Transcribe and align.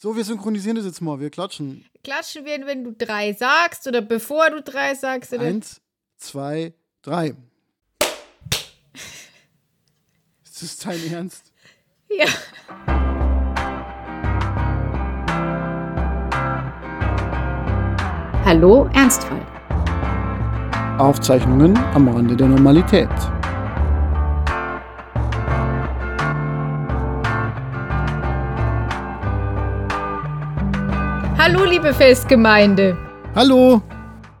So, 0.00 0.14
wir 0.14 0.22
synchronisieren 0.22 0.76
das 0.76 0.84
jetzt 0.84 1.00
mal. 1.00 1.18
Wir 1.18 1.28
klatschen. 1.28 1.84
Klatschen 2.04 2.44
wir, 2.44 2.64
wenn 2.66 2.84
du 2.84 2.92
drei 2.92 3.32
sagst 3.32 3.84
oder 3.88 4.00
bevor 4.00 4.48
du 4.48 4.62
drei 4.62 4.94
sagst? 4.94 5.32
Oder? 5.32 5.42
Eins, 5.42 5.80
zwei, 6.16 6.72
drei. 7.02 7.34
Ist 10.44 10.62
das 10.62 10.78
dein 10.78 11.12
Ernst? 11.12 11.52
Ja. 12.08 12.26
Hallo 18.44 18.88
Ernstfall. 18.94 19.44
Aufzeichnungen 21.00 21.76
am 21.76 22.08
Rande 22.08 22.36
der 22.36 22.46
Normalität. 22.46 23.10
Hallo, 31.88 31.96
liebe 31.96 32.04
Festgemeinde. 32.04 32.98
Hallo. 33.34 33.80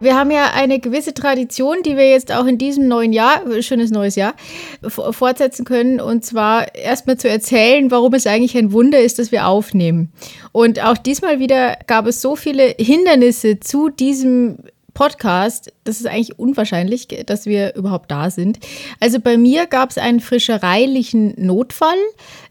Wir 0.00 0.16
haben 0.16 0.30
ja 0.30 0.50
eine 0.52 0.80
gewisse 0.80 1.14
Tradition, 1.14 1.76
die 1.82 1.96
wir 1.96 2.10
jetzt 2.10 2.30
auch 2.30 2.44
in 2.44 2.58
diesem 2.58 2.88
neuen 2.88 3.14
Jahr, 3.14 3.40
schönes 3.62 3.90
neues 3.90 4.16
Jahr, 4.16 4.34
fortsetzen 4.82 5.64
können. 5.64 5.98
Und 5.98 6.26
zwar 6.26 6.74
erstmal 6.74 7.16
zu 7.16 7.26
erzählen, 7.26 7.90
warum 7.90 8.12
es 8.12 8.26
eigentlich 8.26 8.54
ein 8.58 8.72
Wunder 8.72 9.00
ist, 9.00 9.18
dass 9.18 9.32
wir 9.32 9.46
aufnehmen. 9.46 10.12
Und 10.52 10.84
auch 10.84 10.98
diesmal 10.98 11.38
wieder 11.38 11.78
gab 11.86 12.06
es 12.06 12.20
so 12.20 12.36
viele 12.36 12.74
Hindernisse 12.78 13.60
zu 13.60 13.88
diesem 13.88 14.58
Podcast, 14.92 15.72
das 15.84 16.00
ist 16.00 16.06
eigentlich 16.06 16.38
unwahrscheinlich, 16.38 17.08
dass 17.24 17.46
wir 17.46 17.74
überhaupt 17.76 18.10
da 18.10 18.28
sind. 18.28 18.58
Also 19.00 19.20
bei 19.20 19.38
mir 19.38 19.66
gab 19.66 19.88
es 19.88 19.96
einen 19.96 20.20
fischereilichen 20.20 21.32
Notfall, 21.38 21.96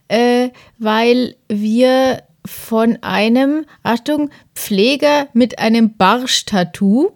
äh, 0.08 0.48
weil 0.78 1.36
wir 1.48 2.18
von 2.48 2.98
einem, 3.02 3.64
Achtung, 3.82 4.30
Pfleger 4.54 5.28
mit 5.32 5.58
einem 5.58 5.96
Barsch-Tattoo 5.96 7.12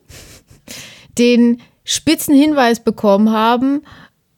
den 1.19 1.61
spitzen 1.85 2.35
Hinweis 2.35 2.81
bekommen 2.81 3.31
haben, 3.31 3.83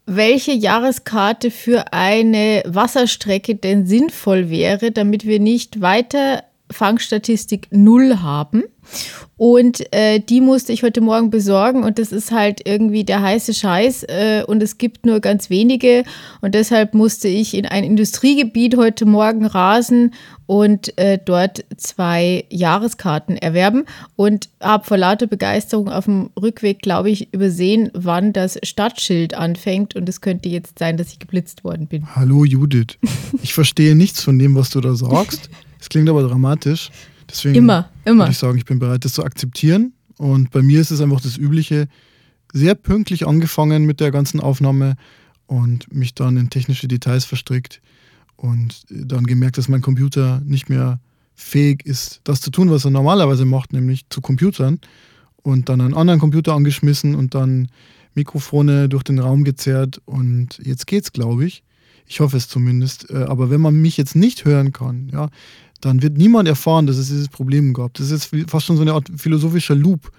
welche 0.06 0.52
Jahreskarte 0.52 1.50
für 1.50 1.92
eine 1.92 2.62
Wasserstrecke 2.66 3.54
denn 3.54 3.86
sinnvoll 3.86 4.50
wäre, 4.50 4.90
damit 4.90 5.24
wir 5.24 5.40
nicht 5.40 5.80
weiter 5.80 6.44
Fangstatistik 6.74 7.68
null 7.70 8.18
haben. 8.20 8.64
Und 9.36 9.92
äh, 9.92 10.20
die 10.20 10.40
musste 10.40 10.72
ich 10.72 10.82
heute 10.82 11.00
Morgen 11.00 11.30
besorgen 11.30 11.82
und 11.82 11.98
das 11.98 12.12
ist 12.12 12.30
halt 12.30 12.60
irgendwie 12.64 13.02
der 13.02 13.20
heiße 13.20 13.52
Scheiß 13.52 14.04
äh, 14.04 14.44
und 14.46 14.62
es 14.62 14.78
gibt 14.78 15.06
nur 15.06 15.18
ganz 15.18 15.50
wenige 15.50 16.04
und 16.40 16.54
deshalb 16.54 16.94
musste 16.94 17.26
ich 17.26 17.54
in 17.54 17.66
ein 17.66 17.82
Industriegebiet 17.82 18.76
heute 18.76 19.06
Morgen 19.06 19.44
rasen 19.44 20.14
und 20.46 20.96
äh, 20.98 21.18
dort 21.24 21.64
zwei 21.76 22.44
Jahreskarten 22.48 23.36
erwerben 23.36 23.86
und 24.14 24.50
habe 24.60 24.84
vor 24.84 24.98
lauter 24.98 25.26
Begeisterung 25.26 25.88
auf 25.88 26.04
dem 26.04 26.30
Rückweg, 26.40 26.80
glaube 26.80 27.10
ich, 27.10 27.32
übersehen, 27.34 27.90
wann 27.92 28.32
das 28.32 28.58
Stadtschild 28.62 29.34
anfängt 29.34 29.96
und 29.96 30.08
es 30.08 30.20
könnte 30.20 30.48
jetzt 30.48 30.78
sein, 30.78 30.96
dass 30.96 31.10
ich 31.10 31.18
geblitzt 31.18 31.64
worden 31.64 31.88
bin. 31.88 32.14
Hallo 32.14 32.44
Judith, 32.44 32.98
ich 33.42 33.52
verstehe 33.52 33.96
nichts 33.96 34.22
von 34.22 34.38
dem, 34.38 34.54
was 34.54 34.70
du 34.70 34.80
da 34.80 34.94
sagst. 34.94 35.50
Es 35.84 35.90
klingt 35.90 36.08
aber 36.08 36.22
dramatisch. 36.22 36.90
Deswegen 37.28 37.56
immer, 37.56 37.90
immer. 38.06 38.20
würde 38.20 38.30
ich 38.32 38.38
sagen, 38.38 38.56
ich 38.56 38.64
bin 38.64 38.78
bereit, 38.78 39.04
das 39.04 39.12
zu 39.12 39.22
akzeptieren. 39.22 39.92
Und 40.16 40.50
bei 40.50 40.62
mir 40.62 40.80
ist 40.80 40.90
es 40.90 41.02
einfach 41.02 41.20
das 41.20 41.36
Übliche, 41.36 41.88
sehr 42.54 42.74
pünktlich 42.74 43.26
angefangen 43.26 43.84
mit 43.84 44.00
der 44.00 44.10
ganzen 44.10 44.40
Aufnahme 44.40 44.96
und 45.44 45.92
mich 45.92 46.14
dann 46.14 46.38
in 46.38 46.48
technische 46.48 46.88
Details 46.88 47.26
verstrickt 47.26 47.82
und 48.36 48.84
dann 48.88 49.24
gemerkt, 49.24 49.58
dass 49.58 49.68
mein 49.68 49.82
Computer 49.82 50.40
nicht 50.46 50.70
mehr 50.70 51.00
fähig 51.34 51.84
ist, 51.84 52.22
das 52.24 52.40
zu 52.40 52.50
tun, 52.50 52.70
was 52.70 52.86
er 52.86 52.90
normalerweise 52.90 53.44
macht, 53.44 53.74
nämlich 53.74 54.06
zu 54.08 54.22
Computern. 54.22 54.80
Und 55.36 55.68
dann 55.68 55.82
einen 55.82 55.92
anderen 55.92 56.18
Computer 56.18 56.54
angeschmissen 56.54 57.14
und 57.14 57.34
dann 57.34 57.68
Mikrofone 58.14 58.88
durch 58.88 59.02
den 59.02 59.18
Raum 59.18 59.44
gezerrt 59.44 60.00
und 60.06 60.58
jetzt 60.64 60.86
geht's, 60.86 61.12
glaube 61.12 61.44
ich. 61.44 61.62
Ich 62.06 62.20
hoffe 62.20 62.36
es 62.36 62.48
zumindest. 62.48 63.10
Äh, 63.10 63.24
aber 63.24 63.50
wenn 63.50 63.60
man 63.60 63.80
mich 63.80 63.96
jetzt 63.96 64.16
nicht 64.16 64.44
hören 64.44 64.72
kann, 64.72 65.08
ja, 65.12 65.30
dann 65.84 66.02
wird 66.02 66.16
niemand 66.16 66.48
erfahren, 66.48 66.86
dass 66.86 66.96
es 66.96 67.08
dieses 67.08 67.28
Problem 67.28 67.74
gab. 67.74 67.94
Das 67.94 68.10
ist 68.10 68.30
fast 68.48 68.66
schon 68.66 68.76
so 68.76 68.82
eine 68.82 68.94
Art 68.94 69.08
philosophischer 69.16 69.74
Loop, 69.74 70.10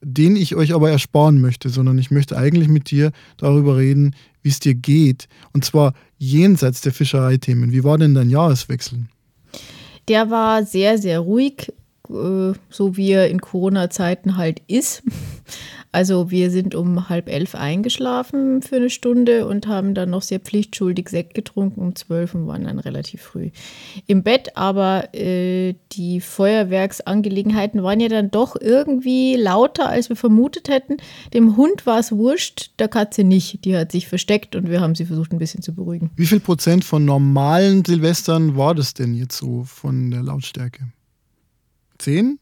den 0.00 0.34
ich 0.34 0.56
euch 0.56 0.74
aber 0.74 0.90
ersparen 0.90 1.40
möchte, 1.40 1.68
sondern 1.68 1.96
ich 1.98 2.10
möchte 2.10 2.36
eigentlich 2.36 2.68
mit 2.68 2.90
dir 2.90 3.12
darüber 3.36 3.76
reden, 3.76 4.16
wie 4.42 4.48
es 4.48 4.58
dir 4.58 4.74
geht. 4.74 5.28
Und 5.52 5.64
zwar 5.64 5.94
jenseits 6.18 6.80
der 6.80 6.92
Fischereithemen. 6.92 7.70
Wie 7.70 7.84
war 7.84 7.98
denn 7.98 8.14
dein 8.14 8.30
Jahreswechsel? 8.30 9.06
Der 10.08 10.30
war 10.30 10.64
sehr, 10.64 10.98
sehr 10.98 11.20
ruhig, 11.20 11.72
äh, 12.08 12.52
so 12.68 12.96
wie 12.96 13.10
er 13.12 13.30
in 13.30 13.40
Corona-Zeiten 13.40 14.36
halt 14.36 14.60
ist. 14.66 15.04
Also 15.92 16.30
wir 16.30 16.50
sind 16.50 16.74
um 16.74 17.10
halb 17.10 17.28
elf 17.28 17.54
eingeschlafen 17.54 18.62
für 18.62 18.76
eine 18.76 18.88
Stunde 18.88 19.46
und 19.46 19.66
haben 19.66 19.92
dann 19.92 20.08
noch 20.08 20.22
sehr 20.22 20.40
pflichtschuldig 20.40 21.10
Sekt 21.10 21.34
getrunken 21.34 21.82
um 21.82 21.94
zwölf 21.94 22.34
und 22.34 22.46
waren 22.46 22.64
dann 22.64 22.78
relativ 22.78 23.20
früh 23.20 23.50
im 24.06 24.22
Bett. 24.22 24.56
Aber 24.56 25.14
äh, 25.14 25.74
die 25.92 26.22
Feuerwerksangelegenheiten 26.22 27.82
waren 27.82 28.00
ja 28.00 28.08
dann 28.08 28.30
doch 28.30 28.56
irgendwie 28.58 29.36
lauter, 29.36 29.90
als 29.90 30.08
wir 30.08 30.16
vermutet 30.16 30.70
hätten. 30.70 30.96
Dem 31.34 31.58
Hund 31.58 31.84
war 31.84 31.98
es 31.98 32.10
wurscht, 32.10 32.70
der 32.78 32.88
Katze 32.88 33.22
nicht. 33.22 33.66
Die 33.66 33.76
hat 33.76 33.92
sich 33.92 34.08
versteckt 34.08 34.56
und 34.56 34.70
wir 34.70 34.80
haben 34.80 34.94
sie 34.94 35.04
versucht 35.04 35.32
ein 35.32 35.38
bisschen 35.38 35.60
zu 35.60 35.74
beruhigen. 35.74 36.10
Wie 36.16 36.26
viel 36.26 36.40
Prozent 36.40 36.84
von 36.84 37.04
normalen 37.04 37.84
Silvestern 37.84 38.56
war 38.56 38.74
das 38.74 38.94
denn 38.94 39.14
jetzt 39.14 39.36
so 39.36 39.64
von 39.64 40.10
der 40.10 40.22
Lautstärke? 40.22 40.88
Zehn? 41.98 42.38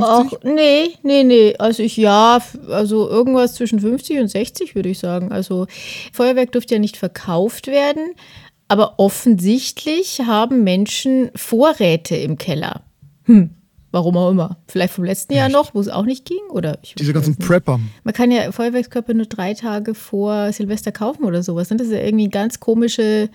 50? 0.00 0.08
Ach, 0.08 0.32
nee, 0.44 0.90
nee, 1.02 1.22
nee. 1.22 1.54
Also 1.58 1.82
ich 1.82 1.96
ja, 1.96 2.40
also 2.68 3.08
irgendwas 3.08 3.54
zwischen 3.54 3.78
50 3.78 4.20
und 4.20 4.28
60 4.28 4.74
würde 4.74 4.88
ich 4.88 4.98
sagen. 4.98 5.30
Also 5.30 5.66
Feuerwerk 6.12 6.52
dürfte 6.52 6.74
ja 6.74 6.80
nicht 6.80 6.96
verkauft 6.96 7.66
werden, 7.66 8.14
aber 8.68 8.98
offensichtlich 8.98 10.22
haben 10.26 10.64
Menschen 10.64 11.30
Vorräte 11.34 12.16
im 12.16 12.38
Keller. 12.38 12.82
Hm. 13.24 13.50
Warum 13.90 14.16
auch 14.16 14.30
immer. 14.30 14.56
Vielleicht 14.68 14.94
vom 14.94 15.04
letzten 15.04 15.34
Jahr 15.34 15.50
noch, 15.50 15.74
wo 15.74 15.80
es 15.80 15.88
auch 15.88 16.06
nicht 16.06 16.24
ging? 16.24 16.40
Oder 16.48 16.78
Diese 16.96 17.12
ganzen 17.12 17.36
Prepper. 17.36 17.78
Man 18.04 18.14
kann 18.14 18.30
ja 18.30 18.50
Feuerwerkskörper 18.50 19.12
nur 19.12 19.26
drei 19.26 19.52
Tage 19.52 19.94
vor 19.94 20.50
Silvester 20.52 20.92
kaufen 20.92 21.24
oder 21.24 21.42
sowas. 21.42 21.68
Das 21.68 21.82
ist 21.82 21.92
ja 21.92 22.00
irgendwie 22.00 22.24
eine 22.24 22.30
ganz 22.30 22.58
komische 22.58 23.28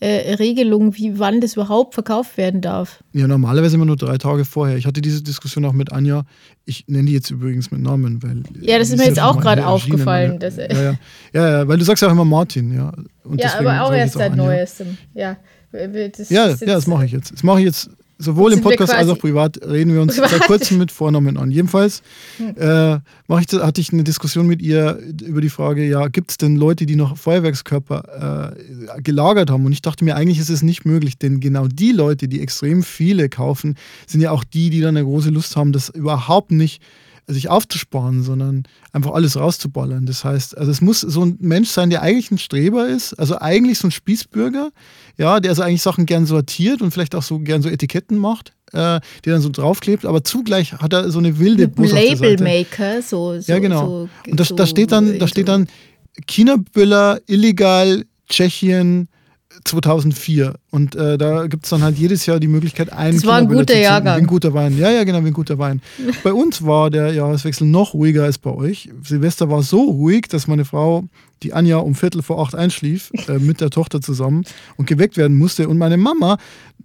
äh, 0.00 0.34
Regelung, 0.34 0.96
wie 0.96 1.18
wann 1.18 1.40
das 1.40 1.54
überhaupt 1.54 1.94
verkauft 1.94 2.36
werden 2.36 2.60
darf. 2.60 3.02
Ja, 3.12 3.26
normalerweise 3.26 3.76
immer 3.76 3.86
nur 3.86 3.96
drei 3.96 4.18
Tage 4.18 4.44
vorher. 4.44 4.76
Ich 4.76 4.86
hatte 4.86 5.00
diese 5.00 5.22
Diskussion 5.22 5.64
auch 5.64 5.72
mit 5.72 5.92
Anja. 5.92 6.24
Ich 6.66 6.84
nenne 6.86 7.06
die 7.06 7.14
jetzt 7.14 7.30
übrigens 7.30 7.70
mit 7.70 7.80
Namen, 7.80 8.22
weil. 8.22 8.42
Ja, 8.60 8.78
das 8.78 8.90
ist 8.90 8.98
mir 8.98 9.06
jetzt 9.06 9.20
auch 9.20 9.40
gerade 9.40 9.66
aufgefallen. 9.66 10.38
Dass, 10.38 10.56
ja, 10.56 10.66
ja. 10.66 10.94
ja, 11.32 11.50
ja, 11.50 11.68
weil 11.68 11.78
du 11.78 11.84
sagst 11.84 12.02
ja 12.02 12.08
auch 12.08 12.12
immer 12.12 12.24
Martin, 12.24 12.74
ja. 12.74 12.92
Und 13.24 13.40
ja, 13.40 13.58
aber 13.58 13.82
auch 13.82 13.92
erst 13.92 14.14
seit 14.14 14.36
Neuestem. 14.36 14.98
Ja, 15.14 15.36
das, 15.72 16.30
ja, 16.30 16.48
das 16.48 16.60
ja, 16.60 16.66
das 16.66 16.86
mache 16.86 17.06
ich 17.06 17.12
jetzt. 17.12 17.32
Das 17.32 17.42
mache 17.42 17.60
ich 17.60 17.66
jetzt 17.66 17.90
sowohl 18.18 18.52
im 18.52 18.60
Podcast 18.60 18.92
als 18.92 19.08
auch 19.08 19.18
privat 19.18 19.58
reden 19.62 19.92
wir 19.94 20.00
uns 20.00 20.16
seit 20.16 20.40
kurzem 20.42 20.78
mit 20.78 20.90
Vornamen 20.90 21.36
an. 21.36 21.50
Jedenfalls 21.50 22.02
hm. 22.38 22.54
äh, 22.56 22.96
ich, 23.40 23.52
hatte 23.52 23.80
ich 23.80 23.92
eine 23.92 24.04
Diskussion 24.04 24.46
mit 24.46 24.62
ihr 24.62 24.98
über 25.24 25.40
die 25.40 25.50
Frage, 25.50 25.86
ja, 25.86 26.08
gibt 26.08 26.30
es 26.30 26.38
denn 26.38 26.56
Leute, 26.56 26.86
die 26.86 26.96
noch 26.96 27.16
Feuerwerkskörper 27.16 28.54
äh, 28.96 29.02
gelagert 29.02 29.50
haben? 29.50 29.66
Und 29.66 29.72
ich 29.72 29.82
dachte 29.82 30.04
mir, 30.04 30.16
eigentlich 30.16 30.38
ist 30.38 30.50
es 30.50 30.62
nicht 30.62 30.84
möglich, 30.84 31.18
denn 31.18 31.40
genau 31.40 31.66
die 31.68 31.92
Leute, 31.92 32.28
die 32.28 32.40
extrem 32.40 32.82
viele 32.82 33.28
kaufen, 33.28 33.76
sind 34.06 34.20
ja 34.20 34.30
auch 34.30 34.44
die, 34.44 34.70
die 34.70 34.80
dann 34.80 34.96
eine 34.96 35.04
große 35.04 35.30
Lust 35.30 35.56
haben, 35.56 35.72
das 35.72 35.88
überhaupt 35.88 36.50
nicht 36.50 36.82
sich 37.26 37.48
aufzusparen, 37.48 38.22
sondern 38.22 38.64
einfach 38.92 39.12
alles 39.12 39.36
rauszuballern. 39.36 40.06
Das 40.06 40.24
heißt, 40.24 40.56
also 40.56 40.70
es 40.70 40.80
muss 40.80 41.00
so 41.00 41.24
ein 41.24 41.36
Mensch 41.40 41.70
sein, 41.70 41.90
der 41.90 42.02
eigentlich 42.02 42.30
ein 42.30 42.38
Streber 42.38 42.86
ist, 42.86 43.14
also 43.14 43.38
eigentlich 43.38 43.78
so 43.78 43.88
ein 43.88 43.90
Spießbürger, 43.90 44.70
ja, 45.18 45.40
der 45.40 45.50
also 45.50 45.62
eigentlich 45.62 45.82
Sachen 45.82 46.06
gern 46.06 46.26
sortiert 46.26 46.82
und 46.82 46.92
vielleicht 46.92 47.14
auch 47.14 47.22
so 47.22 47.40
gern 47.40 47.62
so 47.62 47.68
Etiketten 47.68 48.18
macht, 48.18 48.52
äh, 48.72 49.00
die 49.24 49.30
dann 49.30 49.40
so 49.40 49.48
draufklebt, 49.48 50.04
aber 50.06 50.22
zugleich 50.22 50.72
hat 50.74 50.92
er 50.92 51.10
so 51.10 51.18
eine 51.18 51.38
wilde 51.38 51.70
Labelmaker, 51.76 53.02
so, 53.02 53.40
so. 53.40 53.52
Ja, 53.52 53.58
genau. 53.58 53.86
So, 53.86 54.08
und 54.30 54.40
da, 54.40 54.44
so 54.44 54.54
da 54.54 54.66
steht 54.66 54.92
dann, 54.92 55.18
da 55.18 55.26
steht 55.26 55.48
dann 55.48 55.66
China-Böller, 56.26 57.20
illegal, 57.26 58.04
Tschechien, 58.28 59.08
2004. 59.64 60.54
Und 60.70 60.94
äh, 60.94 61.18
da 61.18 61.46
gibt 61.46 61.64
es 61.64 61.70
dann 61.70 61.82
halt 61.82 61.98
jedes 61.98 62.26
Jahr 62.26 62.40
die 62.40 62.48
Möglichkeit, 62.48 62.92
einen 62.92 63.16
Das 63.16 63.26
war 63.26 63.36
ein 63.36 63.48
guter 63.48 63.78
Jahrgang. 63.78 64.18
Ein 64.18 64.26
guter 64.26 64.54
Wein. 64.54 64.76
Ja, 64.78 64.90
ja, 64.90 65.04
genau, 65.04 65.18
ein 65.18 65.32
guter 65.32 65.58
Wein. 65.58 65.80
bei 66.24 66.32
uns 66.32 66.64
war 66.64 66.90
der 66.90 67.12
Jahreswechsel 67.12 67.66
noch 67.66 67.94
ruhiger 67.94 68.24
als 68.24 68.38
bei 68.38 68.50
euch. 68.50 68.90
Silvester 69.02 69.50
war 69.50 69.62
so 69.62 69.82
ruhig, 69.82 70.28
dass 70.28 70.46
meine 70.46 70.64
Frau, 70.64 71.04
die 71.42 71.52
Anja, 71.52 71.78
um 71.78 71.94
Viertel 71.94 72.22
vor 72.22 72.40
acht 72.40 72.54
einschlief, 72.54 73.10
äh, 73.28 73.38
mit 73.38 73.60
der 73.60 73.70
Tochter 73.70 74.00
zusammen 74.00 74.44
und 74.76 74.86
geweckt 74.86 75.16
werden 75.16 75.36
musste. 75.36 75.68
Und 75.68 75.78
meine 75.78 75.96
Mama, 75.96 76.38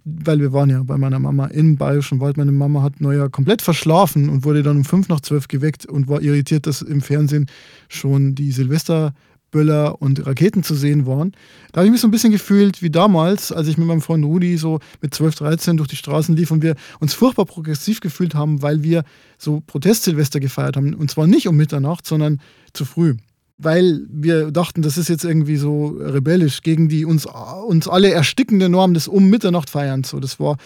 weil 0.04 0.40
wir 0.40 0.52
waren 0.52 0.70
ja 0.70 0.82
bei 0.82 0.98
meiner 0.98 1.18
Mama 1.18 1.46
im 1.46 1.76
Bayerischen 1.76 2.20
Wald, 2.20 2.36
meine 2.36 2.52
Mama 2.52 2.82
hat 2.82 3.00
neuer 3.00 3.28
komplett 3.28 3.62
verschlafen 3.62 4.28
und 4.28 4.44
wurde 4.44 4.62
dann 4.62 4.78
um 4.78 4.84
fünf 4.84 5.08
nach 5.08 5.20
zwölf 5.20 5.48
geweckt 5.48 5.86
und 5.86 6.08
war 6.08 6.22
irritiert, 6.22 6.66
dass 6.66 6.82
im 6.82 7.00
Fernsehen 7.00 7.46
schon 7.88 8.34
die 8.34 8.52
Silvester 8.52 9.14
Böller 9.52 10.02
und 10.02 10.26
Raketen 10.26 10.64
zu 10.64 10.74
sehen 10.74 11.06
waren. 11.06 11.32
Da 11.70 11.78
habe 11.78 11.86
ich 11.86 11.92
mich 11.92 12.00
so 12.00 12.08
ein 12.08 12.10
bisschen 12.10 12.32
gefühlt 12.32 12.82
wie 12.82 12.90
damals, 12.90 13.52
als 13.52 13.68
ich 13.68 13.78
mit 13.78 13.86
meinem 13.86 14.00
Freund 14.00 14.24
Rudi 14.24 14.56
so 14.56 14.80
mit 15.00 15.14
12, 15.14 15.36
13 15.36 15.76
durch 15.76 15.88
die 15.88 15.96
Straßen 15.96 16.34
lief 16.34 16.50
und 16.50 16.62
wir 16.62 16.74
uns 16.98 17.14
furchtbar 17.14 17.44
progressiv 17.44 18.00
gefühlt 18.00 18.34
haben, 18.34 18.62
weil 18.62 18.82
wir 18.82 19.04
so 19.38 19.62
Protestsilvester 19.64 20.40
gefeiert 20.40 20.76
haben. 20.76 20.94
Und 20.94 21.10
zwar 21.12 21.28
nicht 21.28 21.46
um 21.46 21.56
Mitternacht, 21.56 22.04
sondern 22.06 22.40
zu 22.72 22.84
früh. 22.84 23.14
Weil 23.58 24.00
wir 24.10 24.50
dachten, 24.50 24.82
das 24.82 24.98
ist 24.98 25.08
jetzt 25.08 25.24
irgendwie 25.24 25.56
so 25.56 25.96
rebellisch 26.00 26.62
gegen 26.62 26.88
die 26.88 27.04
uns, 27.04 27.26
uns 27.26 27.86
alle 27.86 28.10
erstickende 28.10 28.68
Norm 28.68 28.94
des 28.94 29.06
um 29.06 29.28
Mitternacht 29.28 29.70
feierns. 29.70 30.08
So, 30.08 30.18
das 30.18 30.40
war 30.40 30.56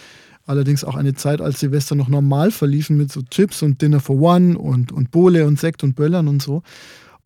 allerdings 0.47 0.83
auch 0.83 0.95
eine 0.95 1.13
Zeit, 1.13 1.41
als 1.41 1.59
Silvester 1.59 1.93
noch 1.93 2.07
normal 2.07 2.51
verliefen 2.51 2.97
mit 2.97 3.11
so 3.11 3.21
Chips 3.21 3.61
und 3.61 3.81
Dinner 3.81 3.99
for 3.99 4.19
One 4.19 4.57
und, 4.57 4.91
und 4.91 5.11
Bowle 5.11 5.45
und 5.45 5.59
Sekt 5.59 5.83
und 5.83 5.95
Böllern 5.95 6.27
und 6.27 6.41
so. 6.41 6.63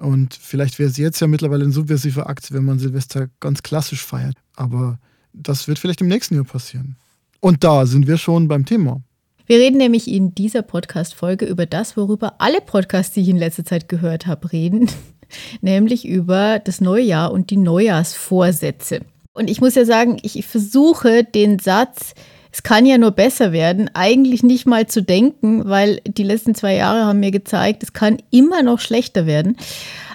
Und 0.01 0.33
vielleicht 0.33 0.79
wäre 0.79 0.89
es 0.89 0.97
jetzt 0.97 1.19
ja 1.19 1.27
mittlerweile 1.27 1.63
ein 1.63 1.71
subversiver 1.71 2.27
Akt, 2.27 2.51
wenn 2.51 2.65
man 2.65 2.79
Silvester 2.79 3.29
ganz 3.39 3.61
klassisch 3.61 4.03
feiert. 4.03 4.35
Aber 4.55 4.99
das 5.31 5.67
wird 5.67 5.77
vielleicht 5.77 6.01
im 6.01 6.07
nächsten 6.07 6.35
Jahr 6.35 6.43
passieren. 6.43 6.95
Und 7.39 7.63
da 7.63 7.85
sind 7.85 8.07
wir 8.07 8.17
schon 8.17 8.47
beim 8.47 8.65
Thema. 8.65 9.01
Wir 9.45 9.57
reden 9.57 9.77
nämlich 9.77 10.07
in 10.07 10.33
dieser 10.33 10.61
Podcast-Folge 10.61 11.45
über 11.45 11.65
das, 11.65 11.97
worüber 11.97 12.35
alle 12.39 12.61
Podcasts, 12.61 13.13
die 13.13 13.21
ich 13.21 13.29
in 13.29 13.37
letzter 13.37 13.65
Zeit 13.65 13.89
gehört 13.89 14.25
habe, 14.25 14.51
reden, 14.51 14.89
nämlich 15.61 16.07
über 16.07 16.59
das 16.59 16.81
neue 16.81 17.03
Jahr 17.03 17.31
und 17.31 17.49
die 17.49 17.57
Neujahrsvorsätze. 17.57 19.01
Und 19.33 19.49
ich 19.49 19.61
muss 19.61 19.75
ja 19.75 19.85
sagen, 19.85 20.17
ich 20.23 20.45
versuche 20.45 21.23
den 21.23 21.59
Satz, 21.59 22.13
es 22.51 22.63
kann 22.63 22.85
ja 22.85 22.97
nur 22.97 23.11
besser 23.11 23.51
werden, 23.51 23.89
eigentlich 23.93 24.43
nicht 24.43 24.65
mal 24.65 24.87
zu 24.87 25.01
denken, 25.01 25.67
weil 25.69 26.01
die 26.05 26.23
letzten 26.23 26.53
zwei 26.55 26.75
Jahre 26.75 27.05
haben 27.05 27.19
mir 27.19 27.31
gezeigt, 27.31 27.83
es 27.83 27.93
kann 27.93 28.17
immer 28.29 28.61
noch 28.63 28.79
schlechter 28.79 29.25
werden. 29.25 29.55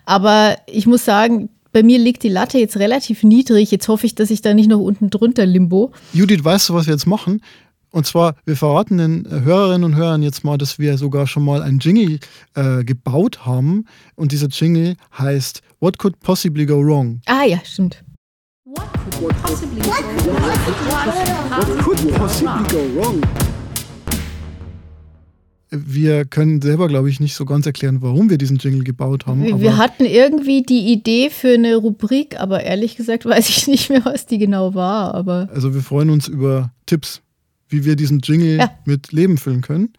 Aber 0.05 0.57
ich 0.67 0.87
muss 0.87 1.05
sagen, 1.05 1.49
bei 1.73 1.83
mir 1.83 1.99
liegt 1.99 2.23
die 2.23 2.29
Latte 2.29 2.59
jetzt 2.59 2.79
relativ 2.79 3.23
niedrig. 3.23 3.71
Jetzt 3.71 3.89
hoffe 3.89 4.07
ich, 4.07 4.15
dass 4.15 4.31
ich 4.31 4.41
da 4.41 4.55
nicht 4.55 4.69
noch 4.69 4.81
unten 4.81 5.11
drunter 5.11 5.45
limbo. 5.45 5.93
Judith, 6.13 6.45
weißt 6.45 6.69
du, 6.69 6.75
was 6.75 6.87
wir 6.87 6.95
jetzt 6.95 7.07
machen? 7.07 7.43
Und 7.91 8.07
zwar, 8.07 8.35
wir 8.45 8.57
verraten 8.57 8.99
den 8.99 9.27
Hörerinnen 9.29 9.85
und 9.85 9.97
Hörern 9.97 10.23
jetzt 10.23 10.45
mal, 10.45 10.59
dass 10.59 10.79
wir 10.79 10.99
sogar 10.99 11.27
schon 11.27 11.45
mal 11.45 11.63
einen 11.63 11.79
Jingle 11.79 12.19
äh, 12.55 12.85
gebaut 12.85 13.47
haben. 13.47 13.85
Und 14.15 14.33
dieser 14.33 14.49
Jingle 14.49 14.97
heißt 15.19 15.63
What 15.81 15.99
Could 15.99 16.21
Possibly 16.21 16.67
Go 16.67 16.85
Wrong? 16.85 17.21
Ah 17.27 17.45
ja, 17.45 17.59
stimmt. 17.65 18.03
What 18.77 18.93
could 21.85 22.15
possibly 22.15 22.63
go 22.69 22.79
wrong? 22.95 23.23
Wir 25.71 26.25
können 26.25 26.63
selber, 26.63 26.87
glaube 26.89 27.11
ich, 27.11 27.19
nicht 27.19 27.35
so 27.35 27.45
ganz 27.45 27.67
erklären, 27.67 28.01
warum 28.01 28.31
wir 28.31 28.39
diesen 28.39 28.59
Jingle 28.59 28.85
gebaut 28.85 29.27
haben. 29.27 29.43
Wir, 29.43 29.61
wir 29.61 29.77
hatten 29.79 30.05
irgendwie 30.05 30.63
die 30.63 30.93
Idee 30.93 31.29
für 31.31 31.55
eine 31.55 31.77
Rubrik, 31.77 32.39
aber 32.39 32.63
ehrlich 32.63 32.97
gesagt 32.97 33.25
weiß 33.25 33.49
ich 33.49 33.67
nicht 33.69 33.89
mehr, 33.91 34.05
was 34.05 34.27
die 34.27 34.39
genau 34.39 34.75
war. 34.75 35.15
Aber 35.15 35.49
also 35.53 35.75
wir 35.75 35.81
freuen 35.81 36.11
uns 36.11 36.29
über 36.29 36.71
Tipps, 36.87 37.23
wie 37.69 37.85
wir 37.85 37.97
diesen 37.97 38.21
Jingle 38.21 38.59
ja. 38.59 38.71
mit 38.85 39.13
Leben 39.13 39.39
füllen 39.39 39.63
können. 39.63 39.93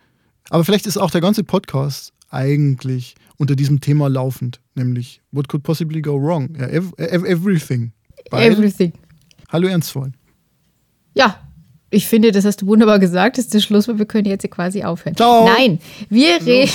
Aber 0.50 0.64
vielleicht 0.64 0.86
ist 0.86 0.98
auch 0.98 1.12
der 1.12 1.22
ganze 1.22 1.44
Podcast 1.44 2.14
eigentlich 2.30 3.16
unter 3.38 3.56
diesem 3.56 3.82
Thema 3.82 4.10
laufend, 4.10 4.62
nämlich 4.76 5.22
What 5.32 5.48
could 5.48 5.64
possibly 5.64 6.02
go 6.02 6.22
wrong? 6.22 6.50
Ja, 6.58 6.68
everything. 6.68 7.92
Weil, 8.30 8.52
Everything. 8.52 8.94
Hallo 9.50 9.68
Ernstvoll. 9.68 10.12
Ja, 11.14 11.40
ich 11.90 12.08
finde, 12.08 12.32
das 12.32 12.46
hast 12.46 12.62
du 12.62 12.68
wunderbar 12.68 13.00
gesagt. 13.00 13.38
Das 13.38 13.46
ist 13.46 13.54
der 13.54 13.60
Schluss, 13.60 13.88
weil 13.88 13.98
wir 13.98 14.06
können 14.06 14.26
jetzt 14.28 14.50
quasi 14.52 14.84
aufhören. 14.84 15.16
Ciao. 15.16 15.46
Nein, 15.46 15.80
wir 16.10 16.46
reden. 16.46 16.72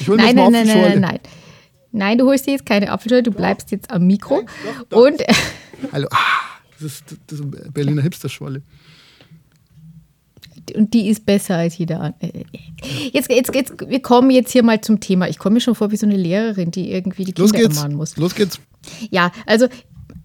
Ich 0.00 0.08
hol 0.08 0.16
nein, 0.16 0.34
nein, 0.36 0.52
nein, 0.52 0.66
nein, 0.66 1.00
nein, 1.00 1.20
nein. 1.92 2.18
Du 2.18 2.26
holst 2.26 2.46
dir 2.46 2.52
jetzt 2.52 2.66
keine 2.66 2.90
Apfelschorle, 2.90 3.22
du 3.22 3.30
bleibst 3.30 3.70
jetzt 3.70 3.90
am 3.90 4.06
Mikro. 4.06 4.42
Doch, 4.42 4.84
doch. 4.88 5.06
Und. 5.06 5.22
Hallo, 5.92 6.08
ah, 6.10 6.16
das 6.74 6.82
ist, 6.82 7.04
das 7.26 7.40
ist 7.40 7.72
Berliner 7.72 8.02
Hipster-Schwolle. 8.02 8.62
Und 10.74 10.92
die 10.92 11.08
ist 11.08 11.24
besser 11.24 11.56
als 11.56 11.78
jeder 11.78 12.00
andere. 12.00 12.44
Jetzt, 13.12 13.30
jetzt, 13.30 13.54
jetzt, 13.54 13.72
wir 13.88 14.02
kommen 14.02 14.30
jetzt 14.30 14.52
hier 14.52 14.62
mal 14.62 14.80
zum 14.80 15.00
Thema. 15.00 15.28
Ich 15.28 15.38
komme 15.38 15.54
mir 15.54 15.60
schon 15.60 15.74
vor 15.74 15.90
wie 15.90 15.96
so 15.96 16.06
eine 16.06 16.16
Lehrerin, 16.16 16.70
die 16.70 16.90
irgendwie 16.90 17.24
die 17.24 17.32
Kinder 17.32 17.60
ermahnen 17.60 17.96
muss. 17.96 18.16
Los 18.16 18.34
geht's. 18.34 18.60
Ja, 19.10 19.32
also 19.46 19.68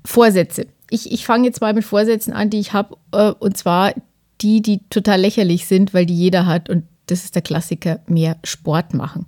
Vorsätze. 0.05 0.67
Ich, 0.89 1.11
ich 1.11 1.25
fange 1.25 1.45
jetzt 1.45 1.61
mal 1.61 1.73
mit 1.73 1.85
Vorsätzen 1.85 2.33
an, 2.33 2.49
die 2.49 2.59
ich 2.59 2.73
habe, 2.73 2.97
äh, 3.11 3.31
und 3.31 3.57
zwar 3.57 3.93
die, 4.41 4.61
die 4.61 4.81
total 4.89 5.21
lächerlich 5.21 5.65
sind, 5.65 5.93
weil 5.93 6.05
die 6.05 6.15
jeder 6.15 6.45
hat. 6.45 6.69
Und 6.69 6.83
das 7.07 7.23
ist 7.23 7.35
der 7.35 7.41
Klassiker, 7.41 7.99
mehr 8.07 8.37
Sport 8.43 8.93
machen. 8.93 9.25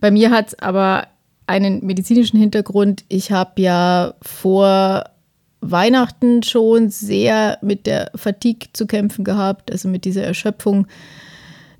Bei 0.00 0.10
mir 0.10 0.30
hat 0.30 0.48
es 0.48 0.58
aber 0.58 1.06
einen 1.46 1.84
medizinischen 1.84 2.38
Hintergrund. 2.38 3.04
Ich 3.08 3.32
habe 3.32 3.60
ja 3.60 4.14
vor 4.22 5.04
Weihnachten 5.60 6.42
schon 6.42 6.90
sehr 6.90 7.58
mit 7.62 7.86
der 7.86 8.10
Fatigue 8.14 8.70
zu 8.72 8.86
kämpfen 8.86 9.24
gehabt, 9.24 9.70
also 9.70 9.88
mit 9.88 10.04
dieser 10.04 10.24
Erschöpfung 10.24 10.86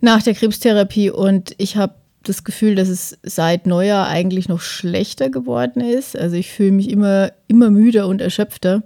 nach 0.00 0.22
der 0.22 0.34
Krebstherapie. 0.34 1.10
Und 1.10 1.54
ich 1.58 1.76
habe 1.76 1.94
das 2.22 2.44
Gefühl, 2.44 2.74
dass 2.74 2.88
es 2.88 3.18
seit 3.22 3.66
Neujahr 3.66 4.08
eigentlich 4.08 4.48
noch 4.48 4.60
schlechter 4.60 5.30
geworden 5.30 5.80
ist. 5.80 6.16
Also 6.16 6.36
ich 6.36 6.50
fühle 6.50 6.72
mich 6.72 6.90
immer, 6.90 7.32
immer 7.48 7.70
müder 7.70 8.06
und 8.06 8.20
erschöpfter 8.20 8.82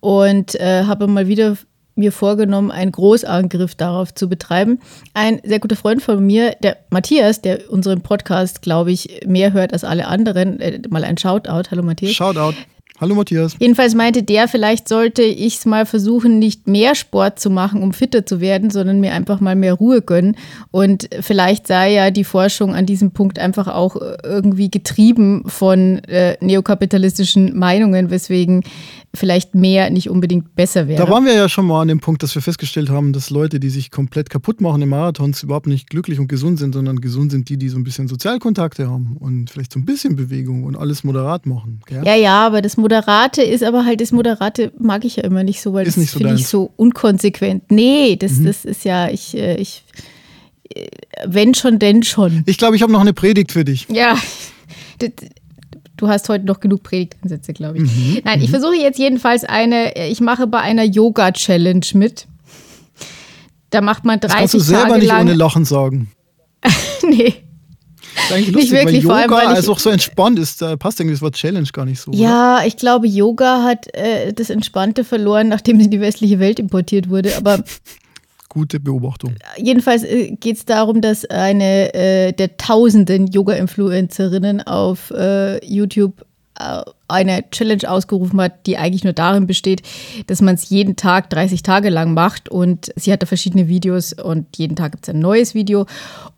und 0.00 0.54
äh, 0.56 0.84
habe 0.84 1.06
mal 1.06 1.28
wieder 1.28 1.56
mir 1.96 2.12
vorgenommen, 2.12 2.70
einen 2.70 2.92
Großangriff 2.92 3.74
darauf 3.74 4.14
zu 4.14 4.28
betreiben. 4.28 4.80
Ein 5.14 5.40
sehr 5.44 5.60
guter 5.60 5.76
Freund 5.76 6.02
von 6.02 6.24
mir, 6.24 6.56
der 6.62 6.78
Matthias, 6.90 7.42
der 7.42 7.70
unseren 7.70 8.00
Podcast, 8.00 8.62
glaube 8.62 8.90
ich, 8.90 9.20
mehr 9.26 9.52
hört 9.52 9.72
als 9.72 9.84
alle 9.84 10.06
anderen, 10.06 10.60
äh, 10.60 10.80
mal 10.88 11.04
ein 11.04 11.18
Shoutout. 11.18 11.70
Hallo 11.70 11.82
Matthias. 11.82 12.12
Shoutout. 12.12 12.54
Hallo 13.00 13.14
Matthias. 13.14 13.56
Jedenfalls 13.58 13.94
meinte 13.94 14.22
der, 14.22 14.46
vielleicht 14.46 14.86
sollte 14.86 15.22
ich 15.22 15.56
es 15.56 15.64
mal 15.64 15.86
versuchen, 15.86 16.38
nicht 16.38 16.68
mehr 16.68 16.94
Sport 16.94 17.40
zu 17.40 17.48
machen, 17.48 17.82
um 17.82 17.94
fitter 17.94 18.26
zu 18.26 18.42
werden, 18.42 18.68
sondern 18.68 19.00
mir 19.00 19.14
einfach 19.14 19.40
mal 19.40 19.56
mehr 19.56 19.72
Ruhe 19.72 20.02
gönnen. 20.02 20.36
Und 20.70 21.08
vielleicht 21.22 21.66
sei 21.66 21.94
ja 21.94 22.10
die 22.10 22.24
Forschung 22.24 22.74
an 22.74 22.84
diesem 22.84 23.12
Punkt 23.12 23.38
einfach 23.38 23.68
auch 23.68 23.96
äh, 23.96 24.18
irgendwie 24.22 24.70
getrieben 24.70 25.44
von 25.46 26.00
äh, 26.04 26.36
neokapitalistischen 26.42 27.58
Meinungen, 27.58 28.10
weswegen 28.10 28.64
vielleicht 29.12 29.56
mehr 29.56 29.90
nicht 29.90 30.08
unbedingt 30.08 30.54
besser 30.54 30.86
wäre. 30.86 31.04
Da 31.04 31.10
waren 31.10 31.24
wir 31.24 31.34
ja 31.34 31.48
schon 31.48 31.66
mal 31.66 31.82
an 31.82 31.88
dem 31.88 31.98
Punkt, 31.98 32.22
dass 32.22 32.34
wir 32.34 32.42
festgestellt 32.42 32.90
haben, 32.90 33.12
dass 33.12 33.30
Leute, 33.30 33.58
die 33.58 33.68
sich 33.68 33.90
komplett 33.90 34.30
kaputt 34.30 34.60
machen 34.60 34.82
im 34.82 34.90
Marathons, 34.90 35.42
überhaupt 35.42 35.66
nicht 35.66 35.90
glücklich 35.90 36.20
und 36.20 36.28
gesund 36.28 36.60
sind, 36.60 36.74
sondern 36.74 37.00
gesund 37.00 37.32
sind 37.32 37.48
die, 37.48 37.56
die 37.56 37.68
so 37.68 37.76
ein 37.76 37.82
bisschen 37.82 38.06
Sozialkontakte 38.06 38.88
haben 38.88 39.16
und 39.18 39.50
vielleicht 39.50 39.72
so 39.72 39.80
ein 39.80 39.84
bisschen 39.84 40.14
Bewegung 40.14 40.62
und 40.62 40.76
alles 40.76 41.02
moderat 41.02 41.44
machen. 41.44 41.80
Gell? 41.86 42.04
Ja, 42.06 42.14
ja, 42.14 42.46
aber 42.46 42.62
das 42.62 42.76
Moderate 42.76 43.42
ist 43.42 43.64
aber 43.64 43.84
halt, 43.84 44.00
das 44.00 44.12
Moderate 44.12 44.72
mag 44.78 45.04
ich 45.04 45.16
ja 45.16 45.24
immer 45.24 45.42
nicht 45.42 45.60
so, 45.60 45.72
weil 45.72 45.88
ist 45.88 45.96
das 45.96 46.12
so 46.12 46.18
finde 46.18 46.34
ich 46.34 46.46
so 46.46 46.70
unkonsequent. 46.76 47.70
Nee, 47.70 48.16
das, 48.16 48.32
mhm. 48.32 48.44
das 48.46 48.64
ist 48.64 48.84
ja, 48.84 49.08
ich, 49.08 49.36
äh, 49.36 49.56
ich, 49.56 49.84
äh, 50.72 50.86
wenn 51.26 51.54
schon, 51.54 51.80
denn 51.80 52.04
schon. 52.04 52.44
Ich 52.46 52.58
glaube, 52.58 52.76
ich 52.76 52.82
habe 52.82 52.92
noch 52.92 53.00
eine 53.00 53.12
Predigt 53.12 53.50
für 53.50 53.64
dich. 53.64 53.88
Ja, 53.90 54.16
Du 56.00 56.08
hast 56.08 56.30
heute 56.30 56.46
noch 56.46 56.60
genug 56.60 56.82
Predigtansätze, 56.82 57.52
glaube 57.52 57.76
ich. 57.76 57.82
Mhm, 57.82 58.22
Nein, 58.24 58.40
ich 58.40 58.48
mhm. 58.48 58.52
versuche 58.52 58.74
jetzt 58.74 58.98
jedenfalls 58.98 59.44
eine, 59.44 60.08
ich 60.08 60.22
mache 60.22 60.46
bei 60.46 60.58
einer 60.60 60.82
Yoga-Challenge 60.82 61.84
mit. 61.92 62.26
Da 63.68 63.82
macht 63.82 64.06
man 64.06 64.18
30 64.18 64.30
das 64.30 64.38
kannst 64.38 64.54
du 64.54 64.60
selber 64.60 64.88
Tage 64.88 65.00
nicht 65.00 65.12
ohne 65.12 65.34
Lachen 65.34 65.66
sagen. 65.66 66.10
nee. 67.02 67.34
Das 68.14 68.24
ist 68.24 68.32
eigentlich 68.32 68.50
lustig, 68.50 68.54
nicht 68.54 68.72
wirklich, 68.72 69.04
weil 69.04 69.24
Yoga 69.24 69.28
vor 69.28 69.38
allem, 69.38 69.48
weil 69.48 69.56
also 69.56 69.72
auch 69.72 69.78
so 69.78 69.90
entspannt 69.90 70.38
ist, 70.38 70.62
da 70.62 70.76
passt 70.76 71.00
irgendwie 71.00 71.16
das 71.16 71.22
Wort 71.22 71.34
Challenge 71.34 71.68
gar 71.70 71.84
nicht 71.84 72.00
so. 72.00 72.12
Ja, 72.12 72.56
oder? 72.56 72.66
ich 72.66 72.78
glaube, 72.78 73.06
Yoga 73.06 73.62
hat 73.62 73.94
äh, 73.94 74.32
das 74.32 74.48
Entspannte 74.48 75.04
verloren, 75.04 75.48
nachdem 75.48 75.80
es 75.80 75.84
in 75.84 75.90
die 75.90 76.00
westliche 76.00 76.38
Welt 76.38 76.58
importiert 76.58 77.10
wurde. 77.10 77.36
Aber 77.36 77.62
Gute 78.50 78.80
Beobachtung. 78.80 79.36
Jedenfalls 79.56 80.02
äh, 80.02 80.32
geht 80.32 80.56
es 80.56 80.64
darum, 80.64 81.00
dass 81.00 81.24
eine 81.24 81.94
äh, 81.94 82.32
der 82.32 82.56
tausenden 82.56 83.28
Yoga-Influencerinnen 83.28 84.66
auf 84.66 85.12
äh, 85.12 85.64
YouTube 85.64 86.26
äh, 86.58 86.82
eine 87.06 87.48
Challenge 87.50 87.88
ausgerufen 87.88 88.40
hat, 88.40 88.66
die 88.66 88.76
eigentlich 88.76 89.04
nur 89.04 89.12
darin 89.12 89.46
besteht, 89.46 89.82
dass 90.26 90.42
man 90.42 90.56
es 90.56 90.68
jeden 90.68 90.96
Tag 90.96 91.30
30 91.30 91.62
Tage 91.62 91.90
lang 91.90 92.12
macht 92.12 92.48
und 92.48 92.92
sie 92.96 93.12
hat 93.12 93.22
da 93.22 93.26
verschiedene 93.26 93.68
Videos 93.68 94.12
und 94.12 94.56
jeden 94.56 94.74
Tag 94.74 94.92
gibt 94.92 95.08
es 95.08 95.14
ein 95.14 95.20
neues 95.20 95.54
Video 95.54 95.86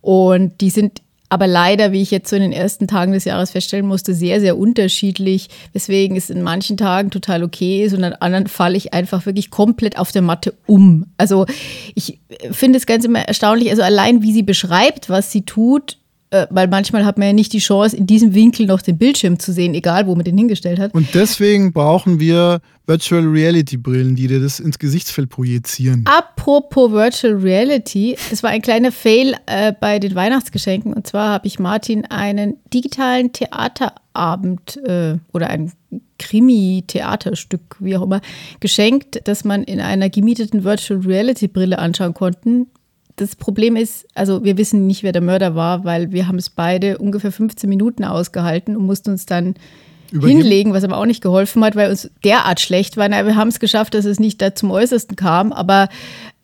und 0.03 0.61
die 0.61 0.71
sind 0.71 1.01
aber 1.33 1.47
leider, 1.47 1.93
wie 1.93 2.03
ich 2.03 2.11
jetzt 2.11 2.29
so 2.29 2.37
in 2.37 2.43
den 2.43 2.53
ersten 2.53 2.87
Tagen 2.87 3.13
des 3.13 3.25
Jahres 3.25 3.53
feststellen 3.53 3.87
musste, 3.87 4.13
sehr, 4.13 4.39
sehr 4.39 4.59
unterschiedlich, 4.59 5.49
weswegen 5.73 6.15
es 6.15 6.29
in 6.29 6.43
manchen 6.43 6.77
Tagen 6.77 7.11
total 7.11 7.43
okay 7.43 7.87
ist 7.87 7.95
und 7.95 8.05
an 8.05 8.13
anderen 8.13 8.49
falle 8.49 8.77
ich 8.77 8.93
einfach 8.93 9.25
wirklich 9.25 9.51
komplett 9.51 9.97
auf 9.97 10.13
der 10.13 10.21
Matte 10.21 10.53
um. 10.67 11.07
Also 11.17 11.47
ich 11.95 12.19
finde 12.51 12.77
es 12.77 12.85
ganz 12.85 13.07
immer 13.07 13.21
erstaunlich, 13.21 13.71
also 13.71 13.81
allein 13.81 14.21
wie 14.21 14.35
sie 14.35 14.43
beschreibt, 14.43 15.09
was 15.09 15.33
sie 15.33 15.41
tut, 15.47 15.97
äh, 16.33 16.47
weil 16.49 16.67
manchmal 16.67 17.05
hat 17.05 17.19
man 17.19 17.27
ja 17.29 17.33
nicht 17.35 17.53
die 17.53 17.59
Chance, 17.59 17.95
in 17.95 18.07
diesem 18.07 18.35
Winkel 18.35 18.65
noch 18.65 18.81
den 18.81 18.97
Bildschirm 18.97 19.39
zu 19.39 19.53
sehen, 19.53 19.75
egal 19.75 20.07
wo 20.07 20.15
man 20.15 20.25
den 20.25 20.39
hingestellt 20.39 20.79
hat. 20.79 20.95
Und 20.95 21.15
deswegen 21.15 21.73
brauchen 21.75 22.21
wir 22.21 22.61
Virtual 22.87 23.23
Reality 23.23 23.77
Brillen, 23.77 24.17
die 24.17 24.29
dir 24.29 24.41
das 24.41 24.59
ins 24.59 24.79
Gesichtsfeld 24.79 25.29
projizieren. 25.29 26.05
Apropos 26.07 26.91
Virtual 26.91 27.35
Reality, 27.35 28.17
das 28.31 28.43
war 28.43 28.49
ein 28.51 28.63
kleiner 28.63 28.93
Fail 28.93 29.35
äh, 29.45 29.73
bei 29.79 29.99
den 29.99 30.15
Weihnachtsgeschenken. 30.15 30.95
Und 30.95 31.07
zwar 31.07 31.29
habe 31.29 31.47
ich 31.47 31.59
Martin 31.59 32.07
einen 32.07 32.57
digitalen 32.73 33.33
Theaterabend 33.33 34.79
äh, 34.87 35.19
oder 35.33 35.51
ein 35.51 35.71
Krimi-Theaterstück, 36.19 37.77
wie 37.81 37.97
auch 37.97 38.03
immer, 38.03 38.23
geschenkt, 38.61 39.21
das 39.25 39.45
man 39.45 39.65
in 39.65 39.81
einer 39.81 40.09
gemieteten 40.09 40.65
Virtual 40.65 41.01
Reality 41.01 41.49
Brille 41.49 41.79
anschauen 41.79 42.15
konnte. 42.15 42.67
Das 43.17 43.37
Problem 43.37 43.77
ist, 43.77 44.07
also 44.15 44.45
wir 44.45 44.57
wissen 44.57 44.87
nicht, 44.87 45.03
wer 45.03 45.13
der 45.13 45.23
Mörder 45.23 45.55
war, 45.55 45.85
weil 45.85 46.13
wir 46.13 46.29
haben 46.29 46.39
es 46.39 46.51
beide 46.51 46.99
ungefähr 46.99 47.33
15 47.33 47.69
Minuten 47.69 48.05
ausgehalten 48.05 48.77
und 48.77 48.87
mussten 48.87 49.11
uns 49.11 49.27
dann 49.27 49.55
Übergeben? 50.11 50.41
hinlegen, 50.41 50.73
was 50.73 50.85
aber 50.85 50.97
auch 50.97 51.07
nicht 51.07 51.23
geholfen 51.23 51.65
hat, 51.65 51.77
weil 51.77 51.91
uns 51.91 52.11
derart 52.25 52.61
schlecht 52.61 52.97
war. 52.97 53.09
Na, 53.09 53.27
wir 53.27 53.37
haben 53.37 53.49
es 53.49 53.61
geschafft, 53.61 53.95
dass 53.95 54.05
es 54.05 54.21
nicht 54.21 54.41
da 54.41 54.55
zum 54.55 54.71
Äußersten 54.71 55.17
kam, 55.17 55.53
aber 55.53 55.89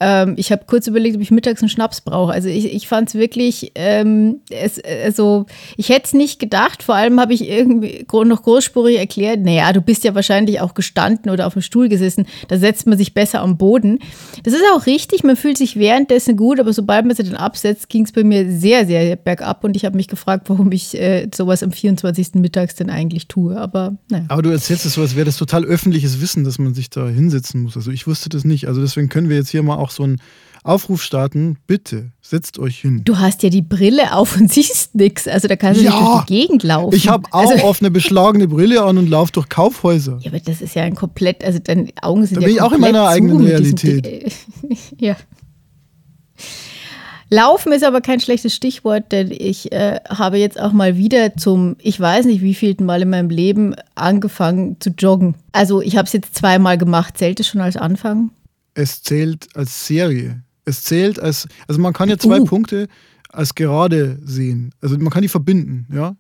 ähm, 0.00 0.35
ich 0.37 0.52
habe 0.52 0.62
kurz 0.67 0.87
überlegt, 0.87 1.17
ob 1.17 1.23
ich 1.23 1.31
mittags 1.31 1.62
einen 1.62 1.69
Schnaps 1.69 2.00
brauche. 2.00 2.33
Also 2.33 2.49
ich, 2.49 2.73
ich 2.73 2.87
fand 2.87 3.09
es 3.09 3.14
wirklich, 3.14 3.73
ähm, 3.75 4.40
es, 4.50 4.81
also 4.85 5.47
ich 5.76 5.88
hätte 5.88 6.07
es 6.07 6.12
nicht 6.12 6.38
gedacht. 6.38 6.83
Vor 6.83 6.95
allem 6.95 7.21
habe 7.21 7.35
ich 7.35 7.49
irgendwie 7.49 8.07
noch 8.12 8.43
großspurig 8.43 8.99
erklärt, 8.99 9.40
naja, 9.40 9.73
du 9.73 9.81
bist 9.81 10.05
ja 10.05 10.14
wahrscheinlich 10.14 10.61
auch 10.61 10.75
gestanden 10.75 11.31
oder 11.31 11.47
auf 11.47 11.55
dem 11.55 11.62
Stuhl 11.62 11.88
gesessen. 11.88 12.26
Da 12.49 12.59
setzt 12.59 12.87
man 12.87 12.99
sich 12.99 13.14
besser 13.14 13.40
am 13.40 13.59
Boden. 13.59 13.99
Das 14.45 14.55
ist 14.55 14.62
auch 14.75 14.87
richtig, 14.87 15.25
man 15.25 15.37
fühlt 15.37 15.59
sich 15.59 15.76
währenddessen 15.76 16.37
gut, 16.37 16.61
aber 16.61 16.73
sobald 16.73 17.07
man 17.07 17.17
sich 17.17 17.28
dann 17.28 17.37
absetzt, 17.37 17.88
ging 17.88 18.05
es 18.05 18.12
bei 18.12 18.25
mir 18.25 18.50
sehr, 18.50 18.87
sehr 18.87 19.17
bergab 19.17 19.64
und 19.64 19.76
ich 19.76 19.85
habe 19.85 19.97
mich 19.97 20.09
gefragt, 20.09 20.49
warum 20.49 20.71
ich 20.73 20.99
äh, 20.99 21.28
sowas 21.35 21.62
am 21.62 21.73
24. 21.73 22.35
mittags 22.35 22.75
denn 22.75 22.90
eigentlich 22.90 23.28
tue. 23.28 23.57
Aber 23.57 23.97
naja. 24.11 24.25
Aber 24.28 24.43
du 24.43 24.50
erzählst 24.50 24.87
es 24.87 24.95
so, 24.95 25.02
als 25.02 25.17
wäre 25.17 25.26
das 25.26 25.37
total 25.37 25.64
öffentliches 25.64 26.21
Wissen, 26.21 26.45
dass 26.45 26.59
man 26.59 26.75
sich 26.75 26.90
da 26.90 27.09
hinsetzen 27.09 27.62
muss. 27.62 27.76
Also 27.76 27.90
ich 27.90 28.07
wusste 28.07 28.28
das 28.28 28.45
nicht. 28.45 28.69
Also 28.69 28.81
deswegen 28.81 29.09
können 29.09 29.28
wir 29.28 29.37
jetzt 29.37 29.50
hier 29.50 29.62
mal 29.62 29.76
auch 29.76 29.88
so 29.90 30.02
einen 30.04 30.21
Aufruf 30.64 31.02
starten. 31.02 31.57
Bitte, 31.66 32.11
setzt 32.21 32.59
euch 32.59 32.80
hin. 32.80 33.02
Du 33.04 33.18
hast 33.18 33.42
ja 33.42 33.49
die 33.49 33.62
Brille 33.62 34.12
auf 34.14 34.37
und 34.37 34.52
siehst 34.52 34.95
nichts. 34.95 35.26
Also 35.28 35.49
da 35.49 35.57
kannst 35.57 35.80
du 35.80 35.85
Ja. 35.85 35.90
nicht 35.92 36.02
durch 36.02 36.25
die 36.26 36.35
Gegend 36.35 36.62
laufen. 36.64 36.95
Ich 36.95 37.09
habe 37.09 37.26
auch 37.30 37.50
Also, 37.50 37.64
oft 37.64 37.80
eine 37.80 37.90
beschlagene 37.90 38.49
Brille 38.49 38.83
an 38.83 38.99
und 38.99 39.09
laufe 39.09 39.33
durch 39.33 39.49
Kaufhäuser. 39.49 40.18
ja, 40.21 40.30
aber 40.30 40.40
das 40.40 40.61
ist 40.61 40.75
ja 40.75 40.83
ein 40.83 40.95
komplett, 40.95 41.42
also 41.45 41.59
deine 41.59 41.88
Augen 42.02 42.26
sind 42.26 42.37
Da 42.37 42.40
ja 42.42 42.47
bin 42.49 42.57
ich 42.57 42.62
auch 42.62 42.73
in 42.73 42.80
meiner 42.80 43.07
eigenen 43.09 43.40
Realität. 43.45 44.33
Ja. 44.99 45.16
Laufen 47.30 47.73
ist 47.73 47.85
aber 47.85 48.00
kein 48.00 48.21
schlechtes 48.21 48.54
Stichwort, 48.54 49.12
denn 49.12 49.30
ich 49.30 49.71
äh, 49.71 50.00
habe 50.09 50.38
jetzt 50.38 50.59
auch 50.59 50.73
mal 50.73 50.97
wieder 50.97 51.37
zum, 51.37 51.76
ich 51.78 52.00
weiß 52.00 52.25
nicht 52.25 52.40
wievielten 52.40 52.87
Mal 52.87 53.02
in 53.02 53.11
meinem 53.11 53.28
Leben 53.28 53.75
angefangen 53.95 54.76
zu 54.80 54.90
joggen. 54.90 55.35
Also 55.52 55.83
ich 55.83 55.97
habe 55.99 56.07
es 56.07 56.14
jetzt 56.14 56.35
zweimal 56.35 56.78
gemacht. 56.78 57.18
Zählt 57.18 57.38
es 57.40 57.47
schon 57.47 57.61
als 57.61 57.76
Anfang? 57.76 58.30
Es 58.78 59.02
zählt 59.02 59.49
als 59.56 59.88
Serie. 59.88 60.44
Es 60.64 60.85
zählt 60.85 61.18
als, 61.18 61.49
also 61.66 61.80
man 61.80 61.92
kann 61.92 62.08
ja 62.08 62.16
zwei 62.16 62.38
Uh. 62.40 62.44
Punkte 62.44 62.87
als 63.28 63.56
gerade 63.56 64.20
sehen. 64.23 64.73
Also 64.80 64.97
man 64.99 65.11
kann 65.11 65.23
die 65.23 65.28
verbinden, 65.28 65.88
ja. 65.92 66.14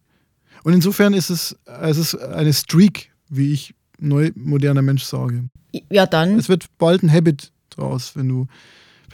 Und 0.64 0.72
insofern 0.72 1.14
ist 1.14 1.30
es, 1.30 1.56
es 1.80 1.98
ist 1.98 2.16
eine 2.16 2.52
Streak, 2.52 3.12
wie 3.28 3.52
ich 3.52 3.74
neu 4.00 4.32
moderner 4.34 4.82
Mensch 4.82 5.04
sage. 5.04 5.44
Ja, 5.88 6.06
dann. 6.06 6.36
Es 6.36 6.48
wird 6.48 6.66
bald 6.78 7.04
ein 7.04 7.12
Habit 7.12 7.52
draus, 7.70 8.16
wenn 8.16 8.28
du. 8.28 8.48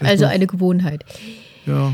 Also 0.01 0.25
eine 0.25 0.47
Gewohnheit. 0.47 1.05
Ja. 1.67 1.93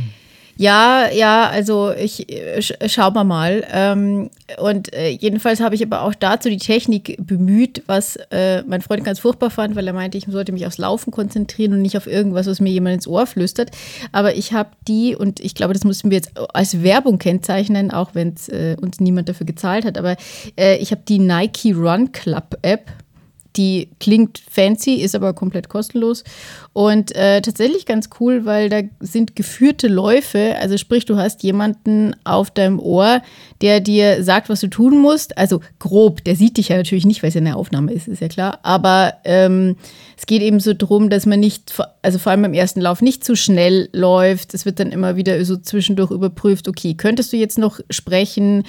Ja, 0.60 1.10
ja, 1.10 1.48
also 1.48 1.90
ich 1.90 2.30
äh, 2.30 2.60
sch 2.60 2.74
schauen 2.88 3.14
wir 3.14 3.24
mal. 3.24 3.64
Ähm, 3.72 4.28
und 4.60 4.92
äh, 4.92 5.08
jedenfalls 5.08 5.58
habe 5.58 5.74
ich 5.74 5.82
aber 5.82 6.02
auch 6.02 6.14
dazu 6.14 6.50
die 6.50 6.58
Technik 6.58 7.16
bemüht, 7.18 7.82
was 7.86 8.16
äh, 8.30 8.62
mein 8.66 8.82
Freund 8.82 9.02
ganz 9.02 9.20
furchtbar 9.20 9.48
fand, 9.48 9.74
weil 9.74 9.86
er 9.86 9.94
meinte, 9.94 10.18
ich 10.18 10.26
sollte 10.28 10.52
mich 10.52 10.66
aufs 10.66 10.76
Laufen 10.76 11.12
konzentrieren 11.12 11.72
und 11.72 11.80
nicht 11.80 11.96
auf 11.96 12.06
irgendwas, 12.06 12.46
was 12.46 12.60
mir 12.60 12.68
jemand 12.68 12.96
ins 12.96 13.08
Ohr 13.08 13.26
flüstert. 13.26 13.70
Aber 14.12 14.34
ich 14.36 14.52
habe 14.52 14.68
die, 14.86 15.16
und 15.16 15.40
ich 15.40 15.54
glaube, 15.54 15.72
das 15.72 15.84
mussten 15.84 16.10
wir 16.10 16.16
jetzt 16.16 16.32
als 16.52 16.82
Werbung 16.82 17.18
kennzeichnen, 17.18 17.90
auch 17.90 18.10
wenn 18.12 18.34
es 18.34 18.50
äh, 18.50 18.76
uns 18.78 19.00
niemand 19.00 19.30
dafür 19.30 19.46
gezahlt 19.46 19.86
hat, 19.86 19.96
aber 19.96 20.16
äh, 20.58 20.76
ich 20.76 20.90
habe 20.90 21.00
die 21.08 21.20
Nike 21.20 21.72
Run 21.72 22.12
Club 22.12 22.58
App. 22.60 22.90
Die 23.56 23.90
klingt 23.98 24.40
fancy, 24.50 24.94
ist 24.94 25.14
aber 25.14 25.34
komplett 25.34 25.68
kostenlos. 25.68 26.24
Und 26.72 27.14
äh, 27.16 27.40
tatsächlich 27.40 27.84
ganz 27.84 28.08
cool, 28.20 28.44
weil 28.44 28.68
da 28.68 28.82
sind 29.00 29.34
geführte 29.34 29.88
Läufe. 29.88 30.54
Also 30.60 30.76
sprich, 30.76 31.04
du 31.04 31.16
hast 31.16 31.42
jemanden 31.42 32.14
auf 32.24 32.50
deinem 32.50 32.78
Ohr, 32.78 33.22
der 33.60 33.80
dir 33.80 34.22
sagt, 34.22 34.48
was 34.48 34.60
du 34.60 34.68
tun 34.68 34.98
musst. 34.98 35.36
Also 35.36 35.60
grob, 35.80 36.22
der 36.24 36.36
sieht 36.36 36.58
dich 36.58 36.68
ja 36.68 36.76
natürlich 36.76 37.06
nicht, 37.06 37.22
weil 37.22 37.28
es 37.28 37.34
ja 37.34 37.40
eine 37.40 37.56
Aufnahme 37.56 37.92
ist, 37.92 38.06
ist 38.06 38.20
ja 38.20 38.28
klar. 38.28 38.60
Aber 38.62 39.14
ähm, 39.24 39.76
es 40.16 40.26
geht 40.26 40.42
eben 40.42 40.60
so 40.60 40.72
drum, 40.76 41.10
dass 41.10 41.26
man 41.26 41.40
nicht, 41.40 41.74
also 42.02 42.18
vor 42.18 42.30
allem 42.30 42.44
im 42.44 42.54
ersten 42.54 42.80
Lauf 42.80 43.02
nicht 43.02 43.24
zu 43.24 43.34
schnell 43.34 43.88
läuft. 43.92 44.54
Es 44.54 44.64
wird 44.64 44.78
dann 44.78 44.92
immer 44.92 45.16
wieder 45.16 45.44
so 45.44 45.56
zwischendurch 45.56 46.10
überprüft, 46.10 46.68
okay, 46.68 46.94
könntest 46.94 47.32
du 47.32 47.36
jetzt 47.36 47.58
noch 47.58 47.80
sprechen 47.90 48.64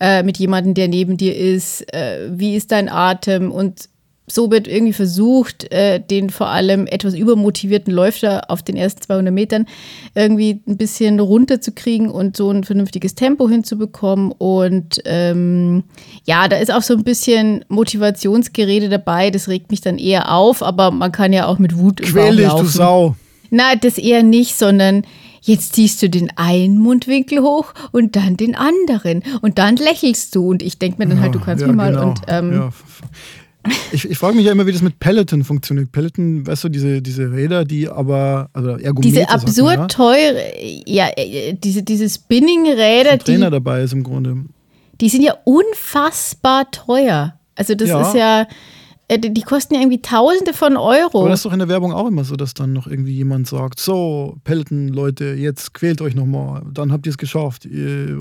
äh, 0.00 0.22
mit 0.22 0.38
jemandem, 0.38 0.74
der 0.74 0.88
neben 0.88 1.16
dir 1.16 1.36
ist? 1.36 1.92
Äh, 1.92 2.30
wie 2.30 2.54
ist 2.56 2.72
dein 2.72 2.88
Atem? 2.88 3.50
Und 3.50 3.88
so 4.28 4.50
wird 4.50 4.68
irgendwie 4.68 4.92
versucht, 4.92 5.70
äh, 5.72 6.00
den 6.00 6.30
vor 6.30 6.48
allem 6.48 6.86
etwas 6.86 7.14
übermotivierten 7.14 7.92
Läufer 7.92 8.50
auf 8.50 8.62
den 8.62 8.76
ersten 8.76 9.02
200 9.02 9.34
Metern 9.34 9.66
irgendwie 10.14 10.60
ein 10.66 10.76
bisschen 10.76 11.18
runterzukriegen 11.20 12.08
und 12.08 12.36
so 12.36 12.50
ein 12.50 12.64
vernünftiges 12.64 13.14
Tempo 13.14 13.48
hinzubekommen. 13.48 14.32
Und 14.32 15.02
ähm, 15.06 15.84
ja, 16.24 16.46
da 16.48 16.56
ist 16.58 16.72
auch 16.72 16.82
so 16.82 16.94
ein 16.94 17.04
bisschen 17.04 17.64
Motivationsgerede 17.68 18.88
dabei. 18.88 19.30
Das 19.30 19.48
regt 19.48 19.70
mich 19.70 19.80
dann 19.80 19.98
eher 19.98 20.32
auf, 20.32 20.62
aber 20.62 20.90
man 20.92 21.12
kann 21.12 21.32
ja 21.32 21.46
auch 21.46 21.58
mit 21.58 21.76
Wut 21.76 22.00
Quäl 22.00 22.36
dich, 22.36 22.48
du. 22.48 22.64
Sau. 22.64 23.16
Na, 23.50 23.74
das 23.74 23.98
eher 23.98 24.22
nicht, 24.22 24.56
sondern 24.56 25.02
jetzt 25.42 25.74
ziehst 25.74 26.00
du 26.00 26.08
den 26.08 26.30
einen 26.36 26.78
Mundwinkel 26.78 27.40
hoch 27.40 27.74
und 27.90 28.14
dann 28.16 28.36
den 28.36 28.54
anderen. 28.54 29.22
Und 29.42 29.58
dann 29.58 29.76
lächelst 29.76 30.34
du. 30.36 30.48
Und 30.48 30.62
ich 30.62 30.78
denke 30.78 30.98
mir 31.02 31.08
dann 31.08 31.20
halt, 31.20 31.34
du 31.34 31.40
Ja, 31.40 31.44
kannst 31.44 31.62
ja, 31.62 31.66
mir 31.66 31.74
mal. 31.74 31.90
genau. 31.90 32.08
Und 32.10 32.20
ähm, 32.28 32.52
ja. 32.52 32.70
Ich, 33.92 34.08
ich 34.10 34.18
frage 34.18 34.34
mich 34.36 34.46
ja 34.46 34.52
immer, 34.52 34.66
wie 34.66 34.72
das 34.72 34.82
mit 34.82 34.98
Peloton 34.98 35.44
funktioniert. 35.44 35.92
Peloton, 35.92 36.46
weißt 36.46 36.64
du, 36.64 36.68
diese, 36.68 37.00
diese 37.02 37.30
Räder, 37.30 37.64
die 37.64 37.88
aber, 37.88 38.48
also 38.52 38.70
Ergometer, 38.70 39.00
diese 39.02 39.20
sagt 39.20 39.30
man, 39.30 39.40
absurd 39.40 39.76
ja, 39.76 39.86
teure, 39.86 40.42
ja, 40.86 41.08
äh, 41.16 41.54
diese, 41.54 41.82
diese 41.82 42.08
Spinning-Räder, 42.08 43.10
ein 43.12 43.18
Trainer 43.20 43.46
die, 43.46 43.52
dabei 43.52 43.82
ist 43.82 43.92
im 43.92 44.02
Grunde. 44.02 44.36
die 45.00 45.08
sind 45.08 45.22
ja 45.22 45.34
unfassbar 45.44 46.70
teuer. 46.70 47.34
Also 47.54 47.74
das 47.74 47.88
Ja. 47.88 48.00
ist 48.02 48.14
ja, 48.14 48.46
äh, 49.08 49.18
die 49.18 49.32
die 49.34 49.42
kosten 49.42 49.74
ja 49.74 49.80
irgendwie 49.80 50.00
Tausende 50.00 50.54
von 50.54 50.76
Euro. 50.76 51.20
Aber 51.20 51.28
das 51.28 51.40
ist 51.40 51.44
doch 51.44 51.52
in 51.52 51.58
der 51.58 51.68
Werbung 51.68 51.92
auch 51.92 52.08
immer 52.08 52.24
so, 52.24 52.34
dass 52.36 52.54
dann 52.54 52.72
noch 52.72 52.86
irgendwie 52.86 53.12
jemand 53.12 53.46
sagt, 53.46 53.78
so, 53.78 54.36
Peloton, 54.44 54.88
Leute, 54.88 55.34
jetzt 55.34 55.74
quält 55.74 56.00
euch 56.00 56.14
nochmal, 56.14 56.62
dann 56.72 56.90
habt 56.92 57.06
ihr 57.06 57.10
es 57.10 57.18
geschafft. 57.18 57.68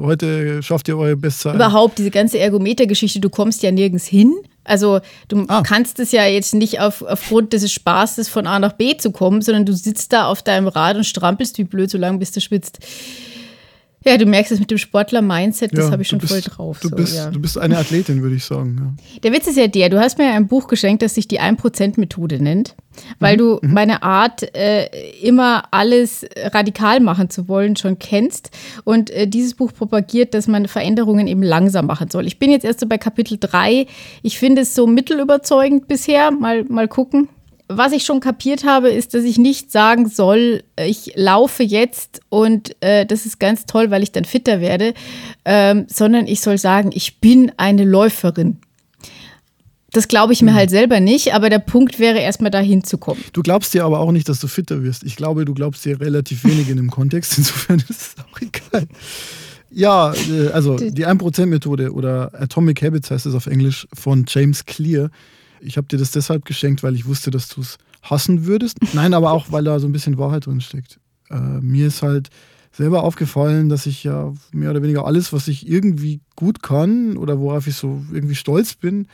Heute 0.02 0.62
schafft 0.62 0.88
ihr 0.90 0.98
eure 0.98 1.16
Bestzeit. 1.16 1.56
Überhaupt 1.56 1.98
diese 1.98 2.12
ganze 2.12 2.40
Ergometer-Geschichte, 2.40 3.20
du 3.20 3.30
kommst 3.30 3.64
ja 3.64 3.72
nirgends 3.72 4.06
hin. 4.06 4.34
Also 4.63 5.00
du 5.27 5.46
Ah. 5.48 5.63
kannst 5.63 6.00
es 6.00 6.12
ja 6.12 6.25
jetzt 6.25 6.53
nicht 6.53 6.80
auf, 6.80 7.01
aufgrund 7.01 7.53
des 7.53 7.72
Spaßes 7.72 8.30
von 8.30 8.46
A 8.48 8.60
nach 8.60 8.74
B 8.74 8.96
zu 8.96 9.12
kommen, 9.12 9.41
sondern 9.41 9.65
du 9.65 9.74
sitzt 9.74 10.13
da 10.13 10.25
auf 10.27 10.41
deinem 10.44 10.68
Rad 10.68 10.98
und 10.98 11.03
strampelst 11.06 11.58
wie 11.58 11.63
blöd, 11.63 11.89
solange 11.89 12.20
bis 12.20 12.32
du 12.32 12.41
schwitzt. 12.41 12.80
Ja, 14.03 14.17
du 14.17 14.25
merkst 14.25 14.51
es 14.51 14.60
mit 14.60 14.72
dem 14.72 14.79
Sportler-Mindset, 14.79 15.77
das 15.77 15.86
Ja, 15.86 15.91
habe 15.91 16.01
ich 16.01 16.08
schon 16.08 16.17
bist, 16.17 16.31
voll 16.31 16.41
drauf. 16.41 16.79
Du, 16.79 16.89
so, 16.89 16.96
bist, 16.96 17.15
ja. 17.15 17.29
du 17.29 17.39
bist 17.39 17.58
eine 17.58 17.77
Athletin, 17.77 18.24
würde 18.24 18.36
ich 18.36 18.43
sagen. 18.43 18.77
Ja. 18.79 19.20
Der 19.22 19.31
Witz 19.31 19.46
ist 19.46 19.58
ja 19.58 19.67
der, 19.67 19.89
du 19.89 20.00
hast 20.00 20.17
mir 20.17 20.31
ein 20.31 20.48
Buch 20.48 20.67
geschenkt, 20.67 21.03
das 21.03 21.13
sich 21.13 21.27
die 21.27 21.39
1%-Methode 21.39 22.41
nennt, 22.41 22.75
weil 23.20 23.38
du 23.38 23.60
meine 23.62 24.01
Art, 24.01 24.55
äh, 24.55 24.88
immer 25.22 25.65
alles 25.70 26.25
radikal 26.36 27.00
machen 27.00 27.29
zu 27.29 27.48
wollen, 27.48 27.75
schon 27.75 28.00
kennst. 28.00 28.50
Und 28.86 29.12
äh, 29.12 29.27
dieses 29.27 29.53
Buch 29.53 29.72
propagiert, 29.72 30.34
dass 30.34 30.48
man 30.48 30.67
Veränderungen 30.67 31.27
eben 31.27 31.43
langsam 31.43 31.86
machen 31.86 32.10
soll. 32.10 32.25
Ich 32.25 32.39
bin 32.39 32.50
jetzt 32.50 32.65
erst 32.65 32.79
so 32.79 32.88
bei 32.88 32.98
Kapitel 32.98 33.38
3. 33.39 33.86
Ich 34.24 34.39
finde 34.39 34.63
es 34.63 34.74
so 34.74 34.88
mittelüberzeugend 34.88 35.88
bisher. 35.88 36.31
Mal, 36.31 36.63
mal 36.63 36.88
gucken. 36.88 37.29
Was 37.78 37.92
ich 37.92 38.04
schon 38.04 38.20
kapiert 38.20 38.63
habe, 38.63 38.90
ist, 38.90 39.13
dass 39.13 39.24
ich 39.24 39.38
nicht 39.38 39.72
sagen 39.72 40.10
soll, 40.10 40.63
ich 40.78 41.13
laufe 41.16 41.63
jetzt 41.63 42.22
und 42.30 42.75
äh, 42.82 43.06
das 43.06 43.25
ist 43.25 43.40
ganz 43.40 43.66
toll, 43.66 43.92
weil 43.92 44.04
ich 44.04 44.12
dann 44.12 44.25
fitter 44.25 44.62
werde, 44.62 44.94
ähm, 45.46 45.86
sondern 45.88 46.28
ich 46.28 46.42
soll 46.42 46.58
sagen, 46.58 46.92
ich 46.94 47.20
bin 47.20 47.51
eine 47.58 47.84
Läuferin. 47.84 48.58
Das 49.94 50.08
glaube 50.08 50.32
ich 50.32 50.42
mir 50.42 50.54
halt 50.54 50.70
selber 50.70 51.01
nicht, 51.01 51.34
aber 51.34 51.50
der 51.50 51.60
Punkt 51.60 52.00
wäre 52.00 52.20
erstmal 52.20 52.51
da 52.51 52.60
hinzukommen. 52.60 53.22
Du 53.34 53.42
glaubst 53.42 53.74
dir 53.74 53.84
aber 53.84 54.00
auch 54.00 54.12
nicht, 54.13 54.30
dass 54.30 54.40
du 54.40 54.48
fitter 54.48 54.84
wirst. 54.84 55.04
Ich 55.04 55.18
glaube, 55.18 55.44
du 55.44 55.54
glaubst 55.54 55.84
dir 55.84 56.00
relativ 56.00 56.46
wenig 56.46 56.70
in 56.70 56.78
dem 56.78 56.90
Kontext. 56.90 57.38
Insofern 57.38 57.80
ist 57.80 57.90
es 57.90 58.16
auch 58.20 58.42
egal. 58.42 58.88
Ja, 59.70 60.13
äh, 60.13 60.50
also 60.50 60.78
die 60.78 61.06
1%-Methode 61.06 61.92
oder 61.92 62.32
Atomic 62.34 62.82
Habits 62.82 63.12
heißt 63.12 63.25
es 63.25 63.36
auf 63.36 63.48
Englisch 63.48 63.88
von 63.94 64.25
James 64.28 64.66
Clear. 64.66 65.10
Ich 65.62 65.77
habe 65.77 65.88
dir 65.88 65.98
das 65.98 66.12
deshalb 66.12 66.46
geschenkt, 66.46 66.84
weil 66.84 66.96
ich 66.96 67.06
wusste, 67.06 67.32
dass 67.32 67.48
du 67.50 67.62
es 67.62 67.77
hassen 68.01 68.46
würdest. 68.46 68.77
Nein, 68.94 69.13
aber 69.13 69.32
auch, 69.32 69.51
weil 69.51 69.63
da 69.63 69.80
so 69.80 69.88
ein 69.88 69.91
bisschen 69.91 70.18
Wahrheit 70.18 70.46
drin 70.46 70.62
steckt. 70.62 71.00
Äh, 71.30 71.39
mir 71.62 71.88
ist 71.88 72.01
halt 72.01 72.30
selber 72.72 73.03
aufgefallen, 73.03 73.70
dass 73.70 73.86
ich 73.86 74.03
ja 74.03 74.34
mehr 74.51 74.72
oder 74.72 74.82
weniger 74.82 75.06
alles, 75.06 75.34
was 75.34 75.48
ich 75.48 75.68
irgendwie 75.68 76.22
gut 76.36 76.63
kann 76.63 77.18
oder 77.18 77.39
worauf 77.39 77.68
ich 77.68 77.75
so 77.75 78.03
irgendwie 78.12 78.36
stolz 78.36 78.75
bin, 78.75 79.08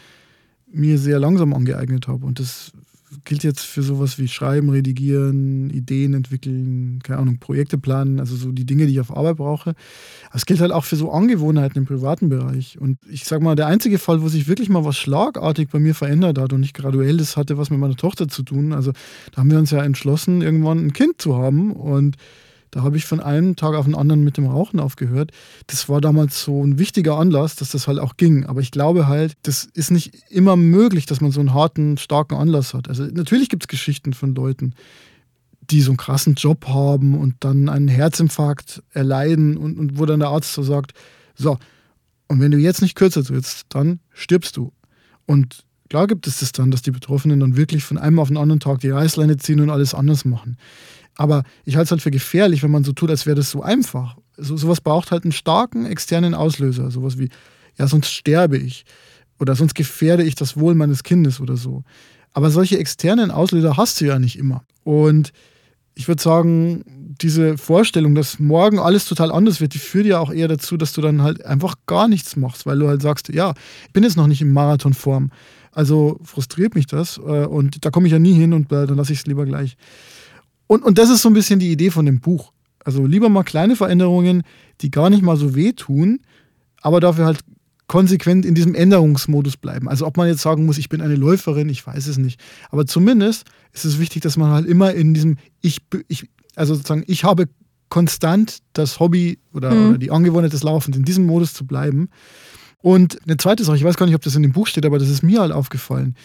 mir 0.72 0.98
sehr 1.00 1.20
langsam 1.20 1.54
angeeignet 1.54 2.08
habe. 2.08 2.26
Und 2.26 2.40
das 2.40 2.72
gilt 3.24 3.44
jetzt 3.44 3.62
für 3.62 3.84
sowas 3.84 4.20
wie 4.20 4.28
Schreiben, 4.28 4.70
Redigieren, 4.70 5.70
Ideen 5.70 6.14
entwickeln, 6.14 7.00
keine 7.04 7.20
Ahnung, 7.20 7.40
Projekte 7.40 7.78
planen, 7.78 8.20
also 8.20 8.36
so 8.36 8.52
die 8.52 8.66
Dinge, 8.66 8.86
die 8.86 8.94
ich 8.94 9.00
auf 9.00 9.16
Arbeit 9.16 9.38
brauche. 9.38 9.72
Aber 10.28 10.36
es 10.36 10.46
gilt 10.46 10.60
halt 10.60 10.72
auch 10.72 10.84
für 10.84 10.98
so 10.98 11.12
Angewohnheiten 11.12 11.78
im 11.78 11.86
privaten 11.86 12.30
Bereich. 12.30 12.80
Und 12.80 13.00
ich 13.10 13.24
sag 13.24 13.42
mal, 13.42 13.56
der 13.56 13.68
einzige 13.68 13.98
Fall, 13.98 14.22
wo 14.22 14.28
sich 14.28 14.48
wirklich 14.48 14.70
mal 14.70 14.84
was 14.84 14.98
schlagartig 14.98 15.70
bei 15.70 15.80
mir 15.80 15.96
verändert 15.96 16.38
hat 16.38 16.54
und 16.54 16.62
nicht 16.62 16.74
graduell, 16.74 17.18
das 17.18 17.38
hatte 17.38 17.58
was 17.58 17.70
mit 17.70 17.80
meiner 17.80 17.96
Tochter 17.96 18.28
zu 18.28 18.44
tun. 18.44 18.74
Also 18.74 18.92
da 19.32 19.38
haben 19.38 19.52
wir 19.52 19.60
uns 19.60 19.72
ja 19.72 19.84
entschlossen, 19.84 20.42
irgendwann 20.42 20.86
ein 20.86 20.94
Kind 20.94 21.22
zu 21.22 21.38
haben. 21.38 21.72
Und 21.72 22.18
da 22.72 22.84
habe 22.84 22.98
ich 22.98 23.06
von 23.06 23.20
einem 23.20 23.56
Tag 23.56 23.76
auf 23.76 23.86
den 23.86 23.96
anderen 23.96 24.24
mit 24.24 24.38
dem 24.38 24.48
Rauchen 24.48 24.80
aufgehört. 24.80 25.32
Das 25.68 25.88
war 25.90 26.02
damals 26.02 26.44
so 26.44 26.64
ein 26.64 26.80
wichtiger 26.80 27.18
Anlass, 27.18 27.56
dass 27.56 27.72
das 27.72 27.88
halt 27.88 28.00
auch 28.00 28.18
ging. 28.18 28.46
Aber 28.46 28.62
ich 28.62 28.72
glaube 28.72 29.08
halt, 29.08 29.34
das 29.44 29.66
ist 29.74 29.92
nicht 29.92 30.14
immer 30.30 30.56
möglich, 30.56 31.06
dass 31.06 31.22
man 31.22 31.32
so 31.32 31.40
einen 31.40 31.54
harten, 31.54 31.98
starken 31.98 32.36
Anlass 32.36 32.74
hat. 32.74 32.90
Also 32.90 33.04
natürlich 33.06 33.50
gibt 33.50 33.64
es 33.64 33.68
Geschichten 33.68 34.14
von 34.14 34.36
Leuten, 34.36 34.74
die 35.70 35.82
so 35.82 35.92
einen 35.92 35.98
krassen 35.98 36.36
Job 36.36 36.68
haben 36.68 37.18
und 37.18 37.36
dann 37.40 37.70
einen 37.70 37.88
Herzinfarkt 37.88 38.84
erleiden 38.92 39.58
und, 39.58 39.78
und 39.78 39.98
wo 39.98 40.06
dann 40.06 40.20
der 40.20 40.30
Arzt 40.30 40.54
so 40.54 40.64
sagt, 40.64 40.94
so, 41.36 41.58
und 42.28 42.42
wenn 42.42 42.52
du 42.52 42.58
jetzt 42.58 42.82
nicht 42.82 42.96
kürzer 42.96 43.24
trittst, 43.24 43.66
dann 43.70 44.00
stirbst 44.14 44.58
du. 44.58 44.74
Und 45.26 45.64
klar 45.90 46.08
gibt 46.08 46.28
es 46.28 46.40
das 46.40 46.52
dann, 46.52 46.72
dass 46.72 46.82
die 46.82 46.92
Betroffenen 46.92 47.40
dann 47.40 47.56
wirklich 47.56 47.84
von 47.84 47.98
einem 47.98 48.20
auf 48.20 48.28
den 48.28 48.38
anderen 48.38 48.60
Tag 48.60 48.80
die 48.80 48.90
Reißleine 48.90 49.38
ziehen 49.38 49.60
und 49.60 49.70
alles 49.70 49.94
anders 49.94 50.26
machen. 50.26 50.58
Aber 51.18 51.44
ich 51.66 51.76
halte 51.76 51.86
es 51.86 51.92
halt 51.92 52.02
für 52.02 52.12
gefährlich, 52.12 52.64
wenn 52.64 52.72
man 52.72 52.84
so 52.84 52.94
tut, 52.94 53.10
als 53.10 53.26
wäre 53.26 53.36
das 53.36 53.50
so 53.50 53.62
einfach. 53.62 54.18
So, 54.38 54.56
sowas 54.56 54.82
braucht 54.82 55.12
halt 55.12 55.24
einen 55.24 55.32
starken 55.32 55.86
externen 55.86 56.36
Auslöser. 56.36 56.92
Sowas 56.92 57.18
wie, 57.18 57.30
ja, 57.78 57.88
sonst 57.88 58.12
sterbe 58.12 58.58
ich. 58.58 58.86
Oder 59.40 59.56
sonst 59.56 59.76
gefährde 59.76 60.24
ich 60.24 60.36
das 60.36 60.58
Wohl 60.58 60.76
meines 60.76 61.04
Kindes 61.04 61.42
oder 61.42 61.58
so. 61.58 61.84
Aber 62.34 62.52
solche 62.52 62.78
externen 62.78 63.32
Auslöser 63.32 63.78
hast 63.78 64.00
du 64.00 64.06
ja 64.06 64.20
nicht 64.20 64.38
immer. 64.38 64.64
Und 64.84 65.34
ich 65.96 66.08
würde 66.08 66.22
sagen, 66.22 66.84
diese 67.20 67.58
Vorstellung, 67.58 68.14
dass 68.14 68.38
morgen 68.38 68.78
alles 68.78 69.06
total 69.06 69.32
anders 69.32 69.60
wird, 69.60 69.74
die 69.74 69.80
führt 69.80 70.06
ja 70.06 70.20
auch 70.20 70.32
eher 70.32 70.48
dazu, 70.48 70.78
dass 70.78 70.94
du 70.94 71.02
dann 71.02 71.24
halt 71.24 71.44
einfach 71.44 71.76
gar 71.88 72.08
nichts 72.08 72.36
machst, 72.36 72.68
weil 72.68 72.78
du 72.78 72.88
halt 72.88 73.02
sagst, 73.02 73.30
ja, 73.30 73.54
ich 73.88 73.94
bin 73.94 74.04
jetzt 74.04 74.18
noch 74.18 74.28
nicht 74.28 74.42
in 74.42 74.54
Marathonform. 74.54 75.32
Also 75.72 76.20
frustriert 76.24 76.76
mich 76.76 76.86
das 76.86 77.18
äh, 77.18 77.46
und 77.46 77.84
da 77.86 77.90
komme 77.90 78.08
ich 78.08 78.14
ja 78.14 78.20
nie 78.20 78.34
hin 78.34 78.54
und 78.54 78.72
äh, 78.72 78.86
dann 78.86 78.98
lasse 78.98 79.14
ich 79.14 79.20
es 79.20 79.26
lieber 79.26 79.46
gleich. 79.46 79.78
Und, 80.68 80.84
und 80.84 80.98
das 80.98 81.10
ist 81.10 81.22
so 81.22 81.30
ein 81.30 81.34
bisschen 81.34 81.60
die 81.60 81.72
Idee 81.72 81.90
von 81.90 82.06
dem 82.06 82.20
Buch. 82.20 82.52
Also 82.84 83.06
lieber 83.06 83.30
mal 83.30 83.44
kleine 83.44 83.76
Veränderungen, 83.76 84.44
die 84.82 84.92
gar 84.92 85.10
nicht 85.10 85.24
mal 85.24 85.38
so 85.38 85.56
wehtun, 85.56 86.20
aber 86.82 87.00
dafür 87.00 87.26
halt 87.26 87.40
konsequent 87.88 88.46
in 88.46 88.54
diesem 88.54 88.76
Änderungsmodus 88.76 89.58
bleiben. 89.58 89.88
Also 89.88 90.06
ob 90.06 90.18
man 90.18 90.28
jetzt 90.28 90.42
sagen 90.42 90.66
muss, 90.66 90.78
ich 90.78 90.90
bin 90.90 91.02
eine 91.02 91.16
Läuferin, 91.16 91.70
ich 91.70 91.86
weiß 91.86 92.08
es 92.08 92.18
nicht. 92.18 92.40
Aber 92.70 92.86
zumindest 92.86 93.46
ist 93.72 93.86
es 93.86 94.00
wichtig, 94.00 94.22
dass 94.22 94.38
man 94.38 94.52
halt 94.52 94.66
immer 94.66 94.94
in 94.94 95.14
diesem 95.14 95.38
Ich, 95.62 95.80
ich 96.08 96.30
also 96.56 96.76
sozusagen, 96.76 97.04
ich 97.08 97.24
habe 97.24 97.48
konstant 97.90 98.60
das 98.74 99.00
Hobby 99.00 99.40
oder, 99.54 99.72
mhm. 99.72 99.90
oder 99.90 99.98
die 99.98 100.12
Angewohnheit 100.12 100.52
des 100.52 100.64
Laufens, 100.64 100.98
in 100.98 101.06
diesem 101.06 101.26
Modus 101.26 101.54
zu 101.54 101.66
bleiben. 101.66 102.10
Und 102.82 103.20
eine 103.26 103.38
zweite 103.38 103.64
Sache, 103.64 103.78
ich 103.78 103.84
weiß 103.84 103.96
gar 103.96 104.06
nicht, 104.06 104.16
ob 104.16 104.22
das 104.22 104.36
in 104.36 104.44
dem 104.44 104.52
Buch 104.52 104.68
steht, 104.68 104.86
aber 104.86 105.00
das 105.00 105.10
ist 105.10 105.24
mir 105.24 105.40
halt 105.40 105.54
aufgefallen 105.54 106.16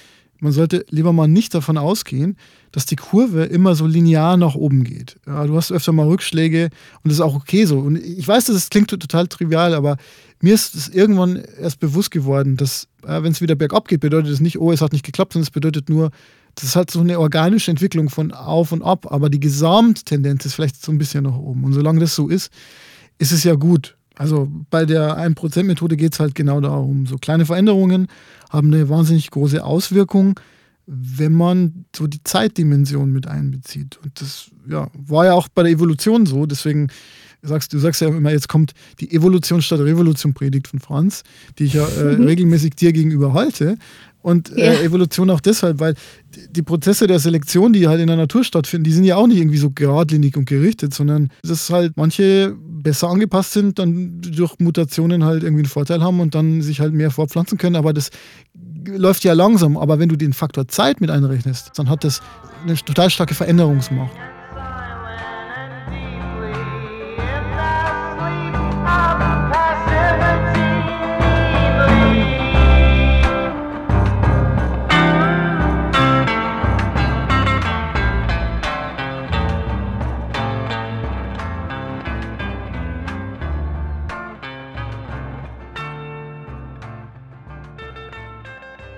man 0.42 0.52
sollte 0.52 0.84
lieber 0.90 1.12
mal 1.12 1.28
nicht 1.28 1.54
davon 1.54 1.78
ausgehen, 1.78 2.36
dass 2.72 2.84
die 2.84 2.96
Kurve 2.96 3.44
immer 3.44 3.76
so 3.76 3.86
linear 3.86 4.36
nach 4.36 4.56
oben 4.56 4.82
geht. 4.82 5.16
Ja, 5.24 5.46
du 5.46 5.56
hast 5.56 5.70
öfter 5.70 5.92
mal 5.92 6.08
Rückschläge 6.08 6.64
und 6.64 7.10
das 7.10 7.14
ist 7.14 7.20
auch 7.20 7.36
okay 7.36 7.64
so. 7.64 7.78
Und 7.78 7.96
ich 7.96 8.26
weiß, 8.26 8.46
das 8.46 8.68
klingt 8.68 8.90
total 8.90 9.28
trivial, 9.28 9.72
aber 9.72 9.96
mir 10.40 10.52
ist 10.52 10.74
es 10.74 10.88
irgendwann 10.88 11.36
erst 11.60 11.78
bewusst 11.78 12.10
geworden, 12.10 12.56
dass, 12.56 12.88
ja, 13.06 13.22
wenn 13.22 13.30
es 13.30 13.40
wieder 13.40 13.54
bergab 13.54 13.86
geht, 13.86 14.00
bedeutet 14.00 14.32
es 14.32 14.40
nicht, 14.40 14.58
oh, 14.58 14.72
es 14.72 14.80
hat 14.80 14.92
nicht 14.92 15.04
geklappt, 15.04 15.34
sondern 15.34 15.46
es 15.46 15.52
bedeutet 15.52 15.88
nur, 15.88 16.10
das 16.56 16.64
ist 16.64 16.76
halt 16.76 16.90
so 16.90 16.98
eine 17.00 17.20
organische 17.20 17.70
Entwicklung 17.70 18.10
von 18.10 18.32
auf 18.32 18.72
und 18.72 18.82
ab, 18.82 19.06
aber 19.12 19.30
die 19.30 19.40
Gesamttendenz 19.40 20.44
ist 20.44 20.54
vielleicht 20.54 20.82
so 20.82 20.90
ein 20.90 20.98
bisschen 20.98 21.22
nach 21.22 21.36
oben. 21.36 21.62
Und 21.62 21.72
solange 21.72 22.00
das 22.00 22.16
so 22.16 22.28
ist, 22.28 22.50
ist 23.18 23.30
es 23.30 23.44
ja 23.44 23.54
gut. 23.54 23.96
Also 24.16 24.48
bei 24.70 24.84
der 24.84 25.18
1%-Methode 25.18 25.96
geht 25.96 26.14
es 26.14 26.20
halt 26.20 26.34
genau 26.34 26.60
darum. 26.60 27.06
So 27.06 27.16
kleine 27.16 27.46
Veränderungen 27.46 28.08
haben 28.52 28.72
eine 28.72 28.88
wahnsinnig 28.88 29.30
große 29.30 29.64
Auswirkung, 29.64 30.38
wenn 30.86 31.32
man 31.32 31.86
so 31.96 32.06
die 32.06 32.22
Zeitdimension 32.22 33.12
mit 33.12 33.26
einbezieht. 33.26 33.98
Und 34.02 34.20
das 34.20 34.50
ja, 34.68 34.88
war 34.94 35.24
ja 35.26 35.34
auch 35.34 35.48
bei 35.48 35.62
der 35.62 35.72
Evolution 35.72 36.26
so. 36.26 36.44
Deswegen 36.44 36.88
sagst 37.40 37.72
du 37.72 37.78
sagst 37.78 38.00
ja 38.00 38.08
immer, 38.08 38.30
jetzt 38.30 38.48
kommt 38.48 38.72
die 39.00 39.12
Evolution 39.12 39.62
statt 39.62 39.80
Revolution 39.80 40.34
Predigt 40.34 40.68
von 40.68 40.80
Franz, 40.80 41.22
die 41.58 41.64
ich 41.64 41.74
ja 41.74 41.86
äh, 41.86 42.14
regelmäßig 42.22 42.74
dir 42.74 42.92
gegenüber 42.92 43.32
halte. 43.32 43.78
Und 44.22 44.56
äh, 44.56 44.74
ja. 44.74 44.80
Evolution 44.80 45.30
auch 45.30 45.40
deshalb, 45.40 45.80
weil 45.80 45.94
die 46.50 46.62
Prozesse 46.62 47.06
der 47.06 47.18
Selektion, 47.18 47.72
die 47.72 47.88
halt 47.88 48.00
in 48.00 48.06
der 48.06 48.16
Natur 48.16 48.44
stattfinden, 48.44 48.84
die 48.84 48.92
sind 48.92 49.04
ja 49.04 49.16
auch 49.16 49.26
nicht 49.26 49.38
irgendwie 49.38 49.58
so 49.58 49.70
geradlinig 49.70 50.36
und 50.36 50.46
gerichtet, 50.46 50.94
sondern 50.94 51.30
dass 51.42 51.70
halt 51.70 51.96
manche 51.96 52.54
besser 52.56 53.08
angepasst 53.08 53.52
sind, 53.52 53.78
dann 53.78 54.20
durch 54.20 54.58
Mutationen 54.58 55.24
halt 55.24 55.42
irgendwie 55.42 55.62
einen 55.62 55.68
Vorteil 55.68 56.02
haben 56.02 56.20
und 56.20 56.34
dann 56.34 56.62
sich 56.62 56.80
halt 56.80 56.92
mehr 56.92 57.10
fortpflanzen 57.10 57.58
können. 57.58 57.76
Aber 57.76 57.92
das 57.92 58.10
läuft 58.86 59.24
ja 59.24 59.32
langsam. 59.32 59.76
Aber 59.76 59.98
wenn 59.98 60.08
du 60.08 60.16
den 60.16 60.32
Faktor 60.32 60.68
Zeit 60.68 61.00
mit 61.00 61.10
einrechnest, 61.10 61.72
dann 61.76 61.88
hat 61.88 62.04
das 62.04 62.20
eine 62.64 62.76
total 62.76 63.10
starke 63.10 63.34
Veränderungsmacht. 63.34 64.12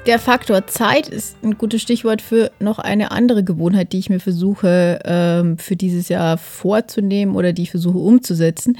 Der 0.07 0.19
Faktor 0.19 0.67
Zeit 0.67 1.09
ist 1.09 1.43
ein 1.43 1.57
gutes 1.57 1.81
Stichwort 1.81 2.21
für 2.21 2.51
noch 2.61 2.79
eine 2.79 3.11
andere 3.11 3.43
Gewohnheit, 3.43 3.95
die 3.95 3.99
ich 3.99 4.11
mir 4.11 4.21
versuche 4.21 5.01
ähm, 5.03 5.57
für 5.57 5.77
dieses 5.77 6.11
Jahr 6.11 6.37
vorzunehmen 6.37 7.35
oder 7.35 7.55
die 7.55 7.62
ich 7.62 7.71
versuche 7.71 7.97
umzusetzen. 7.97 8.77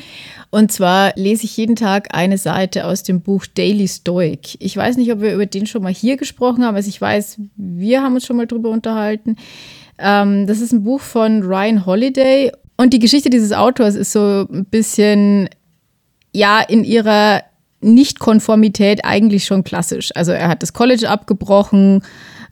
Und 0.51 0.71
zwar 0.71 1.15
lese 1.17 1.45
ich 1.45 1.57
jeden 1.57 1.77
Tag 1.77 2.09
eine 2.15 2.37
Seite 2.37 2.85
aus 2.85 3.05
dem 3.05 3.23
Buch 3.23 3.47
Daily 3.47 3.89
Stoic. 3.89 4.57
Ich 4.61 4.77
weiß 4.77 4.99
nicht, 4.99 5.11
ob 5.13 5.23
wir 5.23 5.33
über 5.33 5.47
den 5.47 5.65
schon 5.65 5.83
mal 5.83 5.95
hier 5.95 6.19
gesprochen 6.19 6.63
haben. 6.63 6.77
Also 6.77 6.91
ich 6.91 7.01
weiß, 7.01 7.39
wir 7.57 8.03
haben 8.03 8.15
uns 8.15 8.27
schon 8.27 8.37
mal 8.37 8.47
drüber 8.47 8.69
unterhalten. 8.69 9.37
Ähm, 9.97 10.47
das 10.47 10.61
ist 10.61 10.73
ein 10.73 10.83
Buch 10.83 11.01
von 11.01 11.43
Ryan 11.43 11.87
Holiday. 11.87 12.53
Und 12.77 12.93
die 12.93 12.99
Geschichte 12.99 13.31
dieses 13.31 13.53
Autors 13.53 13.95
ist 13.95 14.13
so 14.13 14.47
ein 14.53 14.67
bisschen, 14.67 15.49
ja, 16.35 16.61
in 16.61 16.85
ihrer 16.85 17.45
Nichtkonformität 17.85 19.05
eigentlich 19.05 19.44
schon 19.44 19.64
klassisch. 19.64 20.11
Also 20.14 20.33
er 20.33 20.49
hat 20.49 20.62
das 20.62 20.73
College 20.73 21.09
abgebrochen, 21.09 22.03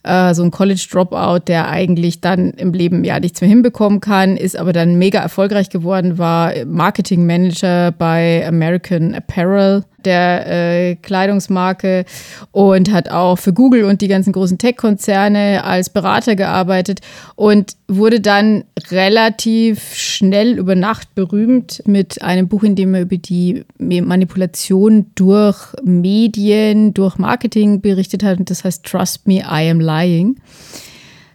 äh, 0.03 0.35
so 0.35 0.43
ein 0.43 0.51
College-Dropout, 0.51 1.49
der 1.49 1.69
eigentlich 1.69 2.21
dann 2.21 2.51
im 2.51 2.73
Leben 2.73 3.05
ja 3.05 3.21
nichts 3.21 3.41
mehr 3.41 3.49
hinbekommen 3.49 4.01
kann, 4.01 4.37
ist 4.37 4.57
aber 4.57 4.73
dann 4.73 4.97
mega 4.99 5.21
erfolgreich 5.21 5.71
geworden, 5.71 6.19
war 6.19 6.53
Marketing 6.67 7.27
Manager 7.27 7.93
bei 7.93 8.47
American 8.47 9.15
Apparel 9.15 9.85
der 10.07 10.47
äh, 10.47 10.95
Kleidungsmarke 10.97 12.05
und 12.51 12.93
hat 12.93 13.11
auch 13.11 13.37
für 13.37 13.53
Google 13.53 13.85
und 13.85 14.01
die 14.01 14.09
ganzen 14.09 14.33
großen 14.33 14.59
Tech-Konzerne 14.59 15.65
als 15.65 15.91
Berater 15.91 16.37
gearbeitet 16.37 17.01
und 17.37 17.77
wurde 17.89 18.21
dann 18.21 18.65
relativ 18.91 19.95
schnell 19.95 20.59
über 20.59 20.75
Nacht 20.75 21.15
berühmt 21.15 21.83
mit 21.87 22.23
einem 22.23 22.49
Buch, 22.49 22.63
in 22.63 22.77
dem 22.77 22.95
er 22.95 23.03
über 23.03 23.17
die 23.17 23.65
Manipulation 23.79 25.07
durch 25.15 25.59
Medien, 25.83 26.95
durch 26.95 27.19
Marketing 27.19 27.81
berichtet 27.81 28.23
hat 28.23 28.39
und 28.39 28.51
das 28.51 28.65
heißt 28.65 28.85
Trust 28.85 29.27
Me, 29.27 29.41
I 29.41 29.71
Am 29.71 29.81
Lying. 29.81 30.37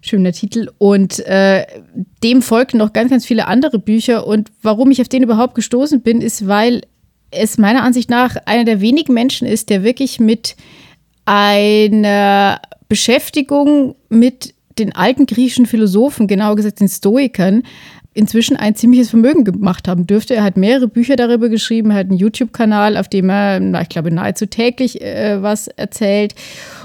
Schöner 0.07 0.31
Titel. 0.31 0.69
Und 0.77 1.19
äh, 1.25 1.65
dem 2.23 2.41
folgten 2.41 2.77
noch 2.77 2.93
ganz, 2.93 3.09
ganz 3.09 3.25
viele 3.25 3.47
andere 3.47 3.77
Bücher. 3.77 4.25
Und 4.25 4.51
warum 4.61 4.89
ich 4.91 5.01
auf 5.01 5.09
den 5.09 5.23
überhaupt 5.23 5.55
gestoßen 5.55 6.01
bin, 6.01 6.21
ist, 6.21 6.47
weil 6.47 6.83
es 7.31 7.57
meiner 7.57 7.83
Ansicht 7.83 8.09
nach 8.09 8.35
einer 8.45 8.63
der 8.63 8.81
wenigen 8.81 9.13
Menschen 9.13 9.47
ist, 9.47 9.69
der 9.69 9.83
wirklich 9.83 10.19
mit 10.19 10.55
einer 11.25 12.61
Beschäftigung 12.87 13.95
mit 14.09 14.53
den 14.79 14.95
alten 14.95 15.25
griechischen 15.25 15.65
Philosophen, 15.65 16.27
genauer 16.27 16.55
gesagt 16.55 16.79
den 16.79 16.87
Stoikern, 16.87 17.63
inzwischen 18.13 18.57
ein 18.57 18.75
ziemliches 18.75 19.11
Vermögen 19.11 19.43
gemacht 19.43 19.87
haben 19.87 20.07
dürfte. 20.07 20.33
Er 20.35 20.43
hat 20.43 20.57
mehrere 20.57 20.87
Bücher 20.87 21.15
darüber 21.15 21.49
geschrieben, 21.49 21.91
er 21.91 21.97
hat 21.97 22.09
einen 22.09 22.17
YouTube-Kanal, 22.17 22.97
auf 22.97 23.07
dem 23.07 23.29
er, 23.29 23.61
ich 23.81 23.89
glaube, 23.89 24.11
nahezu 24.11 24.47
täglich 24.47 25.01
äh, 25.01 25.41
was 25.43 25.67
erzählt. 25.67 26.33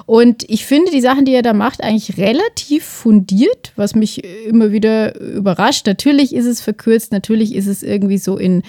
Und 0.05 0.44
ich 0.50 0.66
finde 0.66 0.90
die 0.90 1.00
Sachen, 1.00 1.24
die 1.24 1.33
er 1.33 1.42
da 1.42 1.55
macht, 1.55 1.83
eigentlich 1.83 2.18
relativ 2.18 2.85
fundiert, 2.85 3.72
was 3.76 3.94
mich 3.94 4.22
immer 4.46 4.72
wieder 4.72 5.18
überrascht. 5.18 5.87
Natürlich 5.87 6.35
ist 6.35 6.46
es 6.46 6.61
verkürzt, 6.61 7.12
natürlich 7.12 7.55
ist 7.55 7.66
es 7.66 7.83
irgendwie 7.83 8.18
so 8.18 8.37
in 8.37 8.62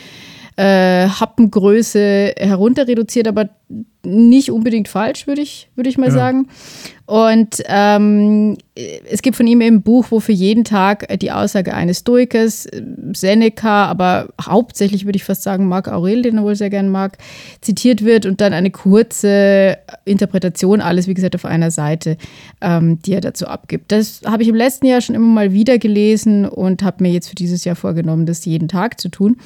äh, 0.55 1.07
Happengröße 1.07 2.33
herunter 2.37 2.87
reduziert, 2.87 3.27
aber 3.27 3.49
nicht 4.05 4.51
unbedingt 4.51 4.87
falsch, 4.87 5.27
würde 5.27 5.41
ich, 5.41 5.69
würd 5.75 5.87
ich 5.87 5.97
mal 5.97 6.07
ja. 6.07 6.13
sagen. 6.13 6.47
Und 7.05 7.61
ähm, 7.67 8.57
es 8.75 9.21
gibt 9.21 9.35
von 9.35 9.45
ihm 9.45 9.59
eben 9.59 9.77
ein 9.77 9.81
Buch, 9.81 10.07
wo 10.09 10.21
für 10.21 10.31
jeden 10.31 10.63
Tag 10.63 11.05
die 11.19 11.31
Aussage 11.31 11.73
eines 11.73 11.99
Stoikers, 11.99 12.67
Seneca, 13.13 13.85
aber 13.85 14.29
hauptsächlich 14.41 15.05
würde 15.05 15.17
ich 15.17 15.25
fast 15.25 15.43
sagen 15.43 15.67
Marc 15.67 15.89
Aurel, 15.89 16.21
den 16.21 16.37
er 16.37 16.43
wohl 16.43 16.55
sehr 16.55 16.69
gern 16.69 16.89
mag, 16.89 17.17
zitiert 17.59 18.05
wird 18.05 18.25
und 18.25 18.39
dann 18.39 18.53
eine 18.53 18.71
kurze 18.71 19.77
Interpretation, 20.05 20.79
alles 20.79 21.07
wie 21.07 21.13
gesagt 21.13 21.35
auf 21.35 21.43
einer 21.43 21.71
Seite, 21.71 22.17
ähm, 22.61 22.99
die 22.99 23.13
er 23.13 23.21
dazu 23.21 23.47
abgibt. 23.47 23.91
Das 23.91 24.21
habe 24.25 24.43
ich 24.43 24.49
im 24.49 24.55
letzten 24.55 24.85
Jahr 24.85 25.01
schon 25.01 25.15
immer 25.15 25.27
mal 25.27 25.51
wieder 25.51 25.77
gelesen 25.77 26.45
und 26.45 26.83
habe 26.83 27.03
mir 27.03 27.11
jetzt 27.11 27.27
für 27.27 27.35
dieses 27.35 27.65
Jahr 27.65 27.75
vorgenommen, 27.75 28.25
das 28.25 28.45
jeden 28.45 28.69
Tag 28.69 28.99
zu 29.01 29.09
tun. 29.09 29.37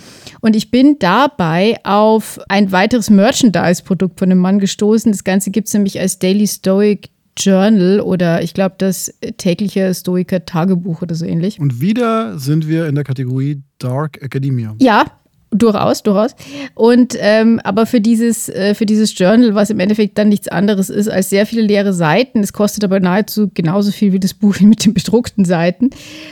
Und 0.42 0.56
ich 0.56 0.70
bin 0.70 1.00
dabei 1.00 1.78
auf 1.84 2.40
ein 2.50 2.72
weiteres 2.72 3.10
Merchandise-Produkt 3.10 4.16
von 4.18 4.30
dem 4.30 4.40
Mann 4.40 4.60
gestoßen. 4.60 5.12
Das 5.12 5.24
Ganze 5.24 5.52
gibt 5.52 5.68
es 5.68 5.74
nämlich 5.74 6.00
als 6.00 6.20
Daily 6.20 6.48
Stoic 6.48 7.10
Journal 7.38 8.02
oder 8.02 8.42
ich 8.42 8.54
glaube 8.54 8.76
das 8.78 9.14
tägliche 9.38 9.94
Stoiker 9.94 10.46
Tagebuch 10.46 11.02
oder 11.02 11.16
so 11.16 11.26
ähnlich. 11.26 11.60
Und 11.60 11.82
wieder 11.82 12.38
sind 12.40 12.68
wir 12.68 12.88
in 12.88 12.96
der 12.96 13.04
Kategorie 13.04 13.62
Dark 13.78 14.22
Academia. 14.22 14.76
Ja, 14.80 15.06
Durchaus, 15.52 16.04
durchaus. 16.04 16.36
Und 16.76 17.16
ähm, 17.20 17.62
aber 17.64 17.86
für 17.86 18.02
dieses, 18.02 18.50
äh, 18.50 18.76
für 18.76 18.86
dieses 18.86 19.18
Journal, 19.18 19.56
was 19.56 19.70
im 19.70 19.80
Endeffekt 19.80 20.18
dann 20.18 20.28
nichts 20.28 20.50
anderes 20.50 20.90
ist 20.90 21.08
als 21.08 21.30
sehr 21.30 21.46
viele 21.46 21.62
leere 21.62 21.94
Seiten, 21.94 22.42
es 22.42 22.52
kostet 22.52 22.84
aber 22.84 23.00
nahezu 23.00 23.50
genauso 23.54 23.92
viel 23.92 24.12
wie 24.12 24.20
das 24.20 24.34
Buch 24.34 24.60
mit 24.60 24.86
den 24.86 24.94
bedruckten 24.94 25.46
Seiten, 25.46 25.90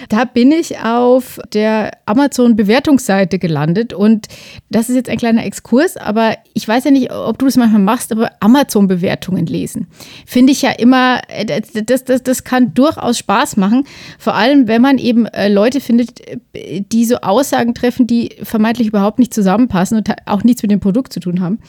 da 0.10 0.26
bin 0.26 0.52
ich 0.52 0.80
auf 0.80 1.40
der 1.54 1.92
Amazon-Bewertungsseite 2.06 3.40
gelandet. 3.40 3.94
Und 3.94 4.28
das 4.70 4.90
ist 4.90 4.96
jetzt 4.96 5.10
ein 5.10 5.18
kleiner 5.18 5.46
Exkurs, 5.46 5.96
aber 5.96 6.36
ich 6.54 6.68
weiß 6.68 6.84
ja 6.84 6.92
nicht, 6.92 7.14
ob 7.14 7.40
du 7.40 7.46
das 7.46 7.56
manchmal 7.56 7.82
machst, 7.82 8.12
aber 8.12 8.32
Amazon-Bewertungen 8.42 9.46
lesen. 9.46 9.88
Finde 10.26 10.52
ich 10.52 10.62
ja 10.62 10.72
immer, 10.72 11.22
äh, 11.30 11.46
das, 11.46 12.04
das, 12.04 12.22
das 12.22 12.44
kann 12.44 12.74
durchaus 12.74 13.18
Spaß 13.20 13.56
machen. 13.56 13.86
Vor 14.20 14.36
allem, 14.36 14.68
wenn 14.68 14.82
man 14.82 14.98
eben 14.98 15.26
äh, 15.28 15.48
Leute 15.48 15.80
findet, 15.80 16.20
äh, 16.54 16.82
die 16.82 17.06
so 17.06 17.16
Aussagen 17.22 17.74
treffen, 17.74 18.08
die 18.08 18.36
vermeintlich 18.44 18.90
überhaupt 18.90 19.05
überhaupt 19.06 19.20
nicht 19.20 19.34
zusammenpassen 19.34 19.98
und 19.98 20.10
auch 20.26 20.44
nichts 20.44 20.64
mit 20.64 20.72
dem 20.72 20.80
Produkt 20.80 21.14
zu 21.14 21.20
tun 21.20 21.40
haben. 21.40 21.60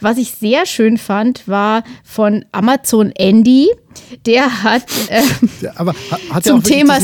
Was 0.00 0.16
ich 0.16 0.32
sehr 0.32 0.64
schön 0.64 0.96
fand, 0.96 1.46
war 1.46 1.84
von 2.04 2.46
Amazon 2.52 3.12
Andy. 3.14 3.68
Der 4.24 4.62
hat 4.62 4.84
äh, 5.08 5.22
aber 5.74 5.94
hat 6.30 6.44
zum 6.44 6.62
Thema 6.62 6.98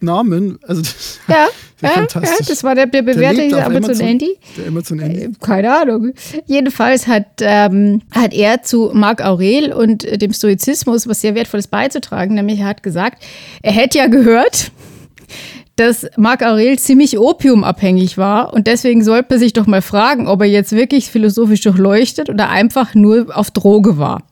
Namen, 0.00 0.58
also 0.66 0.82
das, 0.82 1.18
ja, 1.28 1.48
ja, 1.80 2.06
ja, 2.14 2.36
das 2.46 2.64
war 2.64 2.74
der, 2.74 2.86
der 2.86 3.02
Bewerter 3.02 3.42
dieser 3.42 3.66
Amazon, 3.66 3.84
Amazon 3.84 4.06
Andy. 4.06 4.38
Der 4.56 4.66
Amazon 4.68 4.98
Andy. 5.00 5.22
Äh, 5.22 5.30
keine 5.40 5.76
Ahnung. 5.80 6.12
Jedenfalls 6.46 7.06
hat, 7.06 7.26
ähm, 7.40 8.02
hat 8.12 8.34
er 8.34 8.62
zu 8.62 8.90
Marc 8.92 9.24
Aurel 9.24 9.72
und 9.72 10.04
dem 10.20 10.32
Stoizismus 10.32 11.08
was 11.08 11.20
sehr 11.20 11.34
Wertvolles 11.34 11.68
beizutragen, 11.68 12.34
nämlich 12.34 12.60
er 12.60 12.66
hat 12.66 12.82
gesagt, 12.82 13.22
er 13.62 13.72
hätte 13.72 13.98
ja 13.98 14.06
gehört, 14.06 14.70
dass 15.78 16.06
Marc 16.16 16.42
Aurel 16.42 16.78
ziemlich 16.78 17.18
opiumabhängig 17.18 18.18
war 18.18 18.52
und 18.52 18.66
deswegen 18.66 19.04
sollte 19.04 19.28
man 19.30 19.38
sich 19.38 19.52
doch 19.52 19.66
mal 19.66 19.82
fragen, 19.82 20.26
ob 20.26 20.40
er 20.40 20.48
jetzt 20.48 20.72
wirklich 20.72 21.10
philosophisch 21.10 21.60
durchleuchtet 21.60 22.28
oder 22.30 22.48
einfach 22.48 22.94
nur 22.94 23.36
auf 23.36 23.50
Droge 23.50 23.98
war. 23.98 24.24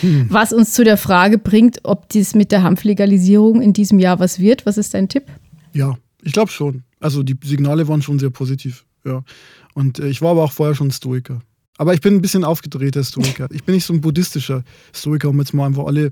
Hm. 0.00 0.26
Was 0.30 0.52
uns 0.52 0.72
zu 0.72 0.84
der 0.84 0.96
Frage 0.96 1.36
bringt, 1.36 1.80
ob 1.84 2.08
dies 2.08 2.34
mit 2.34 2.52
der 2.52 2.62
Hanflegalisierung 2.62 3.60
in 3.60 3.74
diesem 3.74 3.98
Jahr 3.98 4.18
was 4.18 4.38
wird. 4.38 4.64
Was 4.64 4.78
ist 4.78 4.94
dein 4.94 5.08
Tipp? 5.08 5.24
Ja, 5.74 5.98
ich 6.22 6.32
glaube 6.32 6.50
schon. 6.50 6.84
Also 7.00 7.22
die 7.22 7.36
Signale 7.44 7.86
waren 7.86 8.00
schon 8.00 8.18
sehr 8.18 8.30
positiv. 8.30 8.86
Ja. 9.04 9.22
Und 9.74 9.98
äh, 9.98 10.08
ich 10.08 10.22
war 10.22 10.30
aber 10.30 10.44
auch 10.44 10.52
vorher 10.52 10.74
schon 10.74 10.90
Stoiker. 10.90 11.42
Aber 11.76 11.94
ich 11.94 12.00
bin 12.00 12.14
ein 12.14 12.22
bisschen 12.22 12.44
aufgedrehter 12.44 13.04
Stoiker. 13.04 13.48
Ich 13.52 13.62
bin 13.62 13.74
nicht 13.74 13.84
so 13.84 13.92
ein 13.92 14.00
buddhistischer 14.00 14.64
Stoiker, 14.94 15.28
um 15.28 15.38
jetzt 15.38 15.52
mal 15.52 15.66
einfach 15.66 15.84
alle 15.84 16.10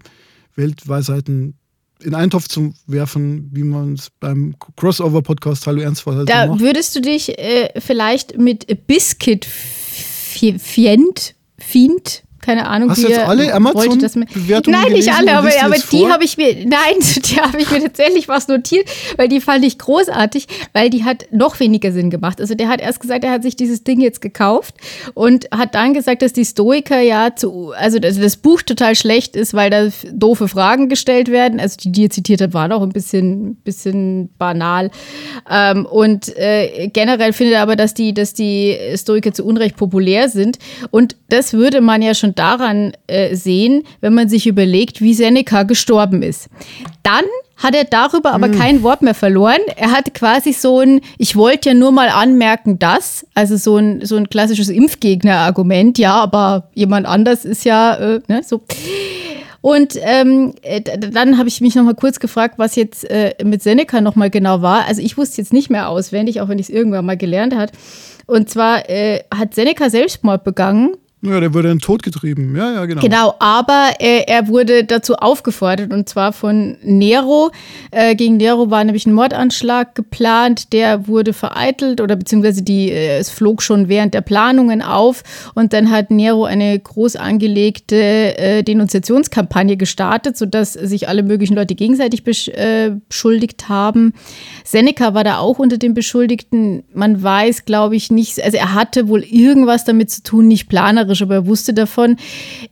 Weltweisheiten 0.55 1.55
in 2.03 2.15
einen 2.15 2.31
Topf 2.31 2.49
zu 2.49 2.75
werfen, 2.87 3.51
wie 3.53 3.63
man 3.63 3.95
es 3.95 4.11
beim 4.21 4.55
Crossover-Podcast 4.77 5.67
Hallo 5.67 5.81
Ernstfall 5.81 6.17
halt 6.17 6.29
Da 6.29 6.47
macht. 6.47 6.61
würdest 6.61 6.95
du 6.95 7.01
dich 7.01 7.39
äh, 7.39 7.71
vielleicht 7.81 8.39
mit 8.39 8.87
Biscuit 8.87 9.45
Fiend, 9.47 11.35
Fiend 11.59 12.23
keine 12.47 12.69
Ahnung. 12.69 12.91
Hast 12.91 13.03
du 13.03 13.09
jetzt 13.09 13.27
alle 13.27 13.53
Amazon-Bewertungen 13.53 14.81
Nein, 14.81 14.93
nicht 14.93 15.13
alle, 15.13 15.37
aber, 15.37 15.51
aber 15.63 15.75
die 15.91 16.07
habe 16.07 16.23
ich 16.23 16.37
mir, 16.37 16.55
nein, 16.65 16.95
die 17.01 17.41
habe 17.41 17.61
ich 17.61 17.69
mir 17.73 17.83
tatsächlich 17.83 18.29
was 18.29 18.47
notiert, 18.47 18.89
weil 19.17 19.29
die 19.29 19.41
fand 19.41 19.65
ich 19.65 19.79
großartig, 19.79 20.47
weil 20.73 20.89
die 20.89 21.03
hat 21.03 21.27
noch 21.33 21.59
weniger 21.59 21.91
Sinn 21.91 22.09
gemacht. 22.09 22.41
Also 22.41 22.55
der 22.55 22.69
hat 22.69 22.81
erst 22.81 23.01
gesagt, 23.01 23.25
er 23.25 23.33
hat 23.33 23.43
sich 23.43 23.57
dieses 23.57 23.83
Ding 23.83 24.01
jetzt 24.01 24.21
gekauft 24.21 24.77
und 25.15 25.47
hat 25.51 25.75
dann 25.75 25.93
gesagt, 25.93 26.23
dass 26.23 26.33
die 26.33 26.45
Stoiker 26.45 27.01
ja 27.01 27.35
zu, 27.35 27.73
also 27.77 27.99
das 27.99 28.37
Buch 28.37 28.63
total 28.63 28.95
schlecht 28.95 29.35
ist, 29.35 29.53
weil 29.53 29.71
da 29.71 29.89
doofe 30.13 30.47
Fragen 30.47 30.89
gestellt 30.89 31.33
werden. 31.33 31.59
Also 31.59 31.79
die, 31.83 31.91
die 31.91 32.05
er 32.05 32.11
zitiert 32.11 32.41
hat, 32.41 32.55
waren 32.55 32.71
auch 32.71 32.83
ein 32.83 32.91
bisschen, 32.91 33.57
bisschen 33.57 34.31
banal. 34.39 34.93
Ähm, 35.51 35.85
und 35.85 36.29
äh, 36.37 36.89
generell 36.93 37.33
findet 37.33 37.57
er 37.57 37.63
aber, 37.63 37.75
dass 37.75 37.93
die, 37.93 38.15
dass 38.15 38.35
die 38.35 38.77
Stoiker 38.95 39.33
zu 39.33 39.45
Unrecht 39.45 39.77
populär 39.77 40.29
sind. 40.29 40.61
Und 40.93 41.17
das 41.29 41.53
würde 41.53 41.81
man 41.81 42.03
ja 42.03 42.15
schon 42.15 42.36
daran 42.39 42.93
äh, 43.07 43.35
sehen, 43.35 43.83
wenn 44.01 44.15
man 44.15 44.29
sich 44.29 44.47
überlegt, 44.47 45.01
wie 45.01 45.15
Seneca 45.15 45.65
gestorben 45.65 46.23
ist. 46.23 46.49
Dann 47.03 47.25
hat 47.57 47.75
er 47.75 47.85
darüber 47.85 48.33
aber 48.33 48.49
hm. 48.49 48.59
kein 48.59 48.83
Wort 48.83 49.03
mehr 49.03 49.15
verloren. 49.15 49.61
Er 49.77 49.91
hat 49.91 50.13
quasi 50.15 50.53
so 50.53 50.81
ein, 50.81 51.01
ich 51.19 51.37
wollte 51.37 51.71
ja 51.71 51.75
nur 51.75 51.91
mal 51.91 52.09
anmerken, 52.09 52.79
dass, 52.79 53.27
also 53.35 53.57
so 53.57 53.77
ein, 53.79 54.05
so 54.05 54.17
ein 54.17 54.29
klassisches 54.29 54.69
Impfgegner-Argument, 54.69 55.99
ja, 55.99 56.15
aber 56.15 56.69
jemand 56.75 57.07
anders 57.07 57.45
ist 57.45 57.65
ja, 57.65 57.95
äh, 57.95 58.21
ne, 58.29 58.43
so. 58.45 58.61
Und 59.63 59.99
ähm, 60.01 60.55
äh, 60.63 60.81
dann 60.81 61.39
habe 61.39 61.49
ich 61.49 61.61
mich 61.61 61.75
noch 61.75 61.83
mal 61.83 61.95
kurz 61.95 62.21
gefragt, 62.21 62.55
was 62.57 62.77
jetzt 62.77 63.11
äh, 63.11 63.35
mit 63.43 63.63
Seneca 63.63 64.01
noch 64.01 64.15
mal 64.15 64.31
genau 64.31 64.63
war. 64.63 64.87
Also 64.87 65.03
ich 65.03 65.17
wusste 65.17 65.41
jetzt 65.41 65.53
nicht 65.53 65.71
mehr 65.71 65.89
auswendig, 65.89 66.41
auch 66.41 66.49
wenn 66.49 66.61
ich 66.61 66.69
es 66.69 66.75
irgendwann 66.75 67.05
mal 67.05 67.17
gelernt 67.17 67.57
hat. 67.57 67.73
Und 68.27 68.49
zwar 68.49 68.89
äh, 68.89 69.25
hat 69.35 69.55
Seneca 69.55 69.91
Selbstmord 69.91 70.45
begangen 70.45 70.97
ja, 71.31 71.41
der 71.41 71.55
wurde 71.55 71.71
in 71.71 71.77
den 71.77 71.81
Tod 71.81 72.03
getrieben. 72.03 72.55
Ja, 72.57 72.73
ja, 72.73 72.87
genau. 72.87 73.01
Genau, 73.01 73.35
aber 73.39 73.91
äh, 73.99 74.25
er 74.27 74.49
wurde 74.49 74.85
dazu 74.85 75.15
aufgefordert 75.17 75.93
und 75.93 76.09
zwar 76.09 76.33
von 76.33 76.77
Nero. 76.83 77.51
Äh, 77.91 78.15
gegen 78.15 78.37
Nero 78.37 78.71
war 78.71 78.85
nämlich 78.85 79.07
ein 79.07 79.13
Mordanschlag 79.13 79.95
geplant, 79.95 80.73
der 80.73 81.07
wurde 81.09 81.33
vereitelt 81.33 82.01
oder 82.01 82.17
beziehungsweise 82.17 82.63
die, 82.63 82.91
äh, 82.91 83.19
es 83.19 83.31
flog 83.31 83.63
schon 83.63 83.89
während 83.89 84.15
der 84.15 84.21
Planungen 84.21 84.83
auf 84.83 85.23
und 85.55 85.73
dann 85.73 85.91
hat 85.91 86.11
Nero 86.11 86.45
eine 86.45 86.79
groß 86.79 87.17
angelegte 87.17 87.97
äh, 88.39 88.63
Denunziationskampagne 88.63 89.77
gestartet, 89.77 90.37
sodass 90.37 90.73
sich 90.73 91.09
alle 91.09 91.23
möglichen 91.23 91.55
Leute 91.55 91.75
gegenseitig 91.75 92.23
äh, 92.49 92.93
beschuldigt 93.09 93.69
haben. 93.69 94.15
Seneca 94.65 95.15
war 95.15 95.25
da 95.25 95.39
auch 95.39 95.59
unter 95.59 95.79
den 95.79 95.95
Beschuldigten. 95.95 96.85
Man 96.95 97.23
weiß, 97.23 97.65
glaube 97.65 97.97
ich, 97.97 98.11
nicht, 98.11 98.43
also 98.43 98.57
er 98.57 98.75
hatte 98.75 99.09
wohl 99.09 99.23
irgendwas 99.23 99.85
damit 99.85 100.11
zu 100.11 100.23
tun, 100.23 100.49
nicht 100.49 100.69
planerisch 100.69 101.16
kämpferisch, 101.17 101.23
aber 101.23 101.35
er 101.35 101.47
wusste 101.47 101.75
davon. 101.75 102.17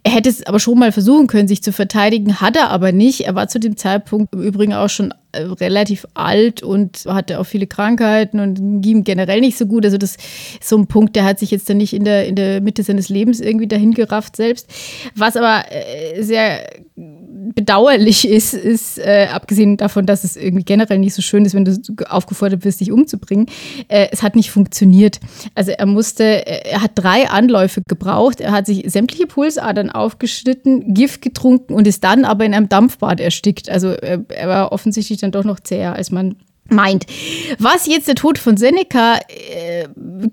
Er 0.03 0.13
hätte 0.13 0.29
es 0.29 0.47
aber 0.47 0.59
schon 0.59 0.79
mal 0.79 0.93
versuchen 0.93 1.27
können, 1.27 1.49
sich 1.49 1.63
zu 1.63 1.73
verteidigen, 1.73 2.41
hat 2.41 2.57
er 2.57 2.71
aber 2.71 2.93
nicht. 2.93 3.23
Er 3.23 3.35
war 3.35 3.49
zu 3.49 3.59
dem 3.59 3.77
Zeitpunkt 3.77 4.33
im 4.35 4.43
Übrigen 4.43 4.75
auch 4.75 4.89
schon 4.89 5.13
relativ 5.61 6.07
alt 6.15 6.63
und 6.63 7.05
hatte 7.07 7.41
auch 7.41 7.45
viele 7.45 7.67
Krankheiten 7.67 8.41
und 8.41 8.83
ging 8.83 9.05
generell 9.05 9.41
nicht 9.41 9.59
so 9.59 9.67
gut. 9.67 9.85
Also 9.85 9.99
das 9.99 10.17
ist 10.17 10.69
so 10.69 10.77
ein 10.77 10.87
Punkt, 10.87 11.17
der 11.17 11.25
hat 11.25 11.39
sich 11.39 11.51
jetzt 11.51 11.69
dann 11.69 11.79
nicht 11.79 11.93
in 11.93 12.05
der, 12.05 12.27
in 12.27 12.37
der 12.37 12.61
Mitte 12.61 12.83
seines 12.83 13.09
Lebens 13.09 13.41
irgendwie 13.41 13.67
dahin 13.67 13.95
gerafft 13.95 14.37
selbst. 14.37 14.69
Was 15.15 15.37
aber 15.37 15.65
äh, 15.71 16.23
sehr 16.23 16.67
bedauerlich 17.55 18.29
ist, 18.29 18.55
ist, 18.55 18.99
äh, 18.99 19.29
abgesehen 19.31 19.77
davon, 19.77 20.07
dass 20.07 20.25
es 20.25 20.37
irgendwie 20.37 20.65
generell 20.65 20.99
nicht 20.99 21.15
so 21.15 21.23
schön 21.23 21.45
ist, 21.45 21.55
wenn 21.55 21.65
du 21.65 21.77
aufgefordert 22.09 22.65
wirst, 22.65 22.81
dich 22.81 22.93
umzubringen, 22.93 23.47
äh, 23.89 24.09
es 24.13 24.23
hat 24.23 24.37
nicht 24.37 24.51
funktioniert. 24.51 25.21
Also 25.55 25.73
er 25.73 25.87
musste, 25.87 26.47
äh, 26.47 26.71
er 26.71 26.83
hat 26.83 26.93
drei 26.95 27.29
Anläufe 27.29 27.83
gebraucht, 27.87 28.41
er 28.41 28.53
hat 28.53 28.67
sich 28.67 28.85
sämtliche 28.91 29.27
Pulsadern 29.27 29.91
aufgeschnitten, 29.91 30.95
Gift 30.95 31.23
getrunken 31.23 31.75
und 31.75 31.87
ist 31.87 32.05
dann 32.05 32.25
aber 32.25 32.45
in 32.45 32.55
einem 32.55 32.69
Dampfbad 32.69 33.21
erstickt. 33.21 33.69
Also 33.69 33.89
äh, 33.91 34.21
er 34.29 34.49
war 34.49 34.73
offensichtlich 34.73 35.19
dann 35.25 35.33
doch 35.33 35.45
noch 35.45 35.61
zäher, 35.61 35.95
als 35.95 36.11
man 36.11 36.37
meint. 36.69 37.07
Was 37.59 37.87
jetzt 37.87 38.09
der 38.09 38.15
Tod 38.15 38.39
von 38.39 38.57
Seneca 38.57 39.19
äh, 39.29 39.87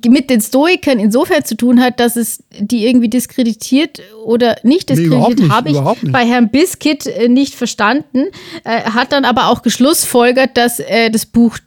mit 0.07 0.29
den 0.29 0.41
Stoikern 0.41 0.99
insofern 0.99 1.43
zu 1.43 1.55
tun 1.55 1.81
hat, 1.81 1.99
dass 1.99 2.15
es 2.15 2.43
die 2.57 2.85
irgendwie 2.87 3.09
diskreditiert 3.09 4.01
oder 4.23 4.55
nicht 4.63 4.89
diskreditiert, 4.89 5.39
nee, 5.39 5.49
habe 5.49 5.71
ich 5.71 6.11
bei 6.11 6.25
Herrn 6.25 6.49
Biskit 6.49 7.05
äh, 7.05 7.27
nicht 7.27 7.55
verstanden. 7.55 8.27
Äh, 8.63 8.81
hat 8.83 9.11
dann 9.11 9.25
aber 9.25 9.47
auch 9.47 9.61
geschlussfolgert, 9.61 10.55
dass 10.55 10.79
äh, 10.79 11.09
das 11.09 11.25
Buch 11.25 11.57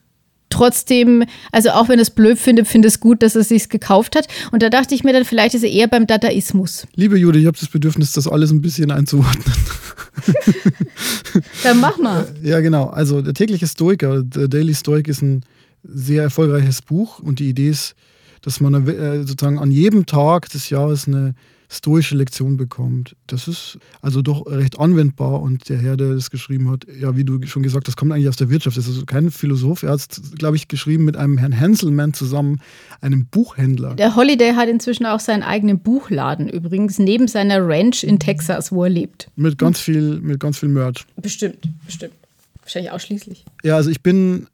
trotzdem, 0.54 1.24
also 1.52 1.70
auch 1.70 1.88
wenn 1.88 1.98
es 1.98 2.10
blöd 2.10 2.38
findet, 2.38 2.66
finde 2.66 2.88
es 2.88 3.00
gut, 3.00 3.22
dass 3.22 3.34
er 3.34 3.42
es 3.42 3.48
sich 3.48 3.68
gekauft 3.68 4.16
hat. 4.16 4.28
Und 4.52 4.62
da 4.62 4.70
dachte 4.70 4.94
ich 4.94 5.04
mir 5.04 5.12
dann, 5.12 5.24
vielleicht 5.24 5.54
ist 5.54 5.64
er 5.64 5.70
eher 5.70 5.88
beim 5.88 6.06
Dadaismus. 6.06 6.86
Liebe 6.94 7.18
Jude, 7.18 7.38
ich 7.38 7.46
habe 7.46 7.58
das 7.58 7.68
Bedürfnis, 7.68 8.12
das 8.12 8.28
alles 8.28 8.50
ein 8.50 8.60
bisschen 8.60 8.90
einzuordnen. 8.90 9.44
dann 11.62 11.80
mach 11.80 11.98
mal. 11.98 12.26
Ja, 12.42 12.60
genau. 12.60 12.86
Also 12.86 13.20
der 13.20 13.34
tägliche 13.34 13.66
Stoiker, 13.66 14.22
der 14.22 14.48
Daily 14.48 14.74
Stoic 14.74 15.08
ist 15.08 15.22
ein 15.22 15.42
sehr 15.82 16.22
erfolgreiches 16.22 16.82
Buch 16.82 17.18
und 17.18 17.40
die 17.40 17.48
Idee 17.48 17.70
ist, 17.70 17.94
dass 18.42 18.60
man 18.60 18.86
äh, 18.86 19.24
sozusagen 19.24 19.58
an 19.58 19.70
jedem 19.70 20.06
Tag 20.06 20.48
des 20.50 20.70
Jahres 20.70 21.08
eine 21.08 21.34
stoische 21.68 22.16
Lektion 22.16 22.56
bekommt. 22.56 23.16
Das 23.26 23.48
ist 23.48 23.78
also 24.02 24.22
doch 24.22 24.46
recht 24.46 24.78
anwendbar 24.78 25.40
und 25.40 25.68
der 25.68 25.78
Herr, 25.78 25.96
der 25.96 26.14
das 26.14 26.30
geschrieben 26.30 26.70
hat, 26.70 26.86
ja, 27.00 27.16
wie 27.16 27.24
du 27.24 27.44
schon 27.46 27.62
gesagt 27.62 27.88
hast, 27.88 27.96
kommt 27.96 28.12
eigentlich 28.12 28.28
aus 28.28 28.36
der 28.36 28.50
Wirtschaft. 28.50 28.76
Das 28.76 28.86
ist 28.86 28.94
also 28.94 29.06
kein 29.06 29.30
Philosoph. 29.30 29.82
Er 29.82 29.90
hat 29.90 30.00
es, 30.00 30.32
glaube 30.36 30.56
ich, 30.56 30.68
geschrieben 30.68 31.04
mit 31.04 31.16
einem 31.16 31.38
Herrn 31.38 31.58
Hanselman 31.58 32.14
zusammen, 32.14 32.60
einem 33.00 33.26
Buchhändler. 33.26 33.94
Der 33.94 34.16
Holiday 34.16 34.54
hat 34.54 34.68
inzwischen 34.68 35.06
auch 35.06 35.20
seinen 35.20 35.42
eigenen 35.42 35.80
Buchladen 35.80 36.48
übrigens, 36.48 36.98
neben 36.98 37.28
seiner 37.28 37.66
Ranch 37.66 38.04
in 38.04 38.18
Texas, 38.18 38.72
wo 38.72 38.84
er 38.84 38.90
lebt. 38.90 39.30
Mit 39.36 39.58
ganz 39.58 39.80
viel, 39.80 40.20
mit 40.20 40.40
ganz 40.40 40.58
viel 40.58 40.68
Merch. 40.68 41.04
Bestimmt, 41.16 41.68
bestimmt. 41.86 42.14
Wahrscheinlich 42.62 42.92
ausschließlich. 42.92 43.44
Ja, 43.62 43.76
also 43.76 43.90
ich 43.90 44.00
bin 44.00 44.46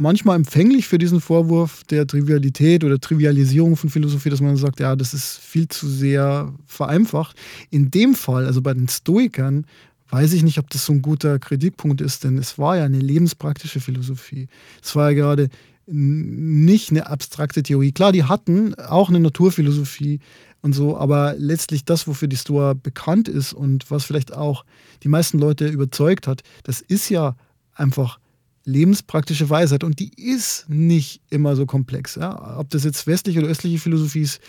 manchmal 0.00 0.36
empfänglich 0.36 0.88
für 0.88 0.98
diesen 0.98 1.20
Vorwurf 1.20 1.84
der 1.84 2.06
Trivialität 2.06 2.84
oder 2.84 2.98
Trivialisierung 2.98 3.76
von 3.76 3.90
Philosophie, 3.90 4.30
dass 4.30 4.40
man 4.40 4.56
sagt, 4.56 4.80
ja, 4.80 4.96
das 4.96 5.14
ist 5.14 5.38
viel 5.38 5.68
zu 5.68 5.88
sehr 5.88 6.52
vereinfacht. 6.66 7.36
In 7.70 7.90
dem 7.90 8.14
Fall, 8.14 8.46
also 8.46 8.62
bei 8.62 8.74
den 8.74 8.88
Stoikern, 8.88 9.66
weiß 10.10 10.32
ich 10.32 10.42
nicht, 10.42 10.58
ob 10.58 10.68
das 10.70 10.84
so 10.86 10.92
ein 10.92 11.02
guter 11.02 11.38
Kritikpunkt 11.38 12.00
ist, 12.00 12.24
denn 12.24 12.38
es 12.38 12.58
war 12.58 12.76
ja 12.76 12.84
eine 12.84 12.98
lebenspraktische 12.98 13.80
Philosophie. 13.80 14.48
Es 14.82 14.96
war 14.96 15.10
ja 15.10 15.16
gerade 15.16 15.48
nicht 15.86 16.90
eine 16.90 17.06
abstrakte 17.06 17.62
Theorie. 17.62 17.92
Klar, 17.92 18.12
die 18.12 18.24
hatten 18.24 18.74
auch 18.74 19.08
eine 19.08 19.20
Naturphilosophie 19.20 20.20
und 20.62 20.72
so, 20.72 20.96
aber 20.96 21.34
letztlich 21.36 21.84
das, 21.84 22.06
wofür 22.06 22.28
die 22.28 22.36
Stoa 22.36 22.74
bekannt 22.74 23.28
ist 23.28 23.52
und 23.52 23.90
was 23.90 24.04
vielleicht 24.04 24.32
auch 24.32 24.64
die 25.02 25.08
meisten 25.08 25.38
Leute 25.38 25.68
überzeugt 25.68 26.26
hat, 26.26 26.42
das 26.64 26.80
ist 26.80 27.08
ja 27.08 27.36
einfach 27.74 28.18
lebenspraktische 28.64 29.48
Weisheit 29.48 29.84
und 29.84 29.98
die 29.98 30.12
ist 30.16 30.68
nicht 30.68 31.22
immer 31.30 31.56
so 31.56 31.66
komplex. 31.66 32.16
Ja? 32.16 32.58
Ob 32.58 32.70
das 32.70 32.84
jetzt 32.84 33.06
westliche 33.06 33.40
oder 33.40 33.48
östliche 33.48 33.78
Philosophie 33.78 34.22
ist, 34.22 34.40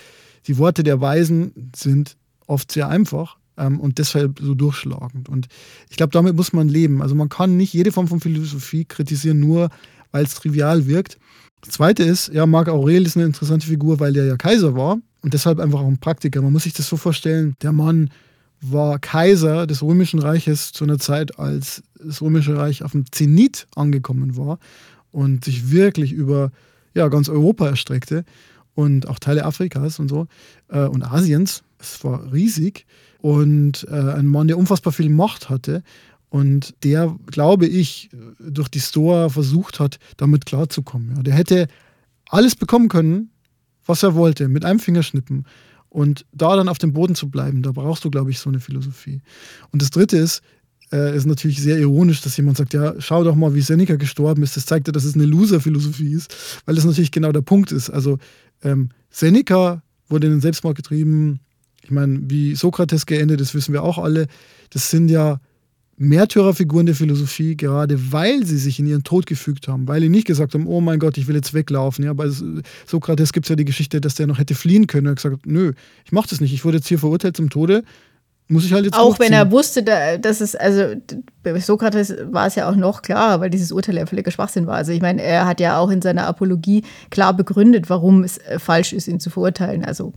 die 0.47 0.57
Worte 0.57 0.83
der 0.83 1.01
Weisen 1.01 1.71
sind 1.75 2.17
oft 2.47 2.71
sehr 2.71 2.89
einfach 2.89 3.37
ähm, 3.57 3.79
und 3.79 3.97
deshalb 3.99 4.39
so 4.39 4.55
durchschlagend. 4.55 5.29
Und 5.29 5.47
ich 5.89 5.97
glaube, 5.97 6.11
damit 6.11 6.35
muss 6.35 6.53
man 6.53 6.67
leben. 6.67 7.01
Also 7.01 7.15
man 7.15 7.29
kann 7.29 7.57
nicht 7.57 7.73
jede 7.73 7.91
Form 7.91 8.07
von 8.07 8.19
Philosophie 8.19 8.85
kritisieren, 8.85 9.39
nur 9.39 9.69
weil 10.11 10.25
es 10.25 10.35
trivial 10.35 10.87
wirkt. 10.87 11.17
Das 11.61 11.75
Zweite 11.75 12.03
ist, 12.03 12.29
ja, 12.33 12.45
Marc 12.45 12.69
Aurel 12.69 13.05
ist 13.05 13.15
eine 13.15 13.25
interessante 13.25 13.67
Figur, 13.67 13.99
weil 13.99 14.13
der 14.13 14.25
ja 14.25 14.35
Kaiser 14.35 14.75
war 14.75 14.97
und 15.21 15.33
deshalb 15.33 15.59
einfach 15.59 15.79
auch 15.79 15.87
ein 15.87 15.99
Praktiker. 15.99 16.41
Man 16.41 16.51
muss 16.51 16.63
sich 16.63 16.73
das 16.73 16.87
so 16.87 16.97
vorstellen, 16.97 17.55
der 17.61 17.71
Mann 17.71 18.09
war 18.61 18.99
Kaiser 18.99 19.65
des 19.67 19.81
Römischen 19.81 20.19
Reiches 20.19 20.71
zu 20.71 20.83
einer 20.83 20.99
Zeit, 20.99 21.39
als 21.39 21.83
das 22.03 22.21
Römische 22.21 22.55
Reich 22.55 22.83
auf 22.83 22.91
dem 22.91 23.11
Zenit 23.11 23.67
angekommen 23.75 24.37
war 24.37 24.59
und 25.11 25.45
sich 25.45 25.71
wirklich 25.71 26.11
über 26.11 26.51
ja, 26.93 27.07
ganz 27.07 27.29
Europa 27.29 27.67
erstreckte 27.67 28.23
und 28.75 29.07
auch 29.07 29.19
Teile 29.19 29.45
Afrikas 29.45 29.99
und 29.99 30.09
so 30.09 30.27
äh, 30.69 30.85
und 30.85 31.03
Asiens. 31.03 31.63
Es 31.79 32.03
war 32.03 32.31
riesig 32.31 32.85
und 33.19 33.87
äh, 33.89 33.95
ein 33.95 34.27
Mann, 34.27 34.47
der 34.47 34.57
unfassbar 34.57 34.93
viel 34.93 35.09
Macht 35.09 35.49
hatte 35.49 35.83
und 36.29 36.75
der, 36.83 37.15
glaube 37.27 37.67
ich, 37.67 38.09
durch 38.39 38.69
die 38.69 38.79
Stoa 38.79 39.29
versucht 39.29 39.79
hat, 39.79 39.99
damit 40.17 40.45
klarzukommen. 40.45 41.15
Ja. 41.15 41.23
Der 41.23 41.33
hätte 41.33 41.67
alles 42.29 42.55
bekommen 42.55 42.87
können, 42.87 43.31
was 43.85 44.03
er 44.03 44.15
wollte, 44.15 44.47
mit 44.47 44.63
einem 44.63 44.79
Fingerschnippen. 44.79 45.45
Und 45.91 46.25
da 46.31 46.55
dann 46.55 46.69
auf 46.69 46.77
dem 46.77 46.93
Boden 46.93 47.15
zu 47.15 47.29
bleiben, 47.29 47.63
da 47.63 47.73
brauchst 47.73 48.05
du, 48.05 48.09
glaube 48.09 48.31
ich, 48.31 48.39
so 48.39 48.49
eine 48.49 48.61
Philosophie. 48.61 49.21
Und 49.71 49.81
das 49.81 49.89
Dritte 49.89 50.15
ist, 50.15 50.41
äh, 50.93 51.13
ist 51.13 51.25
natürlich 51.25 51.61
sehr 51.61 51.77
ironisch, 51.77 52.21
dass 52.21 52.37
jemand 52.37 52.55
sagt, 52.55 52.73
ja, 52.73 52.93
schau 52.99 53.25
doch 53.25 53.35
mal, 53.35 53.53
wie 53.55 53.61
Seneca 53.61 53.97
gestorben 53.97 54.41
ist. 54.41 54.55
Das 54.55 54.65
zeigt 54.65 54.87
ja, 54.87 54.93
dass 54.93 55.03
es 55.03 55.15
eine 55.15 55.25
Loser-Philosophie 55.25 56.13
ist, 56.13 56.33
weil 56.65 56.75
das 56.75 56.85
natürlich 56.85 57.11
genau 57.11 57.33
der 57.33 57.41
Punkt 57.41 57.73
ist. 57.73 57.89
Also 57.89 58.19
ähm, 58.63 58.89
Seneca 59.09 59.83
wurde 60.07 60.27
in 60.27 60.33
den 60.33 60.41
Selbstmord 60.41 60.77
getrieben. 60.77 61.41
Ich 61.83 61.91
meine, 61.91 62.21
wie 62.29 62.55
Sokrates 62.55 63.05
geendet 63.05 63.41
ist, 63.41 63.53
wissen 63.53 63.73
wir 63.73 63.83
auch 63.83 63.97
alle. 63.97 64.27
Das 64.69 64.89
sind 64.89 65.09
ja 65.09 65.41
Märtyrerfiguren 66.01 66.87
der 66.87 66.95
Philosophie, 66.95 67.55
gerade 67.55 68.11
weil 68.11 68.45
sie 68.45 68.57
sich 68.57 68.79
in 68.79 68.87
ihren 68.87 69.03
Tod 69.03 69.27
gefügt 69.27 69.67
haben, 69.67 69.87
weil 69.87 70.01
sie 70.01 70.09
nicht 70.09 70.25
gesagt 70.25 70.53
haben, 70.53 70.65
oh 70.65 70.81
mein 70.81 70.97
Gott, 70.97 71.17
ich 71.17 71.27
will 71.27 71.35
jetzt 71.35 71.53
weglaufen. 71.53 72.03
Ja, 72.03 72.13
bei 72.13 72.27
Sokrates 72.87 73.33
gibt 73.33 73.45
es 73.45 73.49
ja 73.49 73.55
die 73.55 73.65
Geschichte, 73.65 74.01
dass 74.01 74.15
der 74.15 74.25
noch 74.25 74.39
hätte 74.39 74.55
fliehen 74.55 74.87
können. 74.87 75.05
Er 75.05 75.11
hat 75.11 75.17
gesagt, 75.17 75.45
nö, 75.45 75.73
ich 76.03 76.11
mache 76.11 76.27
das 76.27 76.41
nicht, 76.41 76.53
ich 76.53 76.65
wurde 76.65 76.77
jetzt 76.77 76.87
hier 76.87 76.97
verurteilt 76.97 77.37
zum 77.37 77.51
Tode, 77.51 77.83
muss 78.47 78.65
ich 78.65 78.73
halt 78.73 78.85
jetzt 78.85 78.97
Auch 78.97 79.19
wenn 79.19 79.31
er 79.31 79.51
wusste, 79.51 79.83
dass 79.83 80.41
es, 80.41 80.55
also 80.55 80.95
bei 81.43 81.57
Sokrates 81.59 82.15
war 82.31 82.47
es 82.47 82.55
ja 82.55 82.69
auch 82.69 82.75
noch 82.75 83.01
klarer, 83.01 83.39
weil 83.39 83.49
dieses 83.49 83.71
Urteil 83.71 83.95
ja 83.95 84.05
völliger 84.05 84.31
Schwachsinn 84.31 84.67
war. 84.67 84.75
Also 84.75 84.91
ich 84.91 85.01
meine, 85.01 85.21
er 85.21 85.45
hat 85.45 85.59
ja 85.59 85.77
auch 85.77 85.89
in 85.89 86.01
seiner 86.01 86.25
Apologie 86.25 86.83
klar 87.11 87.33
begründet, 87.35 87.89
warum 87.89 88.23
es 88.23 88.39
äh, 88.39 88.59
falsch 88.59 88.91
ist, 88.91 89.07
ihn 89.07 89.19
zu 89.19 89.29
verurteilen. 89.29 89.85
Also 89.85 90.13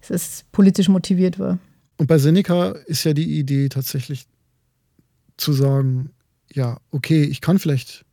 dass 0.00 0.10
es 0.10 0.44
politisch 0.52 0.88
motiviert 0.88 1.38
war. 1.38 1.58
Und 1.96 2.06
bei 2.06 2.18
Seneca 2.18 2.74
ist 2.86 3.04
ja 3.04 3.14
die 3.14 3.38
Idee 3.38 3.68
tatsächlich 3.68 4.26
zu 5.36 5.52
sagen, 5.52 6.10
ja, 6.52 6.78
okay, 6.90 7.24
ich 7.24 7.40
kann 7.40 7.58
vielleicht 7.58 8.04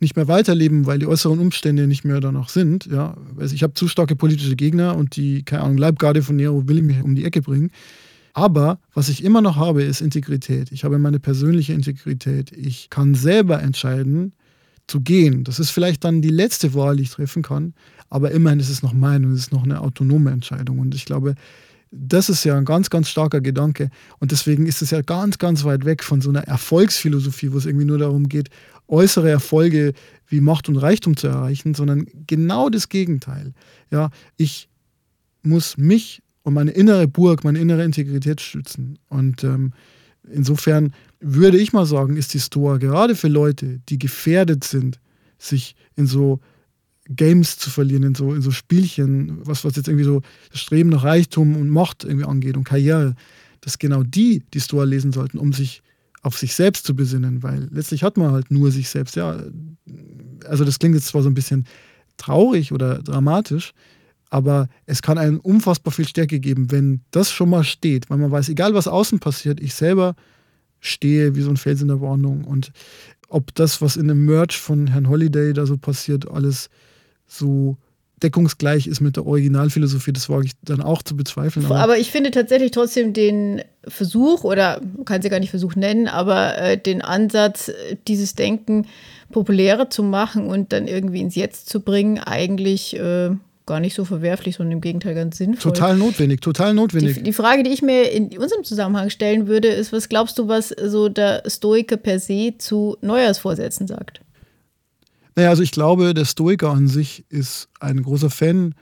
nicht 0.00 0.16
mehr 0.16 0.28
weiterleben, 0.28 0.86
weil 0.86 0.98
die 0.98 1.06
äußeren 1.06 1.38
Umstände 1.38 1.86
nicht 1.86 2.04
mehr 2.04 2.20
danach 2.20 2.48
sind. 2.48 2.86
Ja, 2.86 3.16
also 3.36 3.54
ich 3.54 3.62
habe 3.62 3.74
zu 3.74 3.86
starke 3.86 4.16
politische 4.16 4.56
Gegner 4.56 4.96
und 4.96 5.16
die, 5.16 5.42
keine 5.42 5.62
Ahnung, 5.62 5.76
Leibgarde 5.76 6.22
von 6.22 6.36
Nero 6.36 6.66
will 6.66 6.82
mich 6.82 7.02
um 7.02 7.14
die 7.14 7.24
Ecke 7.24 7.42
bringen. 7.42 7.70
Aber 8.32 8.78
was 8.94 9.08
ich 9.08 9.22
immer 9.24 9.42
noch 9.42 9.56
habe, 9.56 9.82
ist 9.82 10.00
Integrität. 10.00 10.72
Ich 10.72 10.84
habe 10.84 10.98
meine 10.98 11.20
persönliche 11.20 11.74
Integrität. 11.74 12.52
Ich 12.52 12.88
kann 12.88 13.14
selber 13.14 13.60
entscheiden, 13.60 14.32
zu 14.86 15.00
gehen. 15.00 15.44
Das 15.44 15.60
ist 15.60 15.70
vielleicht 15.70 16.04
dann 16.04 16.20
die 16.20 16.30
letzte 16.30 16.74
Wahl, 16.74 16.96
die 16.96 17.04
ich 17.04 17.10
treffen 17.10 17.42
kann. 17.42 17.74
Aber 18.08 18.32
immerhin 18.32 18.60
ist 18.60 18.70
es 18.70 18.82
noch 18.82 18.92
meine 18.92 19.26
und 19.26 19.32
es 19.34 19.40
ist 19.40 19.52
noch 19.52 19.62
eine 19.62 19.80
autonome 19.80 20.30
Entscheidung. 20.30 20.78
Und 20.80 20.94
ich 20.94 21.04
glaube, 21.04 21.34
das 21.90 22.28
ist 22.28 22.44
ja 22.44 22.56
ein 22.56 22.64
ganz, 22.64 22.88
ganz 22.88 23.08
starker 23.08 23.40
Gedanke. 23.40 23.90
Und 24.18 24.30
deswegen 24.30 24.66
ist 24.66 24.80
es 24.80 24.90
ja 24.90 25.02
ganz, 25.02 25.38
ganz 25.38 25.64
weit 25.64 25.84
weg 25.84 26.04
von 26.04 26.20
so 26.20 26.30
einer 26.30 26.46
Erfolgsphilosophie, 26.46 27.52
wo 27.52 27.58
es 27.58 27.66
irgendwie 27.66 27.86
nur 27.86 27.98
darum 27.98 28.28
geht, 28.28 28.48
äußere 28.88 29.30
Erfolge 29.30 29.92
wie 30.28 30.40
Macht 30.40 30.68
und 30.68 30.76
Reichtum 30.76 31.16
zu 31.16 31.26
erreichen, 31.26 31.74
sondern 31.74 32.06
genau 32.26 32.68
das 32.68 32.88
Gegenteil. 32.88 33.52
Ja, 33.90 34.10
ich 34.36 34.68
muss 35.42 35.76
mich 35.76 36.22
und 36.42 36.54
meine 36.54 36.70
innere 36.70 37.08
Burg, 37.08 37.44
meine 37.44 37.58
innere 37.58 37.84
Integrität 37.84 38.40
schützen. 38.40 38.98
Und 39.08 39.44
ähm, 39.44 39.72
insofern 40.30 40.94
würde 41.20 41.58
ich 41.58 41.72
mal 41.72 41.86
sagen, 41.86 42.16
ist 42.16 42.34
die 42.34 42.40
Stoa 42.40 42.78
gerade 42.78 43.14
für 43.14 43.28
Leute, 43.28 43.80
die 43.88 43.98
gefährdet 43.98 44.64
sind, 44.64 45.00
sich 45.38 45.74
in 45.96 46.06
so 46.06 46.40
Games 47.14 47.58
zu 47.58 47.70
verlieren, 47.70 48.04
in 48.04 48.14
so, 48.14 48.32
in 48.34 48.42
so 48.42 48.50
Spielchen, 48.50 49.38
was, 49.44 49.64
was 49.64 49.76
jetzt 49.76 49.88
irgendwie 49.88 50.04
so 50.04 50.22
das 50.50 50.60
Streben 50.60 50.90
nach 50.90 51.04
Reichtum 51.04 51.56
und 51.56 51.68
Macht 51.68 52.04
irgendwie 52.04 52.26
angeht 52.26 52.56
und 52.56 52.64
Karriere, 52.64 53.14
dass 53.60 53.78
genau 53.78 54.02
die 54.02 54.44
die 54.54 54.60
Stoa 54.60 54.84
lesen 54.84 55.12
sollten, 55.12 55.38
um 55.38 55.52
sich 55.52 55.82
auf 56.22 56.38
sich 56.38 56.54
selbst 56.54 56.86
zu 56.86 56.94
besinnen, 56.94 57.42
weil 57.42 57.68
letztlich 57.72 58.02
hat 58.02 58.16
man 58.16 58.32
halt 58.32 58.50
nur 58.50 58.70
sich 58.70 58.88
selbst. 58.88 59.16
Ja, 59.16 59.42
also 60.46 60.64
das 60.64 60.78
klingt 60.78 60.94
jetzt 60.94 61.08
zwar 61.08 61.22
so 61.22 61.30
ein 61.30 61.34
bisschen 61.34 61.66
traurig 62.16 62.72
oder 62.72 63.02
dramatisch, 63.02 63.72
aber 64.28 64.68
es 64.86 65.02
kann 65.02 65.18
einen 65.18 65.38
unfassbar 65.38 65.92
viel 65.92 66.06
Stärke 66.06 66.38
geben, 66.38 66.70
wenn 66.70 67.00
das 67.10 67.32
schon 67.32 67.50
mal 67.50 67.64
steht, 67.64 68.10
weil 68.10 68.18
man 68.18 68.30
weiß, 68.30 68.50
egal 68.50 68.74
was 68.74 68.86
außen 68.86 69.18
passiert, 69.18 69.60
ich 69.60 69.74
selber 69.74 70.14
stehe 70.78 71.34
wie 71.34 71.42
so 71.42 71.50
ein 71.50 71.56
Fels 71.56 71.82
in 71.82 71.88
der 71.88 72.00
Warnung 72.00 72.44
und 72.44 72.72
ob 73.28 73.54
das, 73.54 73.80
was 73.80 73.96
in 73.96 74.08
dem 74.08 74.24
Merch 74.24 74.58
von 74.58 74.88
Herrn 74.88 75.08
Holiday 75.08 75.52
da 75.52 75.66
so 75.66 75.76
passiert, 75.76 76.30
alles 76.30 76.68
so 77.30 77.76
deckungsgleich 78.22 78.86
ist 78.86 79.00
mit 79.00 79.16
der 79.16 79.26
Originalphilosophie, 79.26 80.12
das 80.12 80.28
wage 80.28 80.46
ich 80.46 80.52
dann 80.62 80.82
auch 80.82 81.02
zu 81.02 81.16
bezweifeln. 81.16 81.64
Aber, 81.66 81.78
aber 81.78 81.98
ich 81.98 82.10
finde 82.10 82.30
tatsächlich 82.30 82.70
trotzdem 82.70 83.12
den 83.12 83.62
Versuch, 83.86 84.44
oder 84.44 84.80
kann 85.06 85.22
sie 85.22 85.30
gar 85.30 85.40
nicht 85.40 85.50
Versuch 85.50 85.74
nennen, 85.74 86.06
aber 86.06 86.58
äh, 86.58 86.78
den 86.78 87.02
Ansatz, 87.02 87.72
dieses 88.06 88.34
Denken 88.34 88.86
populärer 89.32 89.90
zu 89.90 90.02
machen 90.02 90.48
und 90.48 90.72
dann 90.72 90.86
irgendwie 90.86 91.20
ins 91.20 91.34
Jetzt 91.34 91.70
zu 91.70 91.80
bringen, 91.80 92.18
eigentlich 92.18 92.94
äh, 92.96 93.30
gar 93.66 93.80
nicht 93.80 93.94
so 93.94 94.04
verwerflich, 94.04 94.56
sondern 94.56 94.72
im 94.72 94.80
Gegenteil 94.80 95.14
ganz 95.14 95.38
sinnvoll. 95.38 95.72
Total 95.72 95.96
notwendig, 95.96 96.40
total 96.40 96.74
notwendig. 96.74 97.18
Die, 97.18 97.22
die, 97.22 97.32
Frage, 97.32 97.62
die 97.62 97.70
ich 97.70 97.82
mir 97.82 98.10
in 98.10 98.36
unserem 98.36 98.64
Zusammenhang 98.64 99.10
stellen 99.10 99.46
würde, 99.46 99.68
ist, 99.68 99.92
was 99.92 100.08
glaubst 100.08 100.38
du, 100.38 100.48
was 100.48 100.68
so 100.68 101.08
der 101.08 101.44
Stoiker 101.46 101.96
per 101.96 102.18
se 102.18 102.54
zu 102.58 102.96
Neujahrsvorsätzen 103.00 103.86
sagt? 103.86 104.20
Naja, 105.40 105.48
also 105.48 105.62
ich 105.62 105.70
glaube, 105.70 106.12
der 106.12 106.26
Stoiker 106.26 106.68
an 106.68 106.86
sich 106.86 107.24
ist 107.30 107.70
ein 107.80 108.02
großer 108.02 108.28
Fan 108.28 108.74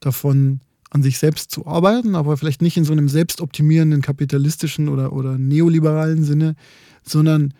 davon, 0.00 0.60
an 0.90 1.02
sich 1.02 1.16
selbst 1.16 1.50
zu 1.50 1.66
arbeiten, 1.66 2.14
aber 2.14 2.36
vielleicht 2.36 2.60
nicht 2.60 2.76
in 2.76 2.84
so 2.84 2.92
einem 2.92 3.08
selbstoptimierenden 3.08 4.02
kapitalistischen 4.02 4.90
oder, 4.90 5.14
oder 5.14 5.38
neoliberalen 5.38 6.22
Sinne, 6.22 6.56
sondern 7.04 7.54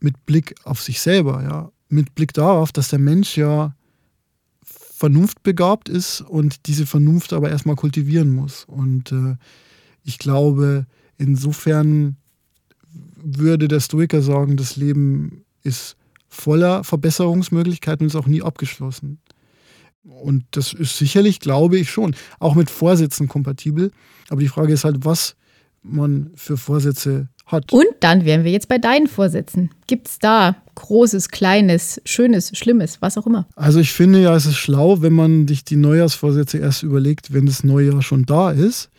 mit 0.00 0.26
Blick 0.26 0.56
auf 0.64 0.82
sich 0.82 1.00
selber, 1.00 1.44
ja. 1.44 1.70
mit 1.88 2.16
Blick 2.16 2.32
darauf, 2.32 2.72
dass 2.72 2.88
der 2.88 2.98
Mensch 2.98 3.36
ja 3.36 3.76
vernunftbegabt 4.64 5.88
ist 5.88 6.22
und 6.22 6.66
diese 6.66 6.86
Vernunft 6.86 7.32
aber 7.32 7.50
erstmal 7.50 7.76
kultivieren 7.76 8.34
muss. 8.34 8.64
Und 8.64 9.12
äh, 9.12 9.36
ich 10.02 10.18
glaube, 10.18 10.86
insofern 11.18 12.16
würde 13.14 13.68
der 13.68 13.78
Stoiker 13.78 14.22
sagen, 14.22 14.56
das 14.56 14.74
Leben 14.74 15.44
ist 15.62 15.96
voller 16.28 16.84
Verbesserungsmöglichkeiten 16.84 18.04
und 18.04 18.08
ist 18.08 18.16
auch 18.16 18.26
nie 18.26 18.42
abgeschlossen. 18.42 19.18
Und 20.04 20.44
das 20.52 20.72
ist 20.72 20.98
sicherlich, 20.98 21.40
glaube 21.40 21.78
ich, 21.78 21.90
schon, 21.90 22.14
auch 22.38 22.54
mit 22.54 22.70
Vorsätzen 22.70 23.26
kompatibel. 23.28 23.90
Aber 24.28 24.40
die 24.40 24.48
Frage 24.48 24.72
ist 24.72 24.84
halt, 24.84 25.04
was 25.04 25.36
man 25.82 26.30
für 26.36 26.56
Vorsätze 26.56 27.28
hat. 27.46 27.72
Und 27.72 27.86
dann 28.00 28.24
wären 28.24 28.44
wir 28.44 28.50
jetzt 28.50 28.68
bei 28.68 28.78
deinen 28.78 29.06
Vorsätzen. 29.06 29.70
Gibt 29.86 30.08
es 30.08 30.18
da 30.18 30.56
Großes, 30.74 31.30
Kleines, 31.30 32.00
Schönes, 32.04 32.56
Schlimmes, 32.56 33.00
was 33.00 33.16
auch 33.16 33.26
immer? 33.26 33.46
Also 33.56 33.80
ich 33.80 33.92
finde 33.92 34.20
ja, 34.20 34.34
es 34.34 34.46
ist 34.46 34.56
schlau, 34.56 35.00
wenn 35.00 35.12
man 35.12 35.48
sich 35.48 35.64
die 35.64 35.76
Neujahrsvorsätze 35.76 36.58
erst 36.58 36.82
überlegt, 36.82 37.32
wenn 37.32 37.46
das 37.46 37.64
Neujahr 37.64 38.02
schon 38.02 38.24
da 38.26 38.50
ist. 38.50 38.90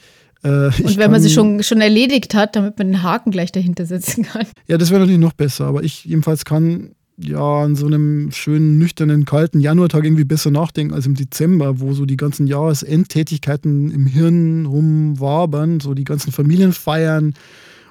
Äh, 0.43 0.67
Und 0.67 0.97
wenn 0.97 1.11
man 1.11 1.21
sie 1.21 1.29
schon, 1.29 1.61
schon 1.63 1.81
erledigt 1.81 2.33
hat, 2.33 2.55
damit 2.55 2.77
man 2.77 2.87
einen 2.87 3.03
Haken 3.03 3.31
gleich 3.31 3.51
dahinter 3.51 3.85
setzen 3.85 4.23
kann. 4.23 4.45
Ja, 4.67 4.77
das 4.77 4.89
wäre 4.89 5.01
natürlich 5.01 5.19
noch 5.19 5.33
besser. 5.33 5.65
Aber 5.65 5.83
ich 5.83 6.05
jedenfalls 6.05 6.45
kann 6.45 6.95
ja 7.17 7.63
an 7.63 7.75
so 7.75 7.87
einem 7.87 8.31
schönen, 8.31 8.77
nüchternen, 8.77 9.25
kalten 9.25 9.59
Januartag 9.59 10.03
irgendwie 10.03 10.23
besser 10.23 10.51
nachdenken 10.51 10.93
als 10.93 11.05
im 11.05 11.15
Dezember, 11.15 11.79
wo 11.79 11.93
so 11.93 12.05
die 12.05 12.17
ganzen 12.17 12.47
Jahresendtätigkeiten 12.47 13.91
im 13.91 14.05
Hirn 14.05 14.65
rumwabern, 14.65 15.79
so 15.79 15.93
die 15.93 16.03
ganzen 16.03 16.31
Familienfeiern 16.31 17.33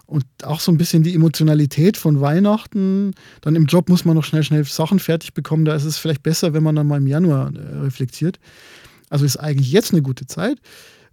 und 0.06 0.24
auch 0.44 0.60
so 0.60 0.70
ein 0.70 0.78
bisschen 0.78 1.02
die 1.02 1.14
Emotionalität 1.14 1.96
von 1.96 2.20
Weihnachten. 2.20 3.14
Dann 3.40 3.56
im 3.56 3.66
Job 3.66 3.88
muss 3.88 4.04
man 4.04 4.14
noch 4.14 4.24
schnell, 4.24 4.44
schnell 4.44 4.64
Sachen 4.64 5.00
fertig 5.00 5.34
bekommen. 5.34 5.64
Da 5.64 5.74
ist 5.74 5.84
es 5.84 5.98
vielleicht 5.98 6.22
besser, 6.22 6.54
wenn 6.54 6.62
man 6.62 6.76
dann 6.76 6.86
mal 6.86 6.98
im 6.98 7.08
Januar 7.08 7.52
äh, 7.54 7.78
reflektiert. 7.78 8.38
Also 9.10 9.24
ist 9.24 9.36
eigentlich 9.36 9.72
jetzt 9.72 9.92
eine 9.92 10.02
gute 10.02 10.26
Zeit. 10.26 10.58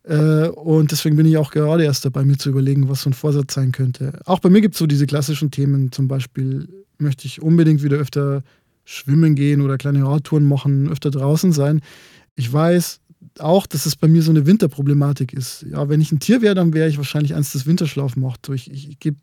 Äh, 0.03 0.47
und 0.49 0.91
deswegen 0.91 1.15
bin 1.15 1.25
ich 1.25 1.37
auch 1.37 1.49
gerade 1.49 1.83
erst 1.83 2.05
dabei, 2.05 2.23
mir 2.23 2.37
zu 2.37 2.49
überlegen, 2.49 2.87
was 2.87 3.01
so 3.01 3.09
ein 3.09 3.13
Vorsatz 3.13 3.55
sein 3.55 3.71
könnte. 3.71 4.19
Auch 4.25 4.39
bei 4.39 4.49
mir 4.49 4.61
gibt 4.61 4.75
es 4.75 4.79
so 4.79 4.85
diese 4.85 5.07
klassischen 5.07 5.49
Themen, 5.49 5.91
zum 5.91 6.07
Beispiel 6.07 6.67
möchte 7.03 7.27
ich 7.27 7.41
unbedingt 7.41 7.83
wieder 7.83 7.97
öfter 7.97 8.43
schwimmen 8.85 9.35
gehen 9.35 9.61
oder 9.61 9.77
kleine 9.77 10.05
Radtouren 10.05 10.45
machen, 10.45 10.89
öfter 10.89 11.11
draußen 11.11 11.53
sein. 11.53 11.81
Ich 12.35 12.51
weiß 12.51 12.99
auch, 13.39 13.65
dass 13.65 13.85
es 13.85 13.95
bei 13.95 14.07
mir 14.07 14.21
so 14.21 14.31
eine 14.31 14.45
Winterproblematik 14.45 15.33
ist. 15.33 15.65
Ja, 15.69 15.89
wenn 15.89 16.01
ich 16.01 16.11
ein 16.11 16.19
Tier 16.19 16.41
wäre, 16.41 16.55
dann 16.55 16.73
wäre 16.73 16.89
ich 16.89 16.97
wahrscheinlich 16.97 17.33
eins, 17.33 17.53
das 17.53 17.65
Winterschlaf 17.65 18.15
macht. 18.15 18.49
Ich, 18.49 18.69
ich, 18.69 18.89
ich 18.89 18.99
gebe 18.99 19.17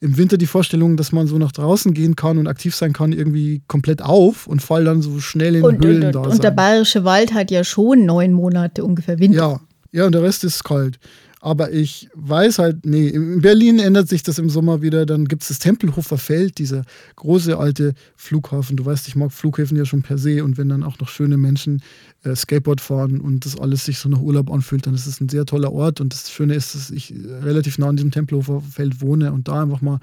im 0.00 0.16
Winter 0.16 0.36
die 0.36 0.46
Vorstellung, 0.46 0.96
dass 0.96 1.12
man 1.12 1.26
so 1.26 1.38
nach 1.38 1.52
draußen 1.52 1.94
gehen 1.94 2.16
kann 2.16 2.38
und 2.38 2.46
aktiv 2.46 2.74
sein 2.74 2.92
kann, 2.92 3.12
irgendwie 3.12 3.62
komplett 3.68 4.02
auf 4.02 4.46
und 4.46 4.62
fall 4.62 4.84
dann 4.84 5.02
so 5.02 5.20
schnell 5.20 5.56
in 5.56 5.64
und, 5.64 5.84
Höhlen 5.84 6.04
und, 6.04 6.14
da. 6.14 6.20
Und, 6.20 6.30
und 6.30 6.44
der 6.44 6.50
bayerische 6.50 7.04
Wald 7.04 7.34
hat 7.34 7.50
ja 7.50 7.62
schon 7.62 8.04
neun 8.04 8.32
Monate 8.32 8.84
ungefähr 8.84 9.18
Winter. 9.18 9.38
Ja, 9.38 9.60
ja, 9.92 10.06
und 10.06 10.12
der 10.12 10.22
Rest 10.22 10.44
ist 10.44 10.64
kalt. 10.64 10.98
Aber 11.44 11.72
ich 11.72 12.08
weiß 12.14 12.60
halt, 12.60 12.86
nee, 12.86 13.08
in 13.08 13.40
Berlin 13.40 13.80
ändert 13.80 14.08
sich 14.08 14.22
das 14.22 14.38
im 14.38 14.48
Sommer 14.48 14.80
wieder. 14.80 15.06
Dann 15.06 15.26
gibt 15.26 15.42
es 15.42 15.48
das 15.48 15.58
Tempelhofer 15.58 16.16
Feld, 16.16 16.58
dieser 16.58 16.84
große 17.16 17.58
alte 17.58 17.94
Flughafen. 18.14 18.76
Du 18.76 18.86
weißt, 18.86 19.08
ich 19.08 19.16
mag 19.16 19.32
Flughäfen 19.32 19.76
ja 19.76 19.84
schon 19.84 20.02
per 20.02 20.18
se. 20.18 20.44
Und 20.44 20.56
wenn 20.56 20.68
dann 20.68 20.84
auch 20.84 21.00
noch 21.00 21.08
schöne 21.08 21.36
Menschen 21.36 21.82
äh, 22.22 22.36
Skateboard 22.36 22.80
fahren 22.80 23.20
und 23.20 23.44
das 23.44 23.58
alles 23.58 23.84
sich 23.84 23.98
so 23.98 24.08
nach 24.08 24.20
Urlaub 24.20 24.52
anfühlt, 24.52 24.86
dann 24.86 24.94
ist 24.94 25.06
es 25.06 25.20
ein 25.20 25.28
sehr 25.28 25.44
toller 25.44 25.72
Ort. 25.72 26.00
Und 26.00 26.14
das 26.14 26.30
Schöne 26.30 26.54
ist, 26.54 26.76
dass 26.76 26.92
ich 26.92 27.12
relativ 27.42 27.76
nah 27.76 27.88
an 27.88 27.96
diesem 27.96 28.12
Tempelhofer 28.12 28.60
Feld 28.60 29.00
wohne 29.00 29.32
und 29.32 29.48
da 29.48 29.64
einfach 29.64 29.80
mal 29.80 29.98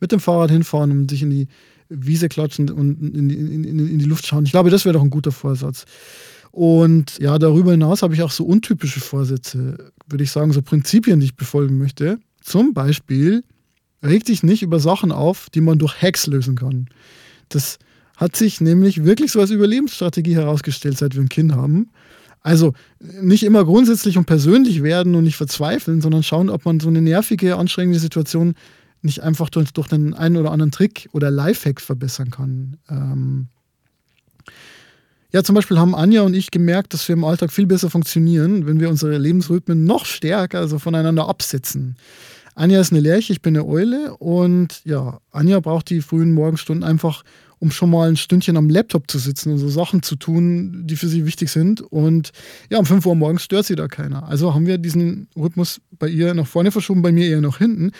mit 0.00 0.12
dem 0.12 0.20
Fahrrad 0.20 0.52
hinfahren 0.52 0.92
und 0.92 1.10
sich 1.10 1.22
in 1.22 1.30
die 1.30 1.48
Wiese 1.88 2.28
klatschen 2.28 2.70
und 2.70 3.02
in 3.02 3.30
in, 3.30 3.64
in, 3.64 3.78
in 3.88 3.98
die 3.98 4.04
Luft 4.04 4.28
schauen. 4.28 4.44
Ich 4.44 4.52
glaube, 4.52 4.70
das 4.70 4.84
wäre 4.84 4.92
doch 4.92 5.02
ein 5.02 5.10
guter 5.10 5.32
Vorsatz. 5.32 5.86
Und 6.54 7.18
ja, 7.18 7.36
darüber 7.40 7.72
hinaus 7.72 8.02
habe 8.02 8.14
ich 8.14 8.22
auch 8.22 8.30
so 8.30 8.44
untypische 8.44 9.00
Vorsätze, 9.00 9.90
würde 10.06 10.22
ich 10.22 10.30
sagen, 10.30 10.52
so 10.52 10.62
Prinzipien, 10.62 11.18
die 11.18 11.26
ich 11.26 11.34
befolgen 11.34 11.78
möchte. 11.78 12.20
Zum 12.42 12.74
Beispiel, 12.74 13.42
reg 14.04 14.24
dich 14.24 14.44
nicht 14.44 14.62
über 14.62 14.78
Sachen 14.78 15.10
auf, 15.10 15.50
die 15.50 15.60
man 15.60 15.80
durch 15.80 16.00
Hacks 16.00 16.28
lösen 16.28 16.54
kann. 16.54 16.86
Das 17.48 17.80
hat 18.16 18.36
sich 18.36 18.60
nämlich 18.60 19.02
wirklich 19.02 19.32
so 19.32 19.40
als 19.40 19.50
Überlebensstrategie 19.50 20.36
herausgestellt, 20.36 20.96
seit 20.96 21.16
wir 21.16 21.22
ein 21.22 21.28
Kind 21.28 21.56
haben. 21.56 21.90
Also 22.40 22.72
nicht 23.00 23.42
immer 23.42 23.64
grundsätzlich 23.64 24.16
und 24.16 24.26
persönlich 24.26 24.84
werden 24.84 25.16
und 25.16 25.24
nicht 25.24 25.34
verzweifeln, 25.34 26.00
sondern 26.02 26.22
schauen, 26.22 26.50
ob 26.50 26.66
man 26.66 26.78
so 26.78 26.86
eine 26.86 27.02
nervige, 27.02 27.56
anstrengende 27.56 27.98
Situation 27.98 28.54
nicht 29.02 29.24
einfach 29.24 29.50
durch, 29.50 29.72
durch 29.72 29.90
einen 29.90 30.14
einen 30.14 30.36
oder 30.36 30.52
anderen 30.52 30.70
Trick 30.70 31.08
oder 31.10 31.32
Lifehack 31.32 31.80
verbessern 31.80 32.30
kann. 32.30 32.76
Ähm, 32.88 33.48
ja, 35.34 35.42
zum 35.42 35.56
Beispiel 35.56 35.80
haben 35.80 35.96
Anja 35.96 36.22
und 36.22 36.32
ich 36.32 36.52
gemerkt, 36.52 36.94
dass 36.94 37.08
wir 37.08 37.14
im 37.14 37.24
Alltag 37.24 37.50
viel 37.50 37.66
besser 37.66 37.90
funktionieren, 37.90 38.68
wenn 38.68 38.78
wir 38.78 38.88
unsere 38.88 39.18
Lebensrhythmen 39.18 39.84
noch 39.84 40.06
stärker, 40.06 40.60
also 40.60 40.78
voneinander 40.78 41.28
absetzen. 41.28 41.96
Anja 42.54 42.80
ist 42.80 42.92
eine 42.92 43.00
Lerche, 43.00 43.32
ich 43.32 43.42
bin 43.42 43.56
eine 43.56 43.66
Eule 43.66 44.16
und 44.18 44.80
ja, 44.84 45.18
Anja 45.32 45.58
braucht 45.58 45.90
die 45.90 46.02
frühen 46.02 46.34
Morgenstunden 46.34 46.84
einfach, 46.84 47.24
um 47.58 47.72
schon 47.72 47.90
mal 47.90 48.08
ein 48.08 48.16
Stündchen 48.16 48.56
am 48.56 48.70
Laptop 48.70 49.10
zu 49.10 49.18
sitzen 49.18 49.50
und 49.50 49.58
so 49.58 49.68
Sachen 49.68 50.04
zu 50.04 50.14
tun, 50.14 50.86
die 50.86 50.94
für 50.94 51.08
sie 51.08 51.26
wichtig 51.26 51.50
sind. 51.50 51.80
Und 51.80 52.30
ja, 52.70 52.78
um 52.78 52.86
5 52.86 53.04
Uhr 53.04 53.16
morgens 53.16 53.42
stört 53.42 53.66
sie 53.66 53.74
da 53.74 53.88
keiner. 53.88 54.28
Also 54.28 54.54
haben 54.54 54.66
wir 54.66 54.78
diesen 54.78 55.26
Rhythmus 55.36 55.80
bei 55.98 56.06
ihr 56.06 56.32
nach 56.34 56.46
vorne 56.46 56.70
verschoben, 56.70 57.02
bei 57.02 57.10
mir 57.10 57.26
eher 57.26 57.40
nach 57.40 57.58
hinten. 57.58 57.90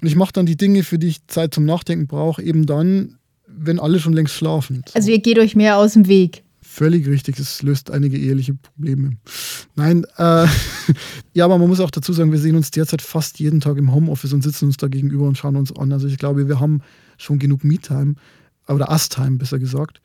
Und 0.00 0.08
ich 0.08 0.16
mache 0.16 0.32
dann 0.32 0.46
die 0.46 0.56
Dinge, 0.56 0.82
für 0.84 0.98
die 0.98 1.08
ich 1.08 1.26
Zeit 1.26 1.52
zum 1.52 1.66
Nachdenken 1.66 2.06
brauche, 2.06 2.42
eben 2.42 2.64
dann, 2.64 3.18
wenn 3.46 3.78
alle 3.78 4.00
schon 4.00 4.14
längst 4.14 4.32
schlafen. 4.32 4.84
Also 4.94 5.10
ihr 5.10 5.20
geht 5.20 5.38
euch 5.38 5.54
mehr 5.54 5.76
aus 5.76 5.92
dem 5.92 6.08
Weg. 6.08 6.44
Völlig 6.78 7.08
richtig, 7.08 7.40
es 7.40 7.60
löst 7.62 7.90
einige 7.90 8.16
eheliche 8.16 8.54
Probleme. 8.54 9.16
Nein, 9.74 10.06
äh, 10.16 10.46
ja, 11.34 11.44
aber 11.44 11.58
man 11.58 11.68
muss 11.68 11.80
auch 11.80 11.90
dazu 11.90 12.12
sagen, 12.12 12.30
wir 12.30 12.38
sehen 12.38 12.54
uns 12.54 12.70
derzeit 12.70 13.02
fast 13.02 13.40
jeden 13.40 13.58
Tag 13.58 13.78
im 13.78 13.92
Homeoffice 13.92 14.32
und 14.32 14.42
sitzen 14.42 14.66
uns 14.66 14.76
da 14.76 14.86
gegenüber 14.86 15.26
und 15.26 15.36
schauen 15.36 15.56
uns 15.56 15.76
an. 15.76 15.90
Also 15.92 16.06
ich 16.06 16.18
glaube, 16.18 16.46
wir 16.46 16.60
haben 16.60 16.82
schon 17.16 17.40
genug 17.40 17.64
Me-Time, 17.64 18.14
oder 18.68 18.90
Us-Time 18.90 19.38
besser 19.38 19.58
gesagt. 19.58 20.00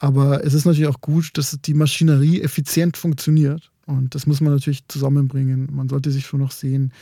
Aber 0.00 0.44
es 0.44 0.52
ist 0.52 0.66
natürlich 0.66 0.88
auch 0.88 1.00
gut, 1.00 1.30
dass 1.38 1.56
die 1.64 1.72
Maschinerie 1.72 2.42
effizient 2.42 2.98
funktioniert. 2.98 3.70
Und 3.86 4.14
das 4.14 4.26
muss 4.26 4.42
man 4.42 4.52
natürlich 4.52 4.86
zusammenbringen. 4.88 5.68
Man 5.72 5.88
sollte 5.88 6.10
sich 6.10 6.26
schon 6.26 6.40
noch 6.40 6.50
sehen. 6.50 6.92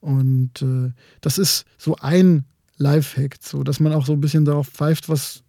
Und 0.00 0.62
äh, 0.62 0.92
das 1.20 1.36
ist 1.36 1.66
so 1.76 1.96
ein 1.96 2.44
Lifehack, 2.78 3.36
so 3.42 3.64
dass 3.64 3.80
man 3.80 3.92
auch 3.92 4.06
so 4.06 4.14
ein 4.14 4.20
bisschen 4.20 4.46
darauf 4.46 4.68
pfeift, 4.68 5.10
was 5.10 5.42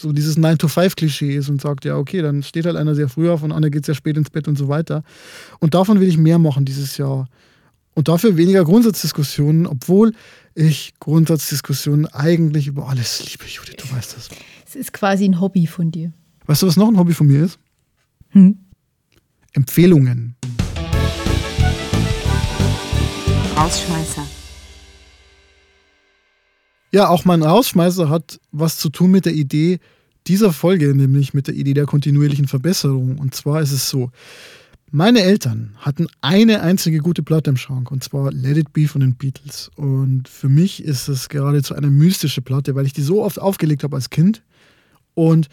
so 0.00 0.12
dieses 0.12 0.38
9-to-5-Klischee 0.38 1.36
ist 1.36 1.48
und 1.48 1.60
sagt, 1.60 1.84
ja, 1.84 1.96
okay, 1.96 2.22
dann 2.22 2.42
steht 2.42 2.66
halt 2.66 2.76
einer 2.76 2.94
sehr 2.94 3.08
früh 3.08 3.30
auf 3.30 3.42
und 3.42 3.52
einer 3.52 3.70
geht 3.70 3.84
sehr 3.84 3.94
spät 3.94 4.16
ins 4.16 4.30
Bett 4.30 4.48
und 4.48 4.56
so 4.56 4.68
weiter. 4.68 5.02
Und 5.60 5.74
davon 5.74 6.00
will 6.00 6.08
ich 6.08 6.18
mehr 6.18 6.38
machen 6.38 6.64
dieses 6.64 6.96
Jahr. 6.96 7.28
Und 7.94 8.08
dafür 8.08 8.36
weniger 8.36 8.64
Grundsatzdiskussionen, 8.64 9.66
obwohl 9.66 10.12
ich 10.54 10.94
Grundsatzdiskussionen 10.98 12.06
eigentlich 12.06 12.66
über 12.66 12.88
alles 12.88 13.24
liebe, 13.30 13.44
Judith, 13.46 13.76
du 13.76 13.94
weißt 13.94 14.16
das. 14.16 14.28
Es 14.66 14.74
ist 14.74 14.92
quasi 14.92 15.24
ein 15.24 15.40
Hobby 15.40 15.66
von 15.66 15.90
dir. 15.90 16.12
Weißt 16.46 16.62
du, 16.62 16.66
was 16.66 16.76
noch 16.76 16.88
ein 16.88 16.98
Hobby 16.98 17.12
von 17.12 17.26
mir 17.26 17.44
ist? 17.44 17.58
Hm? 18.30 18.58
Empfehlungen. 19.52 20.36
Rausschmeißer. 23.56 24.26
Ja, 26.92 27.08
auch 27.08 27.24
mein 27.24 27.42
Rausschmeißer 27.42 28.10
hat 28.10 28.38
was 28.50 28.76
zu 28.76 28.90
tun 28.90 29.10
mit 29.10 29.24
der 29.24 29.34
Idee 29.34 29.78
dieser 30.26 30.52
Folge, 30.52 30.94
nämlich 30.94 31.32
mit 31.32 31.46
der 31.46 31.54
Idee 31.54 31.74
der 31.74 31.86
kontinuierlichen 31.86 32.46
Verbesserung. 32.46 33.18
Und 33.18 33.34
zwar 33.34 33.62
ist 33.62 33.72
es 33.72 33.88
so, 33.88 34.10
meine 34.90 35.22
Eltern 35.22 35.74
hatten 35.78 36.06
eine 36.20 36.60
einzige 36.60 36.98
gute 36.98 37.22
Platte 37.22 37.48
im 37.48 37.56
Schrank, 37.56 37.90
und 37.90 38.04
zwar 38.04 38.30
Let 38.30 38.58
It 38.58 38.72
Be 38.74 38.86
von 38.86 39.00
den 39.00 39.14
Beatles. 39.14 39.70
Und 39.74 40.28
für 40.28 40.50
mich 40.50 40.84
ist 40.84 41.08
es 41.08 41.30
geradezu 41.30 41.74
eine 41.74 41.88
mystische 41.88 42.42
Platte, 42.42 42.74
weil 42.74 42.84
ich 42.84 42.92
die 42.92 43.00
so 43.00 43.22
oft 43.24 43.40
aufgelegt 43.40 43.84
habe 43.84 43.96
als 43.96 44.10
Kind. 44.10 44.42
Und 45.14 45.48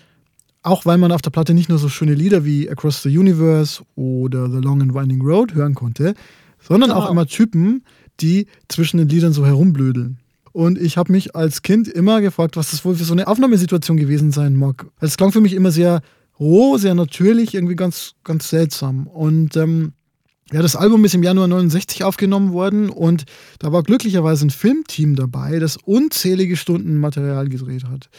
auch 0.62 0.86
weil 0.86 0.98
man 0.98 1.14
auf 1.14 1.22
der 1.22 1.30
Platte 1.30 1.54
nicht 1.54 1.70
nur 1.70 1.80
so 1.80 1.88
schöne 1.88 2.16
Lieder 2.16 2.44
wie 2.44 2.70
Across 2.70 3.04
the 3.04 3.18
Universe 3.18 3.82
oder 3.96 4.50
The 4.52 4.58
Long 4.58 4.82
and 4.82 4.94
Winding 4.94 5.22
Road 5.22 5.54
hören 5.54 5.74
konnte, 5.74 6.16
sondern 6.60 6.92
auch 6.92 7.10
immer 7.10 7.26
Typen, 7.26 7.86
die 8.20 8.48
zwischen 8.68 8.98
den 8.98 9.08
Liedern 9.08 9.32
so 9.32 9.46
herumblödeln. 9.46 10.19
Und 10.52 10.80
ich 10.80 10.98
habe 10.98 11.12
mich 11.12 11.36
als 11.36 11.62
Kind 11.62 11.88
immer 11.88 12.22
gefragt, 12.22 12.58
was 12.58 12.72
das 12.72 12.84
wohl 12.84 12.96
für 12.96 13.04
so 13.04 13.14
eine 13.14 13.28
Aufnahmesituation 13.28 13.98
gewesen 13.98 14.32
sein 14.32 14.56
mag. 14.56 14.88
Es 15.00 15.18
klang 15.18 15.32
für 15.32 15.42
mich 15.42 15.54
immer 15.54 15.72
sehr 15.72 16.02
roh, 16.40 16.78
sehr 16.78 16.96
natürlich, 16.96 17.54
irgendwie 17.54 17.76
ganz, 17.76 18.16
ganz 18.24 18.50
seltsam. 18.50 19.08
Und 19.08 19.56
ähm, 19.58 19.94
ja, 20.52 20.62
das 20.62 20.76
Album 20.76 21.06
ist 21.06 21.14
im 21.14 21.24
Januar 21.24 21.48
69 21.48 22.04
aufgenommen 22.04 22.54
worden 22.54 22.90
und 22.90 23.26
da 23.60 23.72
war 23.72 23.84
glücklicherweise 23.84 24.48
ein 24.48 24.50
Filmteam 24.50 25.16
dabei, 25.16 25.60
das 25.60 25.78
unzählige 25.78 26.58
Stunden 26.58 26.98
Material 26.98 27.50
gedreht 27.50 27.84
hat. 27.84 28.10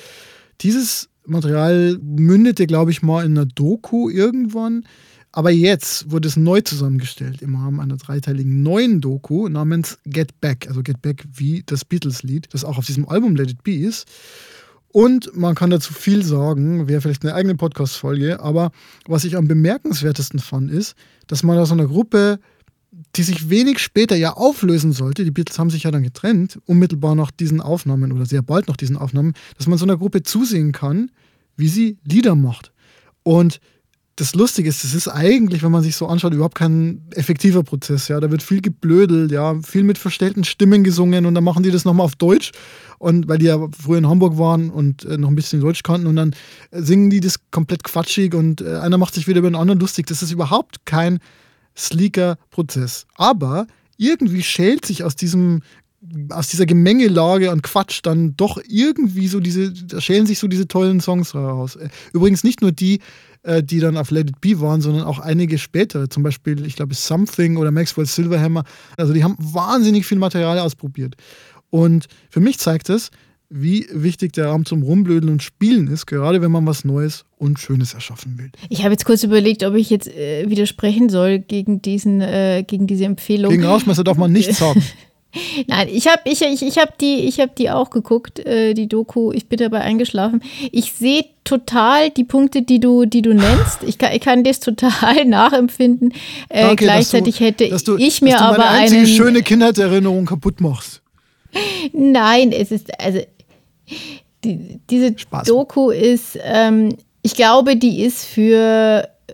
Dieses 0.61 1.09
Material 1.27 1.99
mündete, 2.01 2.66
glaube 2.66 2.93
ich, 2.93 3.03
mal 3.03 3.25
in 3.25 3.37
einer 3.37 3.47
Doku 3.47 4.09
irgendwann. 4.09 4.85
Aber 5.33 5.51
jetzt 5.51 6.11
wurde 6.11 6.27
es 6.27 6.37
neu 6.37 6.61
zusammengestellt 6.61 7.40
im 7.40 7.55
Rahmen 7.55 7.79
einer 7.79 7.97
dreiteiligen 7.97 8.62
neuen 8.62 9.01
Doku 9.01 9.49
namens 9.49 9.99
Get 10.05 10.40
Back. 10.40 10.66
Also 10.69 10.83
Get 10.83 11.03
Back 11.03 11.25
wie 11.33 11.62
das 11.64 11.85
Beatles-Lied, 11.85 12.49
das 12.53 12.64
auch 12.64 12.79
auf 12.79 12.87
diesem 12.87 13.09
Album 13.09 13.37
Let 13.37 13.51
It 13.51 13.62
Be 13.62 13.75
ist. 13.75 14.09
Und 14.93 15.37
man 15.37 15.54
kann 15.54 15.71
dazu 15.71 15.92
viel 15.92 16.25
sagen, 16.25 16.88
wäre 16.88 17.00
vielleicht 17.00 17.25
eine 17.25 17.35
eigene 17.35 17.54
Podcast-Folge, 17.54 18.40
aber 18.40 18.73
was 19.07 19.25
ich 19.25 19.37
am 19.37 19.46
bemerkenswertesten 19.46 20.40
fand, 20.40 20.69
ist, 20.69 20.96
dass 21.29 21.44
man 21.44 21.59
aus 21.59 21.71
einer 21.71 21.87
Gruppe, 21.87 22.40
die 23.15 23.23
sich 23.23 23.50
wenig 23.50 23.79
später 23.79 24.17
ja 24.17 24.33
auflösen 24.33 24.92
sollte, 24.92 25.23
die 25.23 25.31
Beatles 25.31 25.61
haben 25.61 25.71
sich 25.71 25.85
ja 25.85 25.92
dann 25.92 26.02
getrennt, 26.02 26.59
unmittelbar 26.67 27.15
nach 27.15 27.31
diesen 27.31 27.61
Aufnahmen 27.61 28.11
oder 28.11 28.27
sehr 28.27 28.42
bald 28.42 28.67
nach 28.67 28.77
diesen 28.77 28.96
Aufnahmen, 28.96 29.35
dass 29.57 29.69
man 29.69 29.79
so 29.79 29.85
einer 29.85 29.96
Gruppe 29.96 30.25
zusehen 30.25 30.73
kann, 30.73 31.13
wie 31.57 31.69
sie 31.69 31.98
Lieder 32.04 32.35
macht. 32.35 32.73
Und 33.23 33.61
das 34.21 34.35
Lustige 34.35 34.68
ist, 34.68 34.85
es 34.85 34.92
ist 34.92 35.08
eigentlich, 35.08 35.62
wenn 35.62 35.73
man 35.73 35.83
sich 35.83 35.96
so 35.96 36.06
anschaut, 36.06 36.35
überhaupt 36.35 36.54
kein 36.54 37.00
effektiver 37.12 37.62
Prozess. 37.62 38.08
Ja, 38.08 38.21
da 38.21 38.31
wird 38.31 38.42
viel 38.42 38.60
geblödelt, 38.60 39.33
ja, 39.33 39.58
viel 39.62 39.83
mit 39.83 39.96
verstellten 39.96 40.44
Stimmen 40.44 40.85
gesungen 40.85 41.25
und 41.25 41.35
dann 41.35 41.42
machen 41.42 41.62
die 41.62 41.71
das 41.71 41.87
nochmal 41.87 42.04
auf 42.04 42.16
Deutsch 42.16 42.52
und 42.98 43.29
weil 43.29 43.38
die 43.38 43.46
ja 43.46 43.58
früher 43.83 43.96
in 43.96 44.08
Hamburg 44.08 44.37
waren 44.37 44.68
und 44.68 45.06
äh, 45.06 45.16
noch 45.16 45.31
ein 45.31 45.35
bisschen 45.35 45.62
Deutsch 45.62 45.83
kannten 45.83 46.06
und 46.06 46.16
dann 46.16 46.35
äh, 46.71 46.83
singen 46.83 47.08
die 47.08 47.21
das 47.21 47.37
komplett 47.50 47.83
quatschig 47.83 48.35
und 48.35 48.60
äh, 48.60 48.77
einer 48.77 48.98
macht 48.98 49.14
sich 49.14 49.27
wieder 49.27 49.38
über 49.38 49.50
den 49.50 49.56
anderen 49.56 49.81
lustig. 49.81 50.06
Das 50.06 50.23
ist 50.23 50.33
überhaupt 50.33 50.85
kein 50.85 51.18
sleeker 51.75 52.37
Prozess. 52.50 53.06
Aber 53.14 53.66
irgendwie 53.96 54.42
schält 54.42 54.85
sich 54.85 55.02
aus 55.02 55.16
diesem 55.16 55.62
aus 56.31 56.48
dieser 56.48 56.64
Gemengelage 56.64 57.50
an 57.50 57.60
Quatsch 57.60 58.00
dann 58.02 58.35
doch 58.35 58.58
irgendwie 58.66 59.29
so 59.29 59.38
diese, 59.38 59.71
da 59.71 60.00
schälen 60.00 60.27
sich 60.27 60.38
so 60.38 60.48
diese 60.48 60.66
tollen 60.66 61.00
Songs 61.00 61.35
raus. 61.35 61.77
Äh, 61.77 61.90
übrigens 62.12 62.42
nicht 62.42 62.62
nur 62.62 62.73
die, 62.73 63.00
äh, 63.43 63.63
die 63.63 63.81
dann 63.81 63.97
auf 63.97 64.11
Let 64.11 64.31
It 64.31 64.41
Be 64.41 64.61
waren, 64.61 64.81
sondern 64.81 65.05
auch 65.05 65.19
einige 65.19 65.59
spätere. 65.59 66.09
Zum 66.09 66.23
Beispiel, 66.23 66.67
ich 66.67 66.77
glaube, 66.77 66.95
Something 66.95 67.57
oder 67.57 67.71
Maxwell 67.71 68.07
Silverhammer. 68.07 68.65
Also 68.97 69.13
die 69.13 69.25
haben 69.25 69.37
wahnsinnig 69.38 70.07
viel 70.07 70.19
Material 70.19 70.59
ausprobiert. 70.59 71.17
Und 71.71 72.07
für 72.29 72.41
mich 72.41 72.59
zeigt 72.59 72.91
es, 72.91 73.11
wie 73.49 73.87
wichtig 73.93 74.33
der 74.33 74.47
Raum 74.47 74.65
zum 74.65 74.83
Rumblödeln 74.83 75.33
und 75.33 75.43
Spielen 75.43 75.88
ist, 75.88 76.07
gerade 76.07 76.41
wenn 76.41 76.53
man 76.53 76.67
was 76.67 76.85
Neues 76.85 77.25
und 77.37 77.59
Schönes 77.59 77.95
erschaffen 77.95 78.38
will. 78.38 78.51
Ich 78.69 78.85
habe 78.85 78.93
jetzt 78.93 79.05
kurz 79.05 79.25
überlegt, 79.25 79.65
ob 79.65 79.75
ich 79.75 79.91
jetzt 79.91 80.07
äh, 80.07 80.49
widersprechen 80.49 81.09
soll 81.09 81.41
gegen, 81.41 81.83
diesen, 81.83 82.21
äh, 82.21 82.63
gegen 82.65 82.87
diese 82.87 83.07
Empfehlung. 83.07 83.51
Gegen 83.51 83.65
Rausmesser 83.65 84.05
darf 84.05 84.17
man 84.17 84.31
nichts 84.31 84.59
sagen. 84.61 84.83
Nein, 85.68 85.88
ich 85.92 86.08
habe 86.08 86.22
ich, 86.24 86.42
ich, 86.42 86.62
ich 86.62 86.78
hab 86.78 86.98
die, 86.98 87.31
hab 87.31 87.54
die 87.54 87.70
auch 87.70 87.90
geguckt, 87.90 88.40
äh, 88.40 88.74
die 88.74 88.88
Doku. 88.88 89.33
Ich 89.33 89.48
bin 89.48 89.58
dabei 89.58 89.81
eingeschlafen. 89.83 90.42
Ich 90.72 90.92
sehe 90.92 91.24
total 91.44 92.10
die 92.10 92.24
Punkte, 92.24 92.62
die 92.62 92.81
du, 92.81 93.04
die 93.04 93.22
du 93.22 93.35
nennst. 93.35 93.83
Ich 93.87 93.98
kann, 93.98 94.12
ich 94.12 94.20
kann 94.20 94.42
das 94.42 94.60
total 94.60 95.24
nachempfinden. 95.26 96.12
Äh, 96.48 96.62
Danke, 96.62 96.85
gleichzeitig 96.85 97.38
du, 97.38 97.44
hätte 97.44 97.68
du, 97.85 97.96
ich 97.96 98.22
mir 98.22 98.33
dass 98.33 98.40
du 98.40 98.46
aber 98.46 98.58
meine 98.58 98.70
einzige 98.70 99.00
einen. 99.02 99.08
schöne 99.08 99.42
Kindheitserinnerung 99.42 100.26
kaputt 100.26 100.60
machst. 100.60 101.00
Nein, 101.92 102.52
es 102.52 102.70
ist, 102.72 102.90
also, 103.00 103.20
die, 104.44 104.81
diese 104.88 105.16
Spaß. 105.16 105.46
Doku 105.46 105.90
ist, 105.90 106.38
ähm, 106.42 106.96
ich 107.22 107.35
glaube, 107.35 107.76
die 107.76 108.02
ist 108.02 108.24
für 108.24 109.08
äh, 109.26 109.33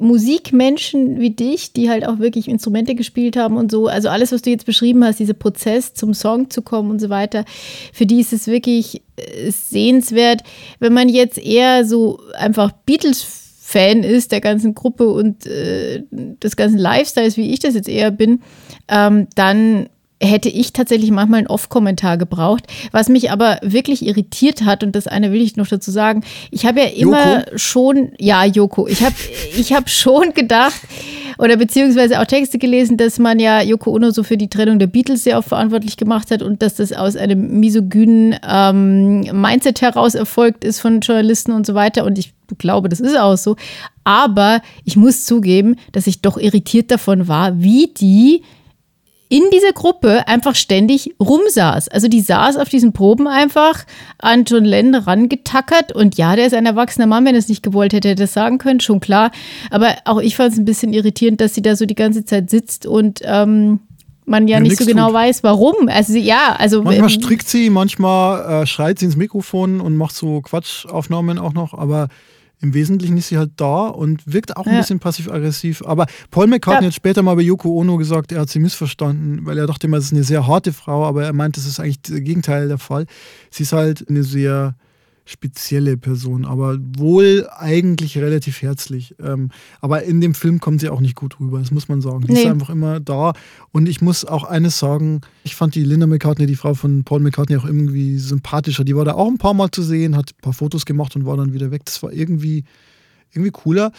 Musikmenschen 0.00 1.20
wie 1.20 1.30
dich, 1.30 1.72
die 1.72 1.90
halt 1.90 2.06
auch 2.06 2.18
wirklich 2.18 2.48
Instrumente 2.48 2.94
gespielt 2.94 3.36
haben 3.36 3.56
und 3.56 3.70
so, 3.70 3.86
also 3.86 4.08
alles, 4.08 4.32
was 4.32 4.42
du 4.42 4.50
jetzt 4.50 4.66
beschrieben 4.66 5.04
hast, 5.04 5.20
dieser 5.20 5.34
Prozess 5.34 5.94
zum 5.94 6.14
Song 6.14 6.50
zu 6.50 6.62
kommen 6.62 6.90
und 6.90 7.00
so 7.00 7.10
weiter, 7.10 7.44
für 7.92 8.06
die 8.06 8.20
ist 8.20 8.32
es 8.32 8.46
wirklich 8.46 9.02
äh, 9.16 9.50
sehenswert. 9.50 10.42
Wenn 10.78 10.94
man 10.94 11.08
jetzt 11.08 11.38
eher 11.38 11.84
so 11.84 12.20
einfach 12.34 12.72
Beatles 12.86 13.22
Fan 13.70 14.02
ist 14.02 14.32
der 14.32 14.40
ganzen 14.40 14.74
Gruppe 14.74 15.08
und 15.10 15.46
äh, 15.46 16.02
des 16.10 16.56
ganzen 16.56 16.78
Lifestyles, 16.78 17.36
wie 17.36 17.52
ich 17.52 17.60
das 17.60 17.74
jetzt 17.74 17.88
eher 17.88 18.10
bin, 18.10 18.42
ähm, 18.88 19.28
dann 19.36 19.88
hätte 20.22 20.48
ich 20.50 20.72
tatsächlich 20.72 21.10
manchmal 21.10 21.38
einen 21.38 21.46
Off-Kommentar 21.46 22.18
gebraucht, 22.18 22.64
was 22.92 23.08
mich 23.08 23.30
aber 23.30 23.58
wirklich 23.62 24.04
irritiert 24.04 24.64
hat 24.64 24.84
und 24.84 24.94
das 24.94 25.06
eine 25.06 25.32
will 25.32 25.40
ich 25.40 25.56
noch 25.56 25.66
dazu 25.66 25.90
sagen. 25.90 26.22
Ich 26.50 26.66
habe 26.66 26.80
ja 26.80 26.86
immer 26.86 27.38
Joko? 27.38 27.58
schon, 27.58 28.12
ja, 28.18 28.44
Joko, 28.44 28.86
ich 28.86 29.02
habe 29.02 29.14
ich 29.56 29.72
hab 29.72 29.88
schon 29.88 30.34
gedacht 30.34 30.80
oder 31.38 31.56
beziehungsweise 31.56 32.20
auch 32.20 32.26
Texte 32.26 32.58
gelesen, 32.58 32.98
dass 32.98 33.18
man 33.18 33.38
ja 33.38 33.62
Joko 33.62 33.92
Ono 33.92 34.10
so 34.10 34.22
für 34.22 34.36
die 34.36 34.50
Trennung 34.50 34.78
der 34.78 34.88
Beatles 34.88 35.24
sehr 35.24 35.38
oft 35.38 35.48
verantwortlich 35.48 35.96
gemacht 35.96 36.30
hat 36.30 36.42
und 36.42 36.60
dass 36.60 36.74
das 36.74 36.92
aus 36.92 37.16
einem 37.16 37.58
misogynen 37.58 38.36
ähm, 38.46 39.20
Mindset 39.32 39.80
heraus 39.80 40.14
erfolgt 40.14 40.64
ist 40.64 40.80
von 40.80 41.00
Journalisten 41.00 41.52
und 41.52 41.66
so 41.66 41.74
weiter 41.74 42.04
und 42.04 42.18
ich 42.18 42.34
glaube, 42.58 42.90
das 42.90 43.00
ist 43.00 43.18
auch 43.18 43.36
so. 43.36 43.56
Aber 44.04 44.60
ich 44.84 44.96
muss 44.96 45.24
zugeben, 45.24 45.76
dass 45.92 46.06
ich 46.06 46.20
doch 46.20 46.36
irritiert 46.36 46.90
davon 46.90 47.26
war, 47.28 47.62
wie 47.62 47.88
die 47.96 48.42
in 49.30 49.44
dieser 49.54 49.72
Gruppe 49.72 50.26
einfach 50.28 50.54
ständig 50.56 51.14
rumsaß. 51.20 51.88
Also 51.88 52.08
die 52.08 52.20
saß 52.20 52.56
auf 52.58 52.68
diesen 52.68 52.92
Proben 52.92 53.26
einfach 53.28 53.84
an 54.18 54.44
John 54.44 54.64
Lennon 54.64 54.96
rangetackert 55.02 55.92
und 55.94 56.18
ja, 56.18 56.34
der 56.36 56.46
ist 56.46 56.52
ein 56.54 56.66
erwachsener 56.66 57.06
Mann, 57.06 57.24
wenn 57.24 57.34
er 57.36 57.38
es 57.38 57.48
nicht 57.48 57.62
gewollt 57.62 57.92
hätte, 57.92 58.08
hätte 58.08 58.20
er 58.22 58.24
das 58.26 58.32
sagen 58.34 58.58
können, 58.58 58.80
schon 58.80 58.98
klar. 59.00 59.30
Aber 59.70 59.94
auch 60.04 60.20
ich 60.20 60.34
fand 60.36 60.52
es 60.52 60.58
ein 60.58 60.64
bisschen 60.64 60.92
irritierend, 60.92 61.40
dass 61.40 61.54
sie 61.54 61.62
da 61.62 61.76
so 61.76 61.86
die 61.86 61.94
ganze 61.94 62.24
Zeit 62.24 62.50
sitzt 62.50 62.86
und 62.86 63.20
ähm, 63.24 63.78
man 64.26 64.48
ja, 64.48 64.56
Ja, 64.56 64.60
nicht 64.62 64.76
so 64.76 64.84
genau 64.84 65.06
tut. 65.06 65.14
weiß, 65.14 65.42
warum. 65.44 65.88
Also 65.88 66.12
sie- 66.12 66.20
ja, 66.20 66.56
also 66.58 66.82
Manchmal 66.82 67.08
strickt 67.10 67.48
sie, 67.48 67.70
manchmal 67.70 68.62
äh, 68.62 68.66
schreit 68.66 68.98
sie 68.98 69.04
ins 69.06 69.16
Mikrofon 69.16 69.80
und 69.80 69.96
macht 69.96 70.14
so 70.16 70.40
Quatschaufnahmen 70.40 71.38
auch 71.38 71.52
noch, 71.52 71.72
aber 71.74 72.08
im 72.62 72.74
Wesentlichen 72.74 73.16
ist 73.16 73.28
sie 73.28 73.38
halt 73.38 73.52
da 73.56 73.86
und 73.88 74.22
wirkt 74.30 74.56
auch 74.56 74.66
ein 74.66 74.74
Ja. 74.74 74.80
bisschen 74.80 74.98
passiv-aggressiv. 75.00 75.82
Aber 75.86 76.06
Paul 76.30 76.46
McCartney 76.46 76.84
Ja. 76.84 76.86
hat 76.88 76.94
später 76.94 77.22
mal 77.22 77.34
bei 77.36 77.42
Yoko 77.42 77.70
Ono 77.70 77.96
gesagt, 77.96 78.32
er 78.32 78.40
hat 78.42 78.50
sie 78.50 78.58
missverstanden, 78.58 79.46
weil 79.46 79.56
er 79.58 79.66
dachte 79.66 79.86
immer, 79.86 79.96
es 79.96 80.04
ist 80.06 80.12
eine 80.12 80.24
sehr 80.24 80.46
harte 80.46 80.72
Frau, 80.72 81.04
aber 81.06 81.24
er 81.24 81.32
meint, 81.32 81.56
das 81.56 81.66
ist 81.66 81.80
eigentlich 81.80 82.02
das 82.02 82.16
Gegenteil 82.16 82.68
der 82.68 82.78
Fall. 82.78 83.06
Sie 83.50 83.62
ist 83.62 83.72
halt 83.72 84.08
eine 84.08 84.22
sehr 84.24 84.74
spezielle 85.30 85.96
Person, 85.96 86.44
aber 86.44 86.78
wohl 86.96 87.48
eigentlich 87.56 88.18
relativ 88.18 88.62
herzlich. 88.62 89.14
Ähm, 89.22 89.50
aber 89.80 90.02
in 90.02 90.20
dem 90.20 90.34
Film 90.34 90.60
kommt 90.60 90.80
sie 90.80 90.88
auch 90.88 91.00
nicht 91.00 91.14
gut 91.14 91.38
rüber, 91.40 91.58
das 91.60 91.70
muss 91.70 91.88
man 91.88 92.00
sagen. 92.00 92.22
Die 92.26 92.32
Nee. 92.32 92.40
ist 92.42 92.46
einfach 92.46 92.70
immer 92.70 93.00
da. 93.00 93.32
Und 93.72 93.88
ich 93.88 94.00
muss 94.00 94.24
auch 94.24 94.44
eines 94.44 94.78
sagen, 94.78 95.20
ich 95.44 95.54
fand 95.54 95.74
die 95.74 95.84
Linda 95.84 96.06
McCartney, 96.06 96.46
die 96.46 96.56
Frau 96.56 96.74
von 96.74 97.04
Paul 97.04 97.20
McCartney, 97.20 97.56
auch 97.56 97.64
irgendwie 97.64 98.18
sympathischer. 98.18 98.84
Die 98.84 98.96
war 98.96 99.04
da 99.04 99.14
auch 99.14 99.28
ein 99.28 99.38
paar 99.38 99.54
Mal 99.54 99.70
zu 99.70 99.82
sehen, 99.82 100.16
hat 100.16 100.30
ein 100.32 100.42
paar 100.42 100.52
Fotos 100.52 100.84
gemacht 100.84 101.14
und 101.14 101.24
war 101.26 101.36
dann 101.36 101.52
wieder 101.52 101.70
weg. 101.70 101.82
Das 101.84 102.02
war 102.02 102.12
irgendwie, 102.12 102.64
irgendwie 103.32 103.50
cooler. 103.52 103.92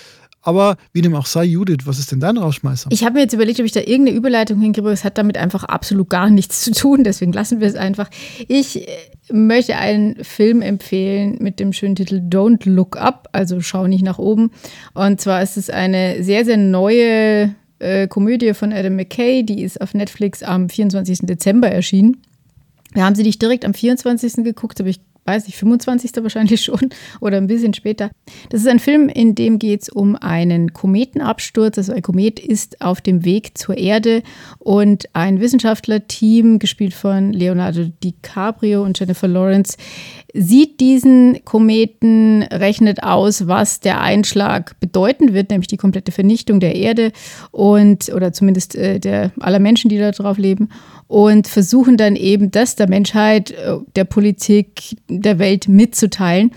Aber 0.44 0.76
wie 0.92 1.02
dem 1.04 1.14
auch 1.14 1.28
sei, 1.28 1.44
Judith, 1.46 1.86
was 1.86 2.00
ist 2.00 2.12
denn 2.12 2.20
dein 2.20 2.36
Rausschmeißer? 2.36 2.90
Ich 2.92 3.04
habe 3.04 3.14
mir 3.14 3.20
jetzt 3.22 3.34
überlegt, 3.34 3.60
ob 3.60 3.66
ich 3.68 3.74
da 3.74 3.80
irgendeine 3.82 4.18
Überleitung 4.18 4.60
hinkriege, 4.60 4.90
es 4.90 5.04
hat 5.04 5.20
damit 5.20 5.38
einfach 5.38 5.64
absolut 5.66 6.10
gar 6.10 6.32
nichts 6.32 6.62
zu 6.64 6.72
tun, 6.72 7.04
deswegen 7.04 7.32
lassen 7.32 7.60
wir 7.60 7.68
es 7.68 7.76
einfach. 7.76 8.10
Ich 8.48 8.82
äh, 8.82 8.88
möchte 9.32 9.78
einen 9.78 10.24
Film 10.24 10.62
empfehlen 10.62 11.38
mit 11.40 11.60
dem 11.60 11.74
schönen 11.74 11.96
Titel 11.96 12.18
Don't 12.18 12.70
Look 12.70 12.98
Up, 12.98 13.30
also 13.32 13.62
schau 13.62 13.88
nicht 13.88 14.04
nach 14.04 14.20
oben. 14.20 14.52
Und 14.94 15.22
zwar 15.22 15.42
ist 15.42 15.58
es 15.58 15.70
eine 15.70 16.24
sehr, 16.24 16.46
sehr 16.46 16.58
neue 16.58 17.56
äh, 17.80 18.08
Komödie 18.08 18.54
von 18.54 18.72
Adam 18.72 18.96
McKay, 18.96 19.44
die 19.44 19.64
ist 19.64 19.82
auf 19.82 19.94
Netflix 19.94 20.44
am 20.44 20.70
24. 20.70 21.20
Dezember 21.24 21.70
erschienen. 21.70 22.18
Wir 22.94 23.06
haben 23.06 23.16
sie 23.16 23.24
nicht 23.24 23.42
direkt 23.42 23.66
am 23.66 23.74
24. 23.74 24.44
geguckt, 24.44 24.80
aber 24.80 24.90
ich 24.90 25.00
weiß 25.26 25.46
nicht, 25.46 25.58
25. 25.58 26.12
wahrscheinlich 26.22 26.62
schon 26.66 26.90
oder 27.20 27.38
ein 27.38 27.48
bisschen 27.48 27.74
später. 27.74 28.12
Das 28.50 28.62
ist 28.62 28.68
ein 28.68 28.80
Film, 28.80 29.10
in 29.10 29.36
dem 29.36 29.60
geht 29.60 29.84
es 29.84 29.90
um 29.90 30.16
einen 30.16 30.74
Kometenabsturz. 30.74 31.78
Also 31.78 31.94
ein 31.94 32.02
Komet 32.02 32.40
ist 32.40 32.82
auf 32.82 33.02
dem 33.02 33.24
Weg 33.26 33.58
zur 33.58 33.78
Erde 33.78 34.24
und 34.60 35.06
ein 35.14 35.40
Wissenschaftlerteam, 35.40 36.60
gespielt 36.60 36.94
von 36.94 37.34
Leonardo 37.34 37.86
DiCaprio 38.04 38.84
und 38.84 39.00
Jennifer 39.00 39.28
Lawrence, 39.28 39.78
sieht 40.34 40.80
diesen 40.80 41.44
Kometen, 41.46 42.44
rechnet 42.44 43.04
aus, 43.04 43.48
was 43.48 43.80
der 43.80 44.02
Einschlag 44.02 44.80
bedeuten 44.80 45.34
wird, 45.34 45.50
nämlich 45.50 45.68
die 45.68 45.78
komplette 45.78 46.12
Vernichtung 46.12 46.60
der 46.60 46.76
Erde 46.76 47.12
und 47.52 48.12
oder 48.14 48.32
zumindest 48.32 48.76
äh, 48.76 49.00
der 49.00 49.32
aller 49.40 49.60
Menschen, 49.60 49.90
die 49.90 49.98
da 49.98 50.12
drauf 50.12 50.38
leben 50.38 50.70
und 51.12 51.46
versuchen 51.50 51.98
dann 51.98 52.16
eben 52.16 52.52
das 52.52 52.78
der 52.78 52.88
Menschheit, 52.88 53.52
äh, 53.52 53.78
der 53.98 54.06
Politik, 54.06 54.96
der 55.10 55.40
Welt 55.40 55.68
mitzuteilen. 55.68 56.52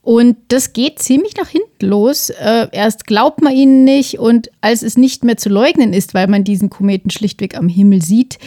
Und 0.00 0.38
das 0.48 0.72
geht 0.72 0.98
ziemlich 0.98 1.36
nach 1.36 1.48
hinten 1.50 1.84
los. 1.84 2.30
Äh, 2.30 2.68
erst 2.72 3.06
glaubt 3.06 3.42
man 3.42 3.52
ihnen 3.52 3.84
nicht 3.84 4.18
und 4.18 4.50
als 4.62 4.82
es 4.82 4.96
nicht 4.96 5.24
mehr 5.24 5.36
zu 5.36 5.50
leugnen 5.50 5.92
ist, 5.92 6.14
weil 6.14 6.26
man 6.26 6.42
diesen 6.42 6.70
Kometen 6.70 7.10
schlichtweg 7.10 7.54
am 7.54 7.68
Himmel 7.68 8.00
sieht, 8.00 8.38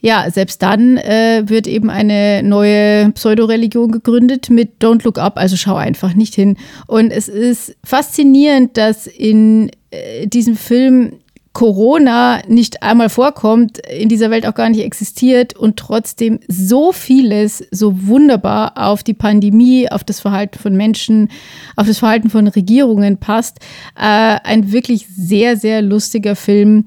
ja, 0.00 0.30
selbst 0.30 0.62
dann 0.62 0.96
äh, 0.96 1.42
wird 1.46 1.66
eben 1.66 1.90
eine 1.90 2.42
neue 2.42 3.10
Pseudoreligion 3.12 3.90
gegründet 3.90 4.48
mit 4.48 4.80
Don't 4.80 5.04
Look 5.04 5.18
Up, 5.18 5.36
also 5.36 5.56
schau 5.56 5.74
einfach 5.74 6.14
nicht 6.14 6.34
hin. 6.34 6.56
Und 6.86 7.10
es 7.10 7.28
ist 7.28 7.76
faszinierend, 7.84 8.78
dass 8.78 9.06
in 9.06 9.70
äh, 9.90 10.26
diesem 10.26 10.56
Film 10.56 11.14
Corona 11.52 12.40
nicht 12.46 12.82
einmal 12.82 13.08
vorkommt, 13.08 13.78
in 13.78 14.08
dieser 14.08 14.30
Welt 14.30 14.46
auch 14.46 14.54
gar 14.54 14.68
nicht 14.68 14.82
existiert 14.82 15.56
und 15.56 15.76
trotzdem 15.76 16.38
so 16.46 16.92
vieles 16.92 17.64
so 17.70 18.06
wunderbar 18.06 18.72
auf 18.76 19.02
die 19.02 19.14
Pandemie, 19.14 19.90
auf 19.90 20.04
das 20.04 20.20
Verhalten 20.20 20.58
von 20.58 20.76
Menschen, 20.76 21.30
auf 21.76 21.86
das 21.86 21.98
Verhalten 21.98 22.30
von 22.30 22.46
Regierungen 22.46 23.18
passt. 23.18 23.58
Äh, 23.96 24.38
ein 24.44 24.72
wirklich 24.72 25.06
sehr, 25.08 25.56
sehr 25.56 25.82
lustiger 25.82 26.36
Film, 26.36 26.86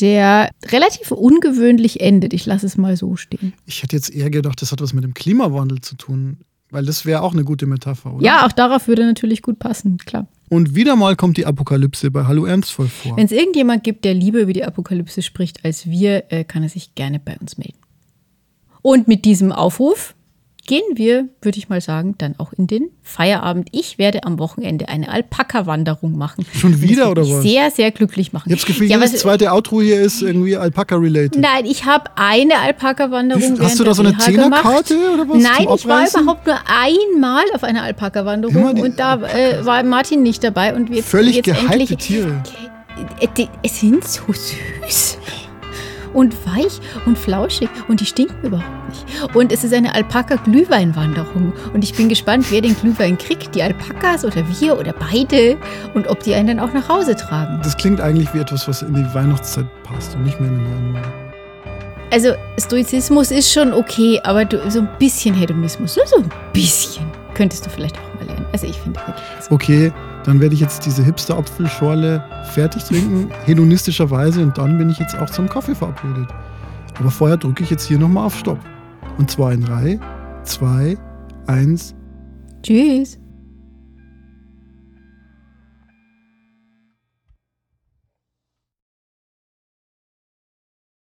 der 0.00 0.50
relativ 0.66 1.10
ungewöhnlich 1.10 2.00
endet. 2.00 2.32
Ich 2.32 2.46
lasse 2.46 2.66
es 2.66 2.76
mal 2.76 2.96
so 2.96 3.16
stehen. 3.16 3.52
Ich 3.66 3.82
hätte 3.82 3.96
jetzt 3.96 4.14
eher 4.14 4.30
gedacht, 4.30 4.62
das 4.62 4.72
hat 4.72 4.80
was 4.80 4.94
mit 4.94 5.04
dem 5.04 5.14
Klimawandel 5.14 5.80
zu 5.80 5.96
tun. 5.96 6.38
Weil 6.72 6.86
das 6.86 7.04
wäre 7.04 7.20
auch 7.20 7.34
eine 7.34 7.44
gute 7.44 7.66
Metapher, 7.66 8.14
oder? 8.14 8.24
Ja, 8.24 8.46
auch 8.46 8.52
darauf 8.52 8.88
würde 8.88 9.04
natürlich 9.04 9.42
gut 9.42 9.58
passen, 9.58 9.98
klar. 9.98 10.26
Und 10.48 10.74
wieder 10.74 10.96
mal 10.96 11.16
kommt 11.16 11.36
die 11.36 11.44
Apokalypse 11.44 12.10
bei 12.10 12.24
Hallo 12.24 12.46
Ernstvoll 12.46 12.88
vor. 12.88 13.16
Wenn 13.18 13.26
es 13.26 13.32
irgendjemand 13.32 13.84
gibt, 13.84 14.06
der 14.06 14.14
lieber 14.14 14.40
über 14.40 14.54
die 14.54 14.64
Apokalypse 14.64 15.20
spricht 15.20 15.66
als 15.66 15.86
wir, 15.86 16.32
äh, 16.32 16.44
kann 16.44 16.62
er 16.62 16.70
sich 16.70 16.94
gerne 16.94 17.20
bei 17.20 17.36
uns 17.38 17.58
melden. 17.58 17.76
Und 18.80 19.06
mit 19.06 19.26
diesem 19.26 19.52
Aufruf 19.52 20.14
gehen 20.66 20.82
wir, 20.94 21.28
würde 21.40 21.58
ich 21.58 21.68
mal 21.68 21.80
sagen, 21.80 22.14
dann 22.18 22.34
auch 22.38 22.52
in 22.52 22.66
den 22.66 22.90
Feierabend. 23.02 23.68
Ich 23.72 23.98
werde 23.98 24.24
am 24.24 24.38
Wochenende 24.38 24.88
eine 24.88 25.08
Alpaka-Wanderung 25.08 26.16
machen. 26.16 26.46
Schon 26.54 26.80
wieder, 26.80 27.10
oder 27.10 27.22
was? 27.22 27.42
Sehr, 27.42 27.70
sehr 27.70 27.90
glücklich 27.90 28.32
machen. 28.32 28.44
Ich 28.46 28.52
habe 28.52 28.60
das 28.60 28.66
Gefühl, 28.66 28.88
Ja, 28.88 28.98
jedes 28.98 29.20
zweite 29.20 29.52
Outro 29.52 29.80
hier 29.80 30.00
ist 30.00 30.22
irgendwie 30.22 30.56
Alpaka-related. 30.56 31.40
Nein, 31.40 31.64
ich 31.64 31.84
habe 31.84 32.10
eine 32.14 32.58
Alpaka-Wanderung. 32.60 33.60
Hast 33.60 33.80
du 33.80 33.84
da 33.84 33.94
so 33.94 34.02
eine. 34.02 34.16
Zehnerkarte 34.22 34.94
oder 35.14 35.28
was 35.28 35.42
Nein, 35.42 35.66
ich 35.74 35.86
war 35.86 36.06
überhaupt 36.06 36.46
nur 36.46 36.58
einmal 36.66 37.44
auf 37.54 37.64
einer 37.64 37.82
Alpaka-Wanderung 37.82 38.80
und 38.80 39.00
da 39.00 39.16
äh, 39.16 39.64
war 39.64 39.82
Martin 39.82 40.22
nicht 40.22 40.44
dabei 40.44 40.74
und 40.74 40.90
wir 40.90 41.02
Völlig 41.02 41.36
jetzt 41.36 41.46
gehypte 41.46 41.72
endlich, 41.72 41.96
Tiere. 41.96 42.42
Äh, 43.20 43.46
es 43.62 43.80
sind 43.80 44.04
so 44.06 44.22
süß 44.32 45.18
und 46.12 46.34
weich 46.46 46.80
und 47.06 47.18
flauschig 47.18 47.68
und 47.88 48.00
die 48.00 48.06
stinken 48.06 48.42
überhaupt 48.42 48.88
nicht. 48.88 49.34
Und 49.34 49.52
es 49.52 49.64
ist 49.64 49.74
eine 49.74 49.94
Alpaka-Glühweinwanderung 49.94 51.52
und 51.72 51.84
ich 51.84 51.94
bin 51.94 52.08
gespannt, 52.08 52.46
wer 52.50 52.60
den 52.60 52.74
Glühwein 52.76 53.18
kriegt, 53.18 53.54
die 53.54 53.62
Alpakas 53.62 54.24
oder 54.24 54.42
wir 54.60 54.78
oder 54.78 54.92
beide 54.92 55.56
und 55.94 56.08
ob 56.08 56.22
die 56.22 56.34
einen 56.34 56.58
dann 56.58 56.60
auch 56.60 56.72
nach 56.72 56.88
Hause 56.88 57.16
tragen. 57.16 57.60
Das 57.62 57.76
klingt 57.76 58.00
eigentlich 58.00 58.32
wie 58.34 58.38
etwas, 58.38 58.68
was 58.68 58.82
in 58.82 58.94
die 58.94 59.14
Weihnachtszeit 59.14 59.66
passt 59.84 60.14
und 60.14 60.24
nicht 60.24 60.40
mehr 60.40 60.50
in 60.50 60.58
den 60.58 60.64
neuen 60.64 60.92
Monat. 60.92 61.12
Also 62.12 62.34
Stoizismus 62.58 63.30
ist 63.30 63.50
schon 63.50 63.72
okay, 63.72 64.20
aber 64.22 64.44
du, 64.44 64.70
so 64.70 64.80
ein 64.80 64.88
bisschen 64.98 65.34
Hedonismus, 65.34 65.94
so 65.94 66.18
ein 66.18 66.30
bisschen, 66.52 67.06
könntest 67.32 67.64
du 67.64 67.70
vielleicht 67.70 67.96
auch 67.96 68.14
mal 68.20 68.26
lernen. 68.26 68.44
Also 68.52 68.66
ich 68.66 68.76
finde 68.76 69.00
wirklich. 69.00 69.50
Okay, 69.50 69.92
dann 70.24 70.40
werde 70.40 70.54
ich 70.54 70.60
jetzt 70.60 70.86
diese 70.86 71.02
Hipster-Apfelschorle 71.02 72.22
fertig 72.52 72.84
trinken, 72.84 73.30
hedonistischerweise, 73.44 74.42
und 74.42 74.56
dann 74.58 74.78
bin 74.78 74.90
ich 74.90 74.98
jetzt 74.98 75.16
auch 75.16 75.30
zum 75.30 75.48
Kaffee 75.48 75.74
verabredet. 75.74 76.28
Aber 76.98 77.10
vorher 77.10 77.36
drücke 77.36 77.62
ich 77.62 77.70
jetzt 77.70 77.86
hier 77.86 77.98
nochmal 77.98 78.26
auf 78.26 78.36
Stopp. 78.36 78.58
Und 79.18 79.30
zwar 79.30 79.52
in 79.52 79.62
3, 79.62 79.98
2, 80.44 80.96
1. 81.46 81.94
Tschüss. 82.62 83.21